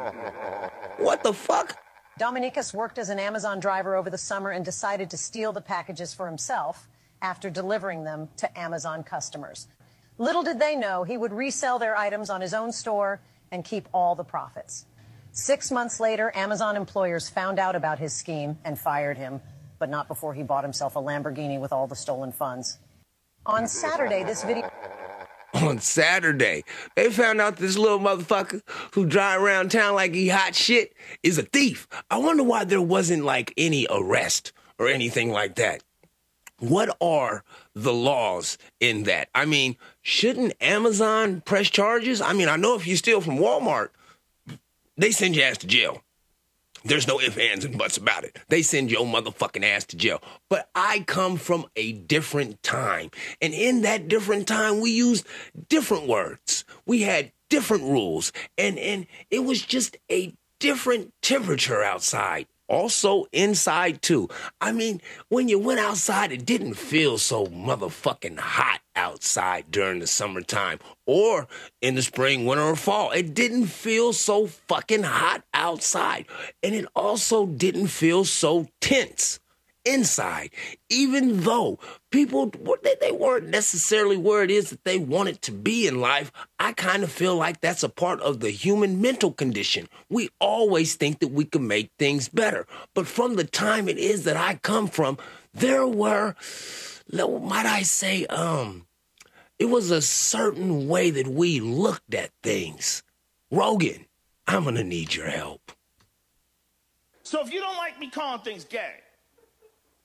What 0.99 1.23
the 1.23 1.33
fuck? 1.33 1.77
Dominicus 2.19 2.75
worked 2.75 2.99
as 2.99 3.09
an 3.09 3.21
Amazon 3.21 3.61
driver 3.61 3.95
over 3.95 4.11
the 4.11 4.19
summer 4.19 4.51
and 4.51 4.65
decided 4.65 5.09
to 5.11 5.17
steal 5.17 5.53
the 5.53 5.61
packages 5.61 6.13
for 6.13 6.27
himself 6.27 6.89
after 7.23 7.49
delivering 7.49 8.03
them 8.03 8.29
to 8.39 8.59
Amazon 8.59 9.05
customers. 9.05 9.69
Little 10.19 10.43
did 10.43 10.59
they 10.59 10.75
know 10.75 11.05
he 11.05 11.17
would 11.17 11.33
resell 11.33 11.79
their 11.79 11.97
items 11.97 12.29
on 12.29 12.41
his 12.41 12.53
own 12.53 12.73
store 12.73 13.21
and 13.53 13.65
keep 13.65 13.89
all 13.95 14.17
the 14.17 14.25
profits. 14.25 14.85
Six 15.31 15.71
months 15.71 16.01
later, 16.01 16.33
Amazon 16.35 16.77
employers 16.77 17.29
found 17.29 17.61
out 17.61 17.77
about 17.77 18.01
his 18.01 18.13
scheme 18.13 18.59
and 18.65 18.77
fired 18.77 19.17
him, 19.17 19.41
but 19.79 19.89
not 19.89 20.09
before 20.09 20.35
he 20.35 20.43
bought 20.43 20.65
himself 20.65 20.97
a 20.97 20.99
Lamborghini 20.99 21.61
with 21.61 21.73
all 21.73 21.87
the 21.87 21.95
stolen 21.95 22.33
funds. 22.33 22.79
On 23.47 23.69
Saturday, 23.69 24.25
this 24.25 24.43
video. 24.43 24.69
on 25.55 25.79
Saturday. 25.79 26.65
They 26.97 27.11
found 27.11 27.41
out 27.41 27.57
this 27.57 27.79
little 27.79 28.01
motherfucker 28.01 28.63
who 28.95 29.07
drive 29.07 29.41
around 29.41 29.71
town 29.71 29.95
like 29.95 30.15
he 30.15 30.29
hot 30.29 30.57
shit 30.57 30.95
is 31.23 31.39
a 31.39 31.43
thief. 31.43 31.87
I 32.11 32.19
wonder 32.19 32.43
why 32.43 32.65
there 32.65 32.83
wasn't 32.83 33.25
like 33.25 33.55
any 33.57 33.87
arrest 33.89 34.53
or 34.81 34.89
anything 34.89 35.31
like 35.31 35.55
that. 35.55 35.85
What 36.61 36.97
are 37.01 37.45
the 37.75 37.93
laws 37.93 38.59
in 38.81 39.05
that? 39.05 39.29
I 39.33 39.45
mean, 39.45 39.77
shouldn't 40.09 40.55
Amazon 40.63 41.43
press 41.43 41.69
charges? 41.69 42.23
I 42.23 42.33
mean, 42.33 42.49
I 42.49 42.57
know 42.57 42.75
if 42.75 42.87
you 42.87 42.97
steal 42.97 43.21
from 43.21 43.37
Walmart, 43.37 43.91
they 44.97 45.11
send 45.11 45.37
your 45.37 45.45
ass 45.45 45.59
to 45.59 45.67
jail. 45.67 46.03
There's 46.83 47.07
no 47.07 47.21
ifs, 47.21 47.37
ands, 47.37 47.67
and 47.67 47.77
buts 47.77 47.99
about 47.99 48.25
it. 48.25 48.39
They 48.49 48.63
send 48.63 48.91
your 48.91 49.05
motherfucking 49.05 49.65
ass 49.65 49.85
to 49.87 49.97
jail. 49.97 50.23
But 50.49 50.71
I 50.75 51.05
come 51.07 51.37
from 51.37 51.67
a 51.77 51.93
different 51.93 52.63
time. 52.63 53.11
And 53.43 53.53
in 53.53 53.83
that 53.83 54.09
different 54.09 54.49
time, 54.49 54.81
we 54.81 54.93
used 54.93 55.27
different 55.69 56.09
words. 56.09 56.65
We 56.87 57.03
had 57.03 57.33
different 57.51 57.83
rules. 57.83 58.33
And, 58.57 58.79
and 58.79 59.07
it 59.31 59.41
was 59.41 59.61
just 59.61 59.99
a 60.11 60.33
different 60.59 61.13
temperature 61.21 61.83
outside 61.83 62.47
also 62.69 63.27
inside 63.33 64.03
too. 64.03 64.29
I 64.61 64.73
mean, 64.73 65.01
when 65.29 65.49
you 65.49 65.59
went 65.59 65.81
outside, 65.81 66.33
it 66.33 66.47
didn't 66.47 66.75
feel 66.75 67.19
so 67.19 67.47
motherfucking 67.47 68.39
hot 68.39 68.81
outside 68.95 69.71
during 69.71 70.01
the 70.01 70.07
summertime 70.07 70.79
or 71.07 71.47
in 71.81 71.95
the 71.95 72.03
spring, 72.03 72.45
winter, 72.45 72.65
or 72.65 72.77
fall. 72.77 73.11
It 73.13 73.35
didn't 73.35 73.67
feel 73.67 74.13
so 74.13 74.47
fucking 74.47 75.05
hot 75.05 75.45
outside. 75.55 76.27
And 76.63 76.75
it 76.75 76.87
also 76.95 77.47
didn't 77.47 77.89
feel 77.89 78.25
so 78.25 78.69
tense 78.81 79.41
inside, 79.89 80.51
even 80.89 81.41
though 81.41 81.79
people 82.11 82.53
they 83.01 83.13
weren't 83.13 83.49
necessarily 83.49 84.17
where 84.17 84.43
it 84.43 84.51
is 84.51 84.71
that 84.71 84.85
they 84.85 84.99
wanted 84.99 85.41
to 85.43 85.53
be 85.53 85.87
in 85.87 86.01
life. 86.01 86.31
I 86.59 86.73
kind 86.73 87.03
of 87.03 87.11
feel 87.11 87.37
like 87.37 87.61
that's 87.61 87.83
a 87.83 87.89
part 87.89 88.21
of 88.21 88.41
the 88.41 88.51
human 88.51 89.01
mental 89.01 89.33
condition. 89.33 89.89
We 90.09 90.31
always 90.41 90.95
think 90.95 91.21
that 91.21 91.29
we 91.29 91.45
can 91.45 91.67
make 91.67 91.91
things 91.99 92.29
better, 92.29 92.67
but 92.95 93.07
from 93.07 93.37
the 93.37 93.45
time 93.45 93.89
it 93.89 93.99
is 93.99 94.25
that 94.25 94.37
I 94.37 94.57
come 94.57 94.89
from, 94.89 95.19
there 95.55 95.87
were, 95.87 96.35
might 97.13 97.67
I 97.67 97.83
say, 97.83 98.27
um, 98.27 98.87
it 99.59 99.67
was 99.67 99.91
a 99.91 100.03
certain 100.03 100.89
way 100.89 101.11
that 101.11 101.27
we 101.27 101.61
looked 101.61 102.15
at 102.15 102.31
things. 102.43 103.03
Rogan, 103.51 104.07
I'm 104.47 104.65
gonna 104.65 104.85
need 104.85 105.15
your 105.15 105.29
help. 105.29 105.73
So 107.23 107.43
if 107.43 107.53
you 107.53 107.61
don't 107.61 107.77
like 107.77 107.99
me 107.99 108.09
calling 108.09 108.41
things 108.41 108.65
gay 108.65 108.95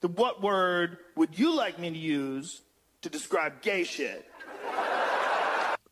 what 0.08 0.41
word 0.41 0.97
would 1.16 1.38
you 1.38 1.56
like 1.56 1.80
me 1.80 1.89
to 1.89 1.97
use 1.97 2.62
to 3.01 3.10
describe 3.10 3.62
gay 3.62 3.84
shit? 3.84 4.30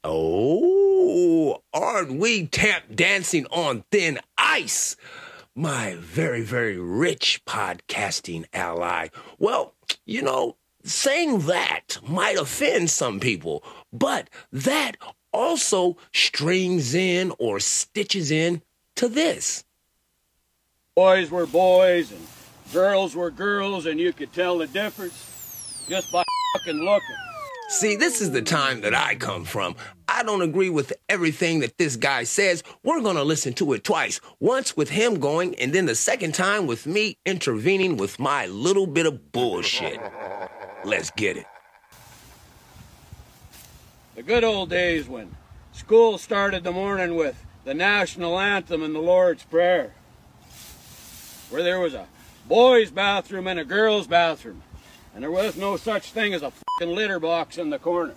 Oh, 0.04 1.62
aren't 1.74 2.20
we 2.20 2.48
tap 2.48 2.84
dancing 2.96 3.46
on 3.48 3.84
thin 3.92 4.20
ice? 4.38 4.96
My 5.56 5.96
very, 6.00 6.42
very 6.42 6.78
rich 6.78 7.42
podcasting 7.46 8.46
ally. 8.54 9.10
Well, 9.38 9.74
you 10.06 10.22
know, 10.22 10.56
saying 10.84 11.42
that 11.42 12.00
might 12.08 12.38
offend 12.38 12.90
some 12.90 13.20
people, 13.20 13.64
but 13.94 14.30
that 14.52 14.98
also 15.32 15.98
strings 16.14 16.96
in 16.96 17.32
or 17.38 17.60
stitches 17.60 18.32
in 18.32 18.62
to 18.96 19.08
this. 19.08 19.64
Boys 20.96 21.30
were 21.30 21.46
boys 21.46 22.12
and 22.12 22.28
Girls 22.74 23.16
were 23.16 23.32
girls, 23.32 23.86
and 23.86 24.00
you 24.00 24.14
could 24.14 24.32
tell 24.32 24.58
the 24.58 24.68
difference 24.68 25.86
just 25.90 26.12
by 26.12 26.24
fucking 26.54 26.80
looking. 26.80 27.16
See, 27.68 27.96
this 27.96 28.22
is 28.22 28.32
the 28.32 28.42
time 28.42 28.82
that 28.82 28.94
I 28.94 29.16
come 29.16 29.46
from. 29.46 29.76
I 30.08 30.24
don't 30.24 30.42
agree 30.42 30.70
with 30.70 30.94
everything 31.08 31.62
that 31.62 31.78
this 31.78 31.96
guy 31.96 32.24
says. 32.24 32.64
We're 32.84 33.02
going 33.02 33.16
to 33.16 33.24
listen 33.24 33.54
to 33.54 33.74
it 33.74 33.84
twice. 33.84 34.20
Once 34.40 34.76
with 34.76 34.90
him 34.90 35.20
going, 35.20 35.56
and 35.56 35.74
then 35.74 35.86
the 35.86 35.96
second 35.96 36.34
time 36.34 36.68
with 36.68 36.86
me 36.86 37.18
intervening 37.26 37.98
with 37.98 38.20
my 38.20 38.46
little 38.48 38.88
bit 38.88 39.06
of 39.06 39.32
bullshit. 39.32 40.00
Let's 40.84 41.12
get 41.12 41.38
it. 41.38 41.46
The 44.16 44.24
good 44.24 44.44
old 44.44 44.70
days 44.70 45.08
when 45.08 45.36
school 45.72 46.18
started 46.18 46.64
the 46.64 46.72
morning 46.72 47.16
with 47.16 47.42
the 47.64 47.74
national 47.74 48.40
anthem 48.40 48.84
and 48.84 48.94
the 48.94 49.00
Lord's 49.00 49.44
Prayer, 49.44 49.94
where 51.50 51.64
there 51.64 51.80
was 51.80 51.94
a 51.94 52.06
boys' 52.48 52.92
bathroom 52.92 53.48
and 53.48 53.60
a 53.60 53.66
girls' 53.66 54.08
bathroom. 54.08 54.64
And 55.14 55.24
there 55.24 55.32
was 55.32 55.58
no 55.58 55.78
such 55.78 56.12
thing 56.12 56.34
as 56.34 56.42
a 56.42 56.52
fucking 56.52 56.96
litter 56.96 57.20
box 57.20 57.58
in 57.58 57.70
the 57.70 57.80
corner. 57.80 58.16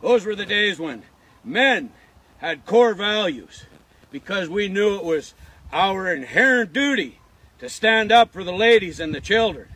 Those 0.00 0.24
were 0.24 0.36
the 0.36 0.46
days 0.46 0.78
when 0.78 1.02
men 1.44 1.90
had 2.38 2.66
core 2.66 2.94
values 2.94 3.64
because 4.10 4.48
we 4.48 4.68
knew 4.68 4.96
it 4.96 5.04
was 5.04 5.34
our 5.72 6.12
inherent 6.12 6.72
duty 6.72 7.18
to 7.58 7.68
stand 7.68 8.12
up 8.12 8.32
for 8.32 8.44
the 8.44 8.52
ladies 8.52 9.00
and 9.00 9.14
the 9.14 9.20
children. 9.20 9.68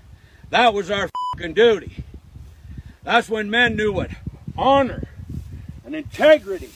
That 0.50 0.72
was 0.72 0.90
our 0.90 1.10
fucking 1.34 1.54
duty. 1.54 2.04
That's 3.02 3.28
when 3.28 3.50
men 3.50 3.74
knew 3.74 3.92
what 3.92 4.10
honor 4.56 5.08
and 5.84 5.96
integrity 5.96 6.70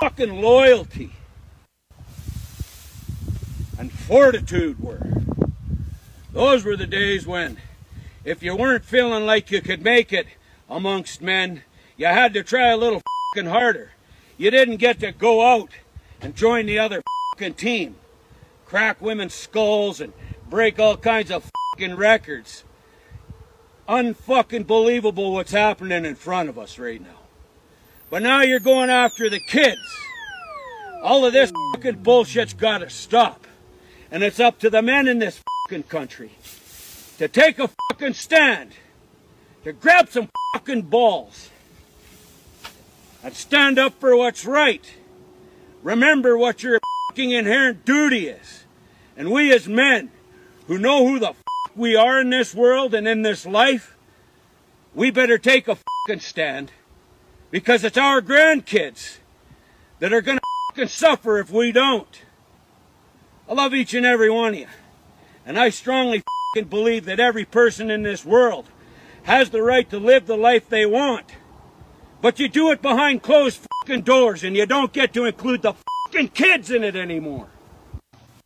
fucking 0.00 0.40
loyalty 0.40 1.12
fortitude 4.06 4.78
were. 4.80 5.00
Those 6.32 6.64
were 6.64 6.76
the 6.76 6.86
days 6.86 7.26
when, 7.26 7.56
if 8.24 8.40
you 8.40 8.54
weren't 8.54 8.84
feeling 8.84 9.26
like 9.26 9.50
you 9.50 9.60
could 9.60 9.82
make 9.82 10.12
it 10.12 10.26
amongst 10.70 11.20
men, 11.20 11.62
you 11.96 12.06
had 12.06 12.32
to 12.34 12.44
try 12.44 12.68
a 12.68 12.76
little 12.76 13.02
fucking 13.34 13.50
harder. 13.50 13.90
You 14.38 14.52
didn't 14.52 14.76
get 14.76 15.00
to 15.00 15.10
go 15.10 15.44
out 15.44 15.70
and 16.20 16.36
join 16.36 16.66
the 16.66 16.78
other 16.78 17.02
fucking 17.32 17.54
team, 17.54 17.96
crack 18.64 19.00
women's 19.00 19.34
skulls 19.34 20.00
and 20.00 20.12
break 20.48 20.78
all 20.78 20.96
kinds 20.96 21.32
of 21.32 21.50
fucking 21.72 21.96
records. 21.96 22.62
Unfucking 23.88 24.68
believable 24.68 25.32
what's 25.32 25.52
happening 25.52 26.04
in 26.04 26.14
front 26.14 26.48
of 26.48 26.58
us 26.58 26.78
right 26.78 27.00
now. 27.00 27.22
But 28.08 28.22
now 28.22 28.42
you're 28.42 28.60
going 28.60 28.90
after 28.90 29.28
the 29.28 29.40
kids. 29.48 29.80
All 31.02 31.24
of 31.24 31.32
this 31.32 31.50
fucking 31.74 32.04
bullshit's 32.04 32.54
gotta 32.54 32.88
stop. 32.88 33.46
And 34.10 34.22
it's 34.22 34.40
up 34.40 34.58
to 34.60 34.70
the 34.70 34.82
men 34.82 35.08
in 35.08 35.18
this 35.18 35.42
fucking 35.64 35.84
country 35.84 36.30
to 37.18 37.28
take 37.28 37.58
a 37.58 37.68
fucking 37.90 38.14
stand, 38.14 38.72
to 39.64 39.72
grab 39.72 40.08
some 40.08 40.28
fucking 40.52 40.82
balls, 40.82 41.50
and 43.22 43.34
stand 43.34 43.78
up 43.78 43.98
for 43.98 44.16
what's 44.16 44.44
right. 44.44 44.84
Remember 45.82 46.36
what 46.36 46.62
your 46.62 46.78
fucking 47.08 47.30
inherent 47.30 47.84
duty 47.84 48.28
is. 48.28 48.64
And 49.16 49.30
we 49.30 49.52
as 49.52 49.66
men 49.66 50.10
who 50.66 50.78
know 50.78 51.06
who 51.06 51.18
the 51.18 51.28
fuck 51.28 51.76
we 51.76 51.96
are 51.96 52.20
in 52.20 52.30
this 52.30 52.54
world 52.54 52.94
and 52.94 53.08
in 53.08 53.22
this 53.22 53.46
life, 53.46 53.96
we 54.94 55.10
better 55.10 55.38
take 55.38 55.68
a 55.68 55.76
fucking 55.76 56.20
stand 56.20 56.72
because 57.50 57.84
it's 57.84 57.98
our 57.98 58.20
grandkids 58.20 59.18
that 59.98 60.12
are 60.12 60.20
gonna 60.20 60.40
fucking 60.70 60.88
suffer 60.88 61.38
if 61.38 61.50
we 61.50 61.72
don't. 61.72 62.22
I 63.48 63.54
love 63.54 63.74
each 63.74 63.94
and 63.94 64.04
every 64.04 64.30
one 64.30 64.54
of 64.54 64.60
you. 64.60 64.66
And 65.44 65.58
I 65.58 65.70
strongly 65.70 66.22
believe 66.68 67.04
that 67.04 67.20
every 67.20 67.44
person 67.44 67.90
in 67.90 68.02
this 68.02 68.24
world 68.24 68.66
has 69.22 69.50
the 69.50 69.62
right 69.62 69.88
to 69.90 69.98
live 69.98 70.26
the 70.26 70.36
life 70.36 70.68
they 70.68 70.86
want. 70.86 71.26
But 72.20 72.40
you 72.40 72.48
do 72.48 72.70
it 72.72 72.82
behind 72.82 73.22
closed 73.22 73.60
fucking 73.80 74.02
doors 74.02 74.42
and 74.42 74.56
you 74.56 74.66
don't 74.66 74.92
get 74.92 75.12
to 75.14 75.26
include 75.26 75.62
the 75.62 75.74
fucking 76.06 76.28
kids 76.28 76.70
in 76.70 76.82
it 76.82 76.96
anymore. 76.96 77.48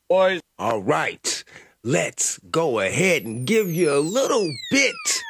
Boys. 0.09 0.41
All 0.59 0.83
right. 0.83 1.45
Let's 1.83 2.39
go 2.51 2.81
ahead 2.81 3.25
and 3.25 3.47
give 3.47 3.73
you 3.73 3.93
a 3.93 4.01
little 4.01 4.51
bit 4.71 5.23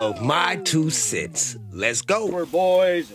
of 0.00 0.22
my 0.22 0.56
two 0.56 0.88
cents. 0.88 1.58
Let's 1.70 2.00
go. 2.00 2.28
We're 2.28 2.46
boys 2.46 3.12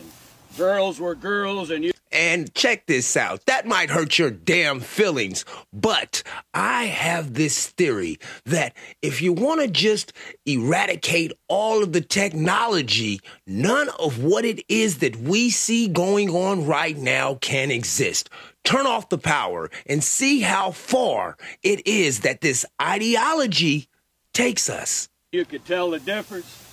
girls 0.58 1.00
were 1.00 1.16
girls 1.16 1.70
and 1.70 1.84
you 1.84 1.92
and 2.12 2.54
check 2.54 2.86
this 2.86 3.18
out. 3.18 3.46
That 3.46 3.68
might 3.68 3.90
hurt 3.90 4.18
your 4.18 4.32
damn 4.32 4.80
feelings, 4.80 5.46
but 5.74 6.24
I 6.54 6.86
have 6.86 7.34
this 7.34 7.68
theory 7.68 8.18
that 8.46 8.76
if 9.02 9.22
you 9.22 9.34
want 9.34 9.62
to 9.62 9.68
just 9.68 10.14
eradicate 10.46 11.34
all 11.48 11.84
of 11.84 11.94
the 11.94 12.02
technology, 12.02 13.20
none 13.46 13.90
of 14.00 14.24
what 14.24 14.46
it 14.46 14.64
is 14.70 15.00
that 15.00 15.18
we 15.18 15.50
see 15.50 15.88
going 15.88 16.30
on 16.30 16.66
right 16.66 16.98
now 16.98 17.36
can 17.36 17.72
exist. 17.72 18.30
Turn 18.64 18.88
off 18.88 19.10
the 19.10 19.18
power 19.18 19.70
and 19.86 20.04
see 20.04 20.42
how 20.42 20.72
far 20.72 21.38
it 21.62 21.86
is 21.86 22.22
that 22.22 22.42
this 22.42 22.66
ideology 22.82 23.88
takes 24.34 24.70
us. 24.70 25.10
You 25.32 25.46
could 25.46 25.66
tell 25.66 25.92
the 25.92 26.00
difference 26.00 26.64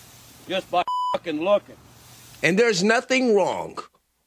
just 0.48 0.70
by 0.70 0.84
fucking 1.12 1.42
looking. 1.42 1.76
And 2.44 2.58
there's 2.58 2.84
nothing 2.84 3.34
wrong 3.34 3.78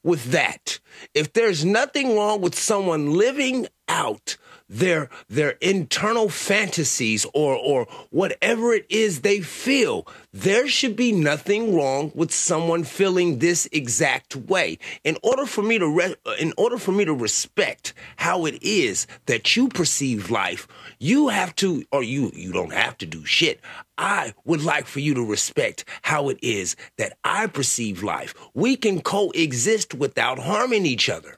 with 0.03 0.31
that. 0.31 0.79
If 1.13 1.33
there's 1.33 1.63
nothing 1.63 2.15
wrong 2.15 2.41
with 2.41 2.57
someone 2.57 3.13
living 3.13 3.67
out 3.87 4.37
their 4.69 5.09
their 5.29 5.51
internal 5.61 6.29
fantasies 6.29 7.25
or 7.33 7.55
or 7.55 7.87
whatever 8.09 8.73
it 8.73 8.85
is 8.89 9.21
they 9.21 9.39
feel 9.39 10.07
there 10.33 10.67
should 10.67 10.95
be 10.95 11.11
nothing 11.11 11.75
wrong 11.75 12.11
with 12.13 12.33
someone 12.33 12.83
feeling 12.83 13.39
this 13.39 13.67
exact 13.71 14.35
way 14.35 14.77
in 15.03 15.17
order 15.23 15.45
for 15.45 15.61
me 15.61 15.79
to 15.79 15.87
re- 15.87 16.15
uh, 16.25 16.35
in 16.39 16.53
order 16.57 16.77
for 16.77 16.91
me 16.91 17.05
to 17.05 17.13
respect 17.13 17.93
how 18.17 18.45
it 18.45 18.61
is 18.61 19.07
that 19.25 19.55
you 19.55 19.67
perceive 19.67 20.29
life 20.29 20.67
you 20.99 21.29
have 21.29 21.55
to 21.55 21.83
or 21.91 22.03
you 22.03 22.31
you 22.33 22.51
don't 22.51 22.73
have 22.73 22.97
to 22.97 23.05
do 23.05 23.23
shit 23.25 23.61
I 23.97 24.35
would 24.45 24.61
like 24.63 24.85
for 24.85 24.99
you 24.99 25.15
to 25.15 25.25
respect 25.25 25.83
how 26.03 26.29
it 26.29 26.37
is 26.43 26.75
that 26.97 27.17
I 27.23 27.47
perceive 27.47 28.03
life. 28.03 28.35
We 28.53 28.75
can 28.75 29.01
coexist 29.01 29.95
without 29.95 30.37
harming 30.37 30.85
each 30.85 31.09
other. 31.09 31.36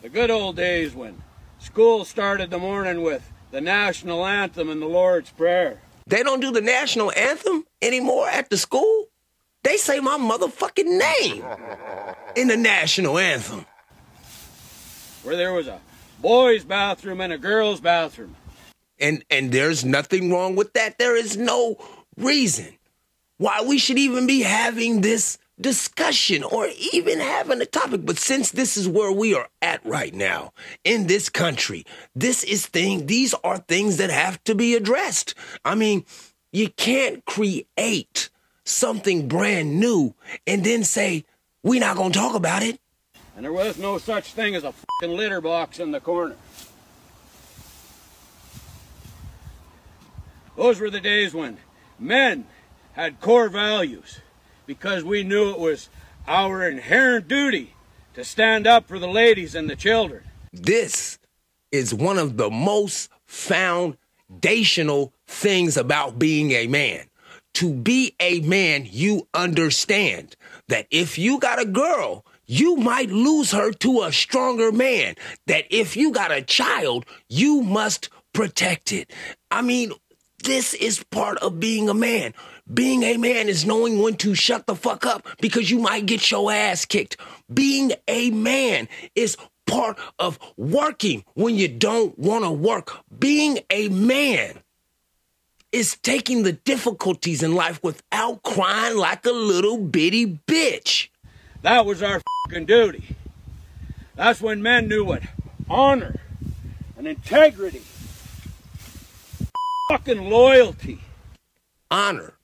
The 0.00 0.08
good 0.08 0.30
old 0.30 0.54
days 0.54 0.94
when 0.94 1.20
school 1.58 2.04
started 2.04 2.50
the 2.50 2.58
morning 2.58 3.02
with 3.02 3.32
the 3.50 3.60
national 3.60 4.24
anthem 4.24 4.70
and 4.70 4.80
the 4.80 4.86
Lord's 4.86 5.30
Prayer. 5.30 5.80
They 6.06 6.22
don't 6.22 6.38
do 6.38 6.52
the 6.52 6.60
national 6.60 7.10
anthem 7.12 7.66
anymore 7.82 8.28
at 8.28 8.48
the 8.48 8.56
school. 8.56 9.08
They 9.64 9.76
say 9.76 9.98
my 9.98 10.16
motherfucking 10.16 10.84
name 10.84 11.44
in 12.36 12.46
the 12.46 12.56
national 12.56 13.18
anthem. 13.18 13.66
Where 15.24 15.36
there 15.36 15.52
was 15.52 15.66
a 15.66 15.80
boys' 16.20 16.64
bathroom 16.64 17.20
and 17.20 17.32
a 17.32 17.38
girls' 17.38 17.80
bathroom. 17.80 18.36
And 19.00 19.24
and 19.30 19.50
there's 19.50 19.84
nothing 19.84 20.30
wrong 20.30 20.54
with 20.54 20.74
that. 20.74 20.98
There 20.98 21.16
is 21.16 21.36
no 21.36 21.76
reason 22.16 22.72
why 23.38 23.64
we 23.66 23.78
should 23.78 23.98
even 23.98 24.28
be 24.28 24.42
having 24.42 25.00
this 25.00 25.38
discussion 25.60 26.42
or 26.42 26.68
even 26.92 27.20
having 27.20 27.60
a 27.60 27.66
topic. 27.66 28.04
But 28.04 28.18
since 28.18 28.50
this 28.50 28.76
is 28.76 28.88
where 28.88 29.12
we 29.12 29.34
are 29.34 29.48
at 29.60 29.84
right 29.84 30.14
now 30.14 30.52
in 30.84 31.06
this 31.06 31.28
country, 31.28 31.84
this 32.14 32.44
is 32.44 32.66
thing, 32.66 33.06
these 33.06 33.34
are 33.44 33.58
things 33.58 33.96
that 33.96 34.10
have 34.10 34.42
to 34.44 34.54
be 34.54 34.74
addressed. 34.74 35.34
I 35.64 35.74
mean, 35.74 36.04
you 36.52 36.70
can't 36.70 37.24
create 37.24 38.30
something 38.64 39.28
brand 39.28 39.80
new 39.80 40.14
and 40.46 40.64
then 40.64 40.84
say, 40.84 41.24
we're 41.62 41.80
not 41.80 41.96
going 41.96 42.12
to 42.12 42.18
talk 42.18 42.34
about 42.34 42.62
it. 42.62 42.80
And 43.34 43.44
there 43.44 43.52
was 43.52 43.78
no 43.78 43.98
such 43.98 44.32
thing 44.32 44.54
as 44.54 44.64
a 44.64 44.72
fucking 44.72 45.16
litter 45.16 45.40
box 45.40 45.78
in 45.78 45.92
the 45.92 46.00
corner. 46.00 46.36
Those 50.56 50.80
were 50.80 50.90
the 50.90 51.00
days 51.00 51.34
when 51.34 51.58
men 52.00 52.46
had 52.94 53.20
core 53.20 53.48
values 53.48 54.18
because 54.68 55.02
we 55.02 55.24
knew 55.24 55.50
it 55.50 55.58
was 55.58 55.88
our 56.28 56.68
inherent 56.68 57.26
duty 57.26 57.74
to 58.12 58.22
stand 58.22 58.66
up 58.66 58.86
for 58.86 58.98
the 58.98 59.08
ladies 59.08 59.54
and 59.54 59.68
the 59.68 59.74
children. 59.74 60.22
This 60.52 61.18
is 61.72 61.94
one 61.94 62.18
of 62.18 62.36
the 62.36 62.50
most 62.50 63.10
foundational 63.26 65.14
things 65.26 65.76
about 65.78 66.18
being 66.18 66.52
a 66.52 66.66
man. 66.66 67.06
To 67.54 67.72
be 67.72 68.14
a 68.20 68.40
man, 68.40 68.86
you 68.88 69.26
understand 69.32 70.36
that 70.68 70.86
if 70.90 71.18
you 71.18 71.40
got 71.40 71.60
a 71.60 71.64
girl, 71.64 72.26
you 72.46 72.76
might 72.76 73.10
lose 73.10 73.50
her 73.52 73.72
to 73.72 74.02
a 74.02 74.12
stronger 74.12 74.70
man. 74.70 75.14
That 75.46 75.64
if 75.70 75.96
you 75.96 76.12
got 76.12 76.30
a 76.30 76.42
child, 76.42 77.06
you 77.28 77.62
must 77.62 78.10
protect 78.34 78.92
it. 78.92 79.10
I 79.50 79.62
mean, 79.62 79.92
this 80.44 80.74
is 80.74 81.02
part 81.04 81.38
of 81.38 81.58
being 81.58 81.88
a 81.88 81.94
man. 81.94 82.34
Being 82.72 83.02
a 83.02 83.16
man 83.16 83.48
is 83.48 83.64
knowing 83.64 84.00
when 84.00 84.16
to 84.16 84.34
shut 84.34 84.66
the 84.66 84.74
fuck 84.74 85.06
up 85.06 85.26
because 85.40 85.70
you 85.70 85.78
might 85.78 86.06
get 86.06 86.30
your 86.30 86.52
ass 86.52 86.84
kicked. 86.84 87.16
Being 87.52 87.92
a 88.06 88.30
man 88.30 88.88
is 89.14 89.36
part 89.66 89.98
of 90.18 90.38
working 90.56 91.24
when 91.34 91.54
you 91.54 91.68
don't 91.68 92.18
want 92.18 92.44
to 92.44 92.50
work. 92.50 92.92
Being 93.18 93.60
a 93.70 93.88
man 93.88 94.58
is 95.72 95.96
taking 96.02 96.42
the 96.42 96.52
difficulties 96.52 97.42
in 97.42 97.54
life 97.54 97.82
without 97.82 98.42
crying 98.42 98.96
like 98.96 99.24
a 99.24 99.30
little 99.30 99.78
bitty 99.78 100.40
bitch. 100.46 101.08
That 101.62 101.86
was 101.86 102.02
our 102.02 102.20
fucking 102.46 102.66
duty. 102.66 103.16
That's 104.14 104.40
when 104.40 104.62
men 104.62 104.88
knew 104.88 105.04
what 105.04 105.22
honor 105.70 106.16
and 106.96 107.06
integrity, 107.06 107.82
fucking 109.90 110.28
loyalty, 110.28 111.00
honor, 111.90 112.34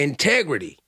integrity, 0.00 0.78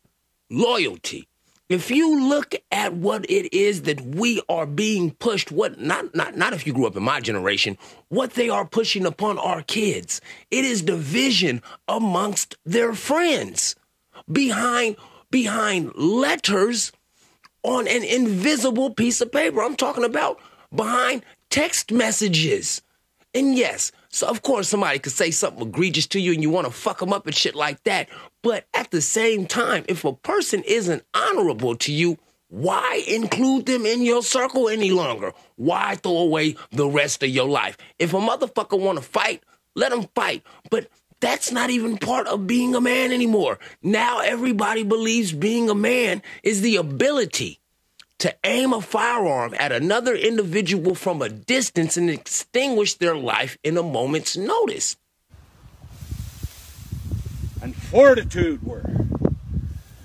loyalty. 0.51 1.29
If 1.69 1.91
you 1.91 2.29
look 2.29 2.55
at 2.71 2.95
what 2.95 3.25
it 3.31 3.55
is 3.55 3.83
that 3.83 4.01
we 4.01 4.43
are 4.49 4.67
being 4.67 5.13
pushed, 5.13 5.53
what 5.53 5.81
not 5.81 6.15
not 6.15 6.37
not 6.37 6.53
if 6.53 6.67
you 6.67 6.73
grew 6.73 6.87
up 6.87 6.97
in 6.97 7.03
my 7.03 7.21
generation, 7.21 7.79
what 8.09 8.35
they 8.35 8.49
are 8.49 8.67
pushing 8.67 9.07
upon 9.07 9.39
our 9.39 9.63
kids, 9.63 10.21
it 10.51 10.65
is 10.65 10.83
division 10.83 11.63
amongst 11.89 12.57
their 12.65 12.95
friends 12.95 13.77
behind 14.31 14.97
behind 15.31 15.95
letters 15.95 16.93
on 17.63 17.87
an 17.89 18.03
invisible 18.05 18.91
piece 18.91 19.21
of 19.21 19.33
paper. 19.33 19.63
I'm 19.63 19.77
talking 19.77 20.05
about 20.05 20.41
behind 20.75 21.23
text 21.49 21.93
messages. 21.93 22.83
And 23.35 23.57
yes, 23.57 23.93
so 24.13 24.29
of 24.29 24.43
course 24.43 24.69
somebody 24.69 24.99
could 24.99 25.13
say 25.13 25.31
something 25.31 25.67
egregious 25.67 26.07
to 26.09 26.21
you 26.21 26.33
and 26.33 26.43
you 26.43 26.51
want 26.51 26.67
to 26.67 26.73
fuck 26.73 26.99
them 27.01 27.13
up 27.13 27.27
and 27.27 27.35
shit 27.35 27.55
like 27.55 27.83
that. 27.85 28.09
But 28.43 28.67
at 28.75 28.91
the 28.91 29.01
same 29.01 29.47
time, 29.47 29.85
if 29.89 30.05
a 30.05 30.13
person 30.13 30.63
isn't 30.65 31.05
honorable 31.15 31.75
to 31.77 31.93
you, 31.93 32.19
why 32.49 33.03
include 33.09 33.65
them 33.65 33.87
in 33.87 34.03
your 34.03 34.23
circle 34.23 34.69
any 34.69 34.91
longer? 34.91 35.33
Why 35.57 35.95
throw 35.95 36.19
away 36.19 36.57
the 36.71 36.87
rest 36.87 37.23
of 37.23 37.31
your 37.31 37.49
life? 37.49 37.79
If 37.99 38.13
a 38.13 38.19
motherfucker 38.19 38.79
want 38.79 38.99
to 38.99 39.05
fight, 39.05 39.43
let 39.75 39.93
him 39.93 40.07
fight. 40.15 40.43
But 40.71 40.89
that's 41.21 41.51
not 41.51 41.71
even 41.71 41.97
part 41.97 42.27
of 42.27 42.47
being 42.47 42.75
a 42.75 42.81
man 42.81 43.13
anymore. 43.13 43.59
Now 43.83 44.21
everybody 44.21 44.83
believes 44.83 45.33
being 45.33 45.71
a 45.71 45.75
man 45.75 46.21
is 46.43 46.61
the 46.61 46.77
ability 46.77 47.62
to 48.23 48.33
aim 48.45 48.73
a 48.73 48.81
firearm 48.81 49.53
at 49.59 49.73
another 49.73 50.14
individual 50.14 50.95
from 50.95 51.20
a 51.20 51.29
distance 51.29 51.97
and 51.97 52.09
extinguish 52.09 52.95
their 52.95 53.16
life 53.16 53.59
in 53.64 53.77
a 53.77 53.83
moment's 53.83 54.37
notice. 54.37 54.97
And 57.61 57.75
fortitude 57.75 58.62
were. 58.62 58.85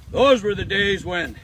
Those 0.10 0.42
were 0.42 0.56
the 0.56 0.66
days 0.66 1.06
when, 1.06 1.36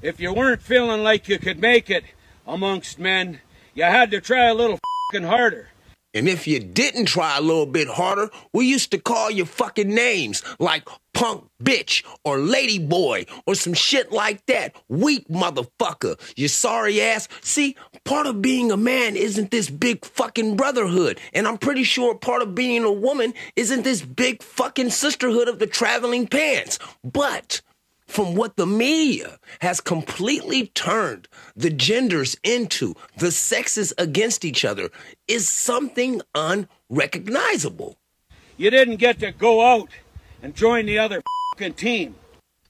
if 0.00 0.18
you 0.18 0.32
weren't 0.32 0.62
feeling 0.62 1.02
like 1.02 1.28
you 1.28 1.38
could 1.38 1.60
make 1.60 1.90
it 1.90 2.04
amongst 2.46 2.98
men, 2.98 3.40
you 3.74 3.82
had 3.82 4.10
to 4.12 4.22
try 4.22 4.46
a 4.46 4.54
little 4.54 4.78
harder. 5.12 5.68
And 6.16 6.30
if 6.30 6.46
you 6.46 6.58
didn't 6.58 7.04
try 7.04 7.36
a 7.36 7.42
little 7.42 7.66
bit 7.66 7.88
harder, 7.88 8.30
we 8.54 8.64
used 8.66 8.90
to 8.92 8.98
call 8.98 9.30
you 9.30 9.44
fucking 9.44 9.94
names 9.94 10.42
like 10.58 10.88
punk 11.12 11.44
bitch 11.62 12.04
or 12.24 12.38
lady 12.38 12.78
boy 12.78 13.26
or 13.46 13.54
some 13.54 13.74
shit 13.74 14.10
like 14.10 14.44
that. 14.46 14.74
Weak 14.88 15.28
motherfucker. 15.28 16.18
You 16.34 16.48
sorry 16.48 17.02
ass. 17.02 17.28
See, 17.42 17.76
part 18.06 18.26
of 18.26 18.40
being 18.40 18.72
a 18.72 18.78
man 18.78 19.14
isn't 19.14 19.50
this 19.50 19.68
big 19.68 20.06
fucking 20.06 20.56
brotherhood. 20.56 21.20
And 21.34 21.46
I'm 21.46 21.58
pretty 21.58 21.84
sure 21.84 22.14
part 22.14 22.40
of 22.40 22.54
being 22.54 22.82
a 22.82 22.92
woman 22.92 23.34
isn't 23.54 23.82
this 23.82 24.00
big 24.00 24.42
fucking 24.42 24.90
sisterhood 24.90 25.48
of 25.48 25.58
the 25.58 25.66
traveling 25.66 26.26
pants. 26.26 26.78
But 27.04 27.60
from 28.06 28.34
what 28.34 28.56
the 28.56 28.66
media 28.66 29.38
has 29.60 29.80
completely 29.80 30.68
turned 30.68 31.28
the 31.54 31.70
genders 31.70 32.36
into, 32.42 32.94
the 33.18 33.30
sexes 33.30 33.92
against 33.98 34.44
each 34.44 34.64
other, 34.64 34.90
is 35.28 35.48
something 35.48 36.22
unrecognizable. 36.34 37.96
You 38.56 38.70
didn't 38.70 38.96
get 38.96 39.18
to 39.20 39.32
go 39.32 39.60
out 39.60 39.90
and 40.42 40.54
join 40.54 40.86
the 40.86 40.98
other 40.98 41.22
fucking 41.52 41.74
team. 41.74 42.14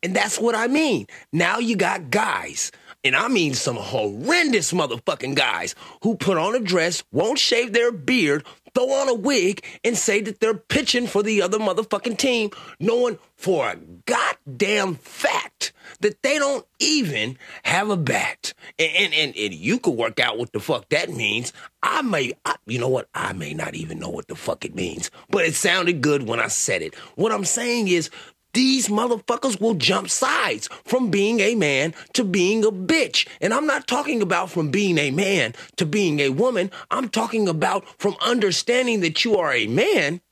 And 0.03 0.14
that's 0.14 0.39
what 0.39 0.55
I 0.55 0.66
mean. 0.66 1.07
Now 1.32 1.59
you 1.59 1.76
got 1.76 2.11
guys, 2.11 2.70
and 3.07 3.16
I 3.16 3.28
mean 3.28 3.54
some 3.54 3.76
horrendous 3.76 4.72
motherfucking 4.72 5.36
guys, 5.36 5.74
who 6.02 6.16
put 6.16 6.36
on 6.36 6.54
a 6.54 6.61
dress, 6.61 7.04
won't 7.12 7.38
shave 7.38 7.72
their 7.72 7.92
beard, 7.92 8.44
throw 8.74 8.90
on 8.90 9.09
a 9.09 9.14
wig, 9.14 9.64
and 9.84 9.96
say 9.96 10.20
that 10.20 10.40
they're 10.40 10.54
pitching 10.54 11.07
for 11.07 11.22
the 11.22 11.40
other 11.40 11.59
motherfucking 11.59 12.18
team, 12.18 12.50
knowing 12.80 13.18
for 13.36 13.70
a 13.70 13.76
goddamn 13.76 14.96
fact 14.96 15.72
that 16.00 16.22
they 16.22 16.38
don't 16.38 16.66
even 16.78 17.38
have 17.62 17.90
a 17.90 17.96
bat. 17.96 18.52
And, 18.78 18.90
and, 18.96 19.14
and, 19.14 19.36
and 19.36 19.54
you 19.54 19.78
could 19.78 19.94
work 19.94 20.20
out 20.20 20.36
what 20.38 20.52
the 20.52 20.61
fuck 20.61 20.88
that 20.88 21.11
means. 21.11 21.52
I 21.82 22.02
may, 22.02 22.32
I, 22.44 22.57
you 22.66 22.78
know 22.78 22.88
what? 22.88 23.09
I 23.14 23.32
may 23.32 23.54
not 23.54 23.74
even 23.74 23.98
know 23.98 24.11
what 24.11 24.26
the 24.26 24.34
fuck 24.34 24.64
it 24.64 24.74
means, 24.74 25.11
but 25.30 25.44
it 25.44 25.54
sounded 25.54 26.00
good 26.00 26.24
when 26.24 26.40
I 26.40 26.48
said 26.48 26.82
it. 26.82 26.94
What 27.14 27.32
I'm 27.32 27.44
saying 27.44 27.88
is, 27.88 28.11
these 28.57 28.88
motherfuckers 28.88 29.61
will 29.61 29.74
jump 29.74 30.09
sides 30.09 30.70
from 30.82 31.11
being 31.11 31.40
a 31.40 31.54
man 31.54 31.92
to 32.14 32.24
being 32.24 32.64
a 32.64 32.70
bitch. 32.70 33.28
And 33.42 33.52
I'm 33.52 33.66
not 33.66 33.86
talking 33.86 34.22
about 34.22 34.50
from 34.50 34.70
being 34.70 34.96
a 34.96 35.11
man 35.11 35.52
to 35.76 35.84
being 35.84 36.20
a 36.20 36.30
woman. 36.30 36.70
I'm 36.90 37.11
talking 37.11 37.48
about 37.48 37.86
from 38.00 38.16
understanding 38.22 39.00
that 39.00 39.26
you 39.26 39.36
are 39.36 39.52
a 39.52 39.66
man 39.66 40.22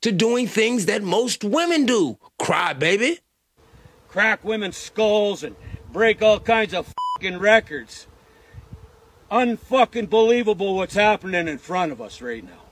to 0.00 0.10
doing 0.10 0.46
things 0.46 0.86
that 0.86 1.02
most 1.02 1.44
women 1.44 1.84
do. 1.84 2.16
Cry, 2.38 2.72
baby. 2.72 3.18
Crack 4.08 4.42
women's 4.42 4.78
skulls 4.78 5.44
and 5.44 5.54
break 5.92 6.22
all 6.22 6.40
kinds 6.40 6.72
of 6.72 6.94
fucking 7.18 7.38
records. 7.38 8.06
Unfucking 9.30 10.08
believable 10.08 10.76
what's 10.76 10.94
happening 10.94 11.46
in 11.46 11.58
front 11.58 11.92
of 11.92 12.00
us 12.00 12.22
right 12.22 12.42
now. 12.42 12.62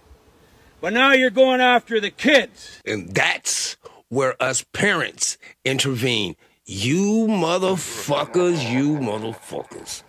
But 0.80 0.95
now 0.95 1.12
you're 1.12 1.28
going 1.28 1.61
after 1.61 2.01
the 2.01 2.11
kids. 2.11 2.80
And 2.86 3.14
that's 3.14 3.76
where 4.11 4.41
us 4.43 4.65
parents 4.75 5.39
intervene. 5.65 6.37
You 6.67 7.27
motherfuckers, 7.29 8.71
you 8.71 8.99
motherfuckers. 8.99 10.03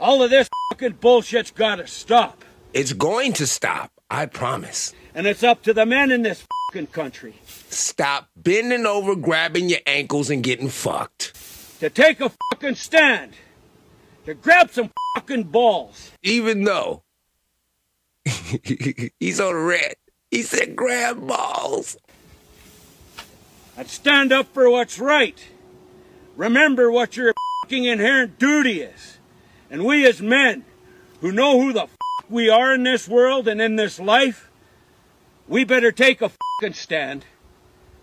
All 0.00 0.22
of 0.22 0.30
this 0.30 0.48
fucking 0.70 0.94
bullshit's 0.94 1.52
gotta 1.52 1.86
stop. 1.86 2.44
It's 2.72 2.92
going 2.92 3.34
to 3.34 3.46
stop, 3.46 3.92
I 4.10 4.26
promise. 4.26 4.92
And 5.14 5.28
it's 5.28 5.44
up 5.44 5.62
to 5.62 5.72
the 5.72 5.86
men 5.86 6.10
in 6.10 6.22
this 6.22 6.44
fucking 6.68 6.88
country. 6.88 7.34
Stop 7.70 8.28
bending 8.34 8.84
over, 8.84 9.14
grabbing 9.14 9.68
your 9.68 9.78
ankles, 9.86 10.28
and 10.28 10.42
getting 10.42 10.68
fucked. 10.68 11.32
To 11.78 11.88
take 11.88 12.20
a 12.20 12.32
fucking 12.50 12.74
stand. 12.74 13.32
To 14.26 14.34
grab 14.34 14.70
some 14.70 14.90
fucking 15.14 15.44
balls. 15.44 16.10
Even 16.22 16.64
though 16.64 17.04
he's 19.20 19.40
on 19.40 19.54
red. 19.54 19.94
He 20.30 20.42
said 20.42 20.74
grab 20.74 21.26
balls. 21.26 21.96
And 23.76 23.88
stand 23.88 24.32
up 24.32 24.52
for 24.52 24.70
what's 24.70 24.98
right. 24.98 25.38
Remember 26.36 26.90
what 26.90 27.16
your 27.16 27.32
fucking 27.62 27.84
inherent 27.84 28.38
duty 28.38 28.82
is. 28.82 29.18
And 29.70 29.84
we 29.84 30.06
as 30.06 30.20
men 30.20 30.64
who 31.20 31.32
know 31.32 31.60
who 31.60 31.72
the 31.72 31.88
we 32.30 32.48
are 32.48 32.74
in 32.74 32.84
this 32.84 33.06
world 33.06 33.46
and 33.48 33.60
in 33.60 33.76
this 33.76 34.00
life, 34.00 34.50
we 35.46 35.64
better 35.64 35.92
take 35.92 36.22
a 36.22 36.30
fucking 36.30 36.74
stand. 36.74 37.24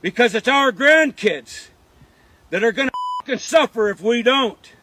Because 0.01 0.35
it's 0.35 0.47
our 0.47 0.71
grandkids 0.71 1.69
that 2.49 2.63
are 2.63 2.71
gonna 2.71 2.91
fucking 3.21 3.39
suffer 3.39 3.89
if 3.89 4.01
we 4.01 4.21
don't. 4.21 4.73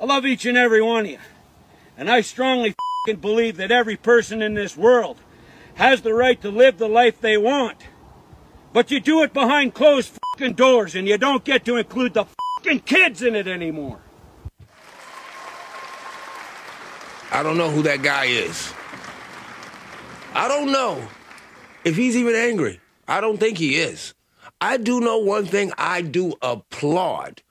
I 0.00 0.04
love 0.04 0.26
each 0.26 0.44
and 0.46 0.58
every 0.58 0.82
one 0.82 1.04
of 1.04 1.10
you. 1.12 1.18
And 1.96 2.10
I 2.10 2.20
strongly 2.20 2.74
believe 3.20 3.56
that 3.56 3.70
every 3.70 3.96
person 3.96 4.42
in 4.42 4.54
this 4.54 4.76
world 4.76 5.18
has 5.74 6.02
the 6.02 6.14
right 6.14 6.40
to 6.42 6.50
live 6.50 6.78
the 6.78 6.88
life 6.88 7.20
they 7.20 7.36
want. 7.36 7.78
But 8.72 8.90
you 8.90 9.00
do 9.00 9.22
it 9.22 9.32
behind 9.32 9.74
closed 9.74 10.18
fucking 10.32 10.54
doors 10.54 10.94
and 10.94 11.06
you 11.06 11.18
don't 11.18 11.44
get 11.44 11.64
to 11.66 11.76
include 11.76 12.14
the 12.14 12.24
fucking 12.56 12.80
kids 12.80 13.22
in 13.22 13.34
it 13.34 13.46
anymore. 13.46 13.98
I 17.30 17.42
don't 17.42 17.56
know 17.56 17.70
who 17.70 17.82
that 17.82 18.02
guy 18.02 18.26
is. 18.26 18.72
I 20.34 20.48
don't 20.48 20.72
know 20.72 21.06
if 21.84 21.96
he's 21.96 22.16
even 22.16 22.34
angry. 22.34 22.80
I 23.06 23.20
don't 23.20 23.38
think 23.38 23.58
he 23.58 23.76
is. 23.76 24.14
I 24.60 24.76
do 24.76 25.00
know 25.00 25.18
one 25.18 25.46
thing 25.46 25.72
I 25.76 26.02
do 26.02 26.34
applaud 26.40 27.42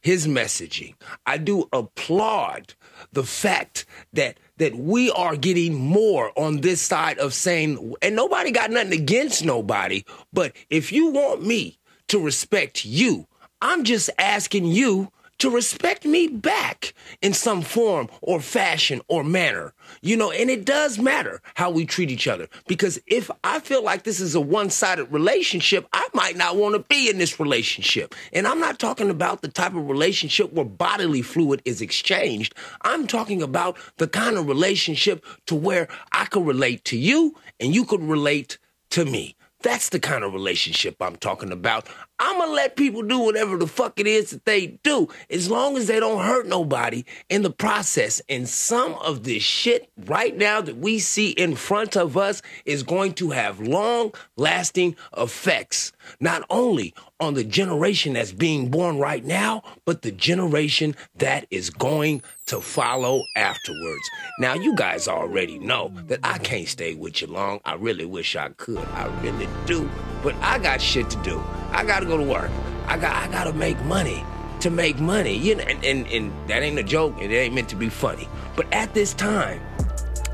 his 0.00 0.26
messaging. 0.26 0.94
I 1.26 1.38
do 1.38 1.68
applaud 1.72 2.74
the 3.12 3.24
fact 3.24 3.86
that 4.12 4.38
that 4.58 4.76
we 4.76 5.10
are 5.12 5.36
getting 5.36 5.74
more 5.74 6.32
on 6.36 6.60
this 6.60 6.80
side 6.80 7.18
of 7.18 7.32
saying 7.34 7.94
and 8.02 8.14
nobody 8.14 8.50
got 8.50 8.70
nothing 8.70 8.92
against 8.92 9.44
nobody, 9.44 10.04
but 10.32 10.52
if 10.70 10.92
you 10.92 11.10
want 11.10 11.44
me 11.44 11.78
to 12.08 12.20
respect 12.20 12.84
you, 12.84 13.26
I'm 13.60 13.84
just 13.84 14.10
asking 14.18 14.66
you 14.66 15.10
to 15.38 15.50
respect 15.50 16.04
me 16.04 16.28
back 16.28 16.94
in 17.22 17.32
some 17.32 17.62
form 17.62 18.08
or 18.20 18.40
fashion 18.40 19.00
or 19.08 19.22
manner. 19.24 19.72
You 20.02 20.16
know, 20.16 20.30
and 20.30 20.50
it 20.50 20.64
does 20.64 20.98
matter 20.98 21.40
how 21.54 21.70
we 21.70 21.86
treat 21.86 22.10
each 22.10 22.28
other 22.28 22.48
because 22.66 23.00
if 23.06 23.30
I 23.44 23.60
feel 23.60 23.82
like 23.82 24.02
this 24.02 24.20
is 24.20 24.34
a 24.34 24.40
one 24.40 24.70
sided 24.70 25.06
relationship, 25.06 25.86
I 25.92 26.06
might 26.12 26.36
not 26.36 26.56
want 26.56 26.74
to 26.74 26.80
be 26.80 27.08
in 27.08 27.18
this 27.18 27.40
relationship. 27.40 28.14
And 28.32 28.46
I'm 28.46 28.60
not 28.60 28.78
talking 28.78 29.10
about 29.10 29.42
the 29.42 29.48
type 29.48 29.74
of 29.74 29.88
relationship 29.88 30.52
where 30.52 30.64
bodily 30.64 31.22
fluid 31.22 31.62
is 31.64 31.80
exchanged. 31.80 32.54
I'm 32.82 33.06
talking 33.06 33.42
about 33.42 33.76
the 33.96 34.08
kind 34.08 34.36
of 34.36 34.48
relationship 34.48 35.24
to 35.46 35.54
where 35.54 35.88
I 36.12 36.26
could 36.26 36.46
relate 36.46 36.84
to 36.86 36.98
you 36.98 37.34
and 37.60 37.74
you 37.74 37.84
could 37.84 38.02
relate 38.02 38.58
to 38.90 39.04
me. 39.04 39.36
That's 39.62 39.88
the 39.88 39.98
kind 39.98 40.22
of 40.22 40.32
relationship 40.32 41.02
I'm 41.02 41.16
talking 41.16 41.50
about. 41.50 41.88
I'm 42.20 42.38
gonna 42.38 42.52
let 42.52 42.76
people 42.76 43.02
do 43.02 43.20
whatever 43.20 43.56
the 43.56 43.66
fuck 43.66 44.00
it 44.00 44.06
is 44.06 44.30
that 44.30 44.44
they 44.44 44.78
do, 44.82 45.08
as 45.30 45.48
long 45.48 45.76
as 45.76 45.86
they 45.86 46.00
don't 46.00 46.24
hurt 46.24 46.46
nobody 46.46 47.04
in 47.28 47.42
the 47.42 47.50
process. 47.50 48.20
And 48.28 48.48
some 48.48 48.94
of 48.94 49.22
this 49.22 49.42
shit 49.42 49.88
right 50.06 50.36
now 50.36 50.60
that 50.60 50.78
we 50.78 50.98
see 50.98 51.30
in 51.30 51.54
front 51.54 51.96
of 51.96 52.16
us 52.16 52.42
is 52.64 52.82
going 52.82 53.14
to 53.14 53.30
have 53.30 53.60
long 53.60 54.12
lasting 54.36 54.96
effects, 55.16 55.92
not 56.18 56.44
only 56.50 56.92
on 57.20 57.34
the 57.34 57.44
generation 57.44 58.14
that's 58.14 58.32
being 58.32 58.68
born 58.68 58.98
right 58.98 59.24
now, 59.24 59.62
but 59.84 60.02
the 60.02 60.12
generation 60.12 60.96
that 61.16 61.46
is 61.50 61.70
going 61.70 62.22
to 62.46 62.60
follow 62.60 63.22
afterwards. 63.36 64.10
Now, 64.38 64.54
you 64.54 64.74
guys 64.74 65.08
already 65.08 65.58
know 65.58 65.92
that 66.06 66.20
I 66.22 66.38
can't 66.38 66.68
stay 66.68 66.94
with 66.94 67.20
you 67.20 67.28
long. 67.28 67.60
I 67.64 67.74
really 67.74 68.06
wish 68.06 68.36
I 68.36 68.48
could. 68.50 68.78
I 68.78 69.06
really 69.22 69.48
do. 69.66 69.88
But 70.22 70.34
I 70.36 70.58
got 70.58 70.80
shit 70.80 71.10
to 71.10 71.16
do. 71.22 71.42
I 71.78 71.84
gotta 71.84 72.06
go 72.06 72.16
to 72.16 72.24
work. 72.24 72.50
I 72.88 72.98
got 72.98 73.14
I 73.14 73.30
gotta 73.30 73.52
make 73.52 73.80
money 73.84 74.24
to 74.58 74.68
make 74.68 74.98
money. 74.98 75.38
You 75.38 75.54
know, 75.54 75.62
and, 75.62 75.84
and, 75.84 76.08
and 76.08 76.48
that 76.48 76.64
ain't 76.64 76.76
a 76.76 76.82
joke. 76.82 77.22
It 77.22 77.30
ain't 77.30 77.54
meant 77.54 77.68
to 77.68 77.76
be 77.76 77.88
funny. 77.88 78.26
But 78.56 78.66
at 78.74 78.94
this 78.94 79.14
time, 79.14 79.60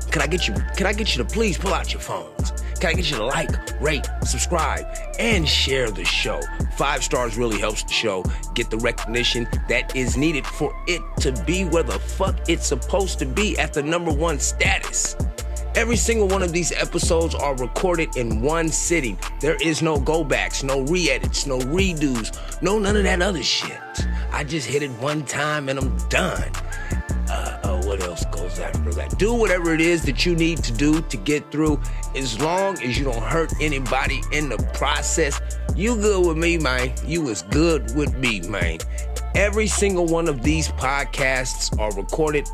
can 0.09 0.23
I 0.23 0.27
get 0.27 0.47
you 0.47 0.55
can 0.75 0.87
I 0.87 0.93
get 0.93 1.15
you 1.15 1.23
to 1.23 1.29
please 1.29 1.55
pull 1.55 1.71
out 1.71 1.93
your 1.93 2.01
phones 2.01 2.51
Can 2.79 2.89
I 2.89 2.93
get 2.93 3.11
you 3.11 3.17
to 3.17 3.25
like, 3.25 3.51
rate, 3.79 4.07
subscribe, 4.23 4.87
and 5.19 5.47
share 5.47 5.91
the 5.91 6.03
show? 6.03 6.41
Five 6.77 7.03
stars 7.03 7.37
really 7.37 7.59
helps 7.59 7.83
the 7.83 7.93
show 7.93 8.23
get 8.55 8.71
the 8.71 8.77
recognition 8.77 9.47
that 9.69 9.95
is 9.95 10.17
needed 10.17 10.47
for 10.47 10.73
it 10.87 11.01
to 11.17 11.31
be 11.43 11.65
where 11.65 11.83
the 11.83 11.99
fuck 11.99 12.35
it's 12.49 12.65
supposed 12.65 13.19
to 13.19 13.27
be 13.27 13.55
at 13.59 13.71
the 13.71 13.83
number 13.83 14.11
one 14.11 14.39
status. 14.39 15.15
Every 15.75 15.97
single 15.97 16.29
one 16.29 16.41
of 16.41 16.53
these 16.53 16.71
episodes 16.71 17.35
are 17.35 17.53
recorded 17.57 18.15
in 18.15 18.41
one 18.41 18.69
sitting. 18.69 19.17
There 19.41 19.57
is 19.61 19.81
no 19.81 19.99
go 19.99 20.23
backs, 20.23 20.63
no 20.63 20.83
re 20.83 21.09
edits, 21.09 21.45
no 21.45 21.59
redos, 21.59 22.61
no 22.61 22.79
none 22.79 22.95
of 22.95 23.03
that 23.03 23.21
other 23.21 23.43
shit. 23.43 23.77
I 24.31 24.45
just 24.45 24.67
hit 24.67 24.83
it 24.83 24.91
one 25.01 25.25
time 25.25 25.67
and 25.67 25.77
I'm 25.77 25.97
done. 26.07 26.49
Uh, 27.29 27.59
uh, 27.61 27.81
what 27.83 28.01
else 28.01 28.23
goes 28.31 28.57
after 28.57 28.93
that? 28.93 29.19
Do 29.19 29.33
whatever 29.33 29.73
it 29.73 29.81
is 29.81 30.03
that 30.03 30.25
you 30.25 30.33
need 30.33 30.63
to 30.63 30.71
do 30.71 31.01
to 31.01 31.17
get 31.17 31.51
through. 31.51 31.81
As 32.15 32.39
long 32.39 32.81
as 32.81 32.97
you 32.97 33.03
don't 33.03 33.21
hurt 33.21 33.51
anybody 33.59 34.21
in 34.31 34.47
the 34.47 34.57
process, 34.75 35.41
you 35.75 35.97
good 35.97 36.25
with 36.25 36.37
me, 36.37 36.57
man. 36.57 36.93
You 37.05 37.27
is 37.27 37.41
good 37.41 37.93
with 37.97 38.15
me, 38.15 38.39
man. 38.41 38.77
Every 39.35 39.67
single 39.67 40.05
one 40.05 40.29
of 40.29 40.41
these 40.41 40.69
podcasts 40.69 41.77
are 41.77 41.91
recorded 41.97 42.47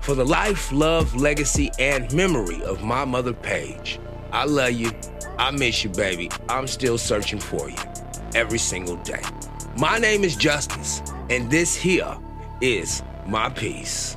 for 0.00 0.14
the 0.14 0.24
life, 0.24 0.72
love, 0.72 1.14
legacy, 1.14 1.70
and 1.78 2.12
memory 2.12 2.62
of 2.62 2.82
my 2.82 3.04
mother, 3.04 3.32
Paige. 3.32 3.98
I 4.32 4.44
love 4.44 4.72
you. 4.72 4.92
I 5.38 5.50
miss 5.50 5.84
you, 5.84 5.90
baby. 5.90 6.30
I'm 6.48 6.66
still 6.66 6.98
searching 6.98 7.38
for 7.40 7.70
you 7.70 7.76
every 8.34 8.58
single 8.58 8.96
day. 8.96 9.22
My 9.78 9.98
name 9.98 10.24
is 10.24 10.36
Justice, 10.36 11.02
and 11.28 11.50
this 11.50 11.74
here 11.74 12.16
is 12.60 13.02
my 13.26 13.48
Peace. 13.50 14.16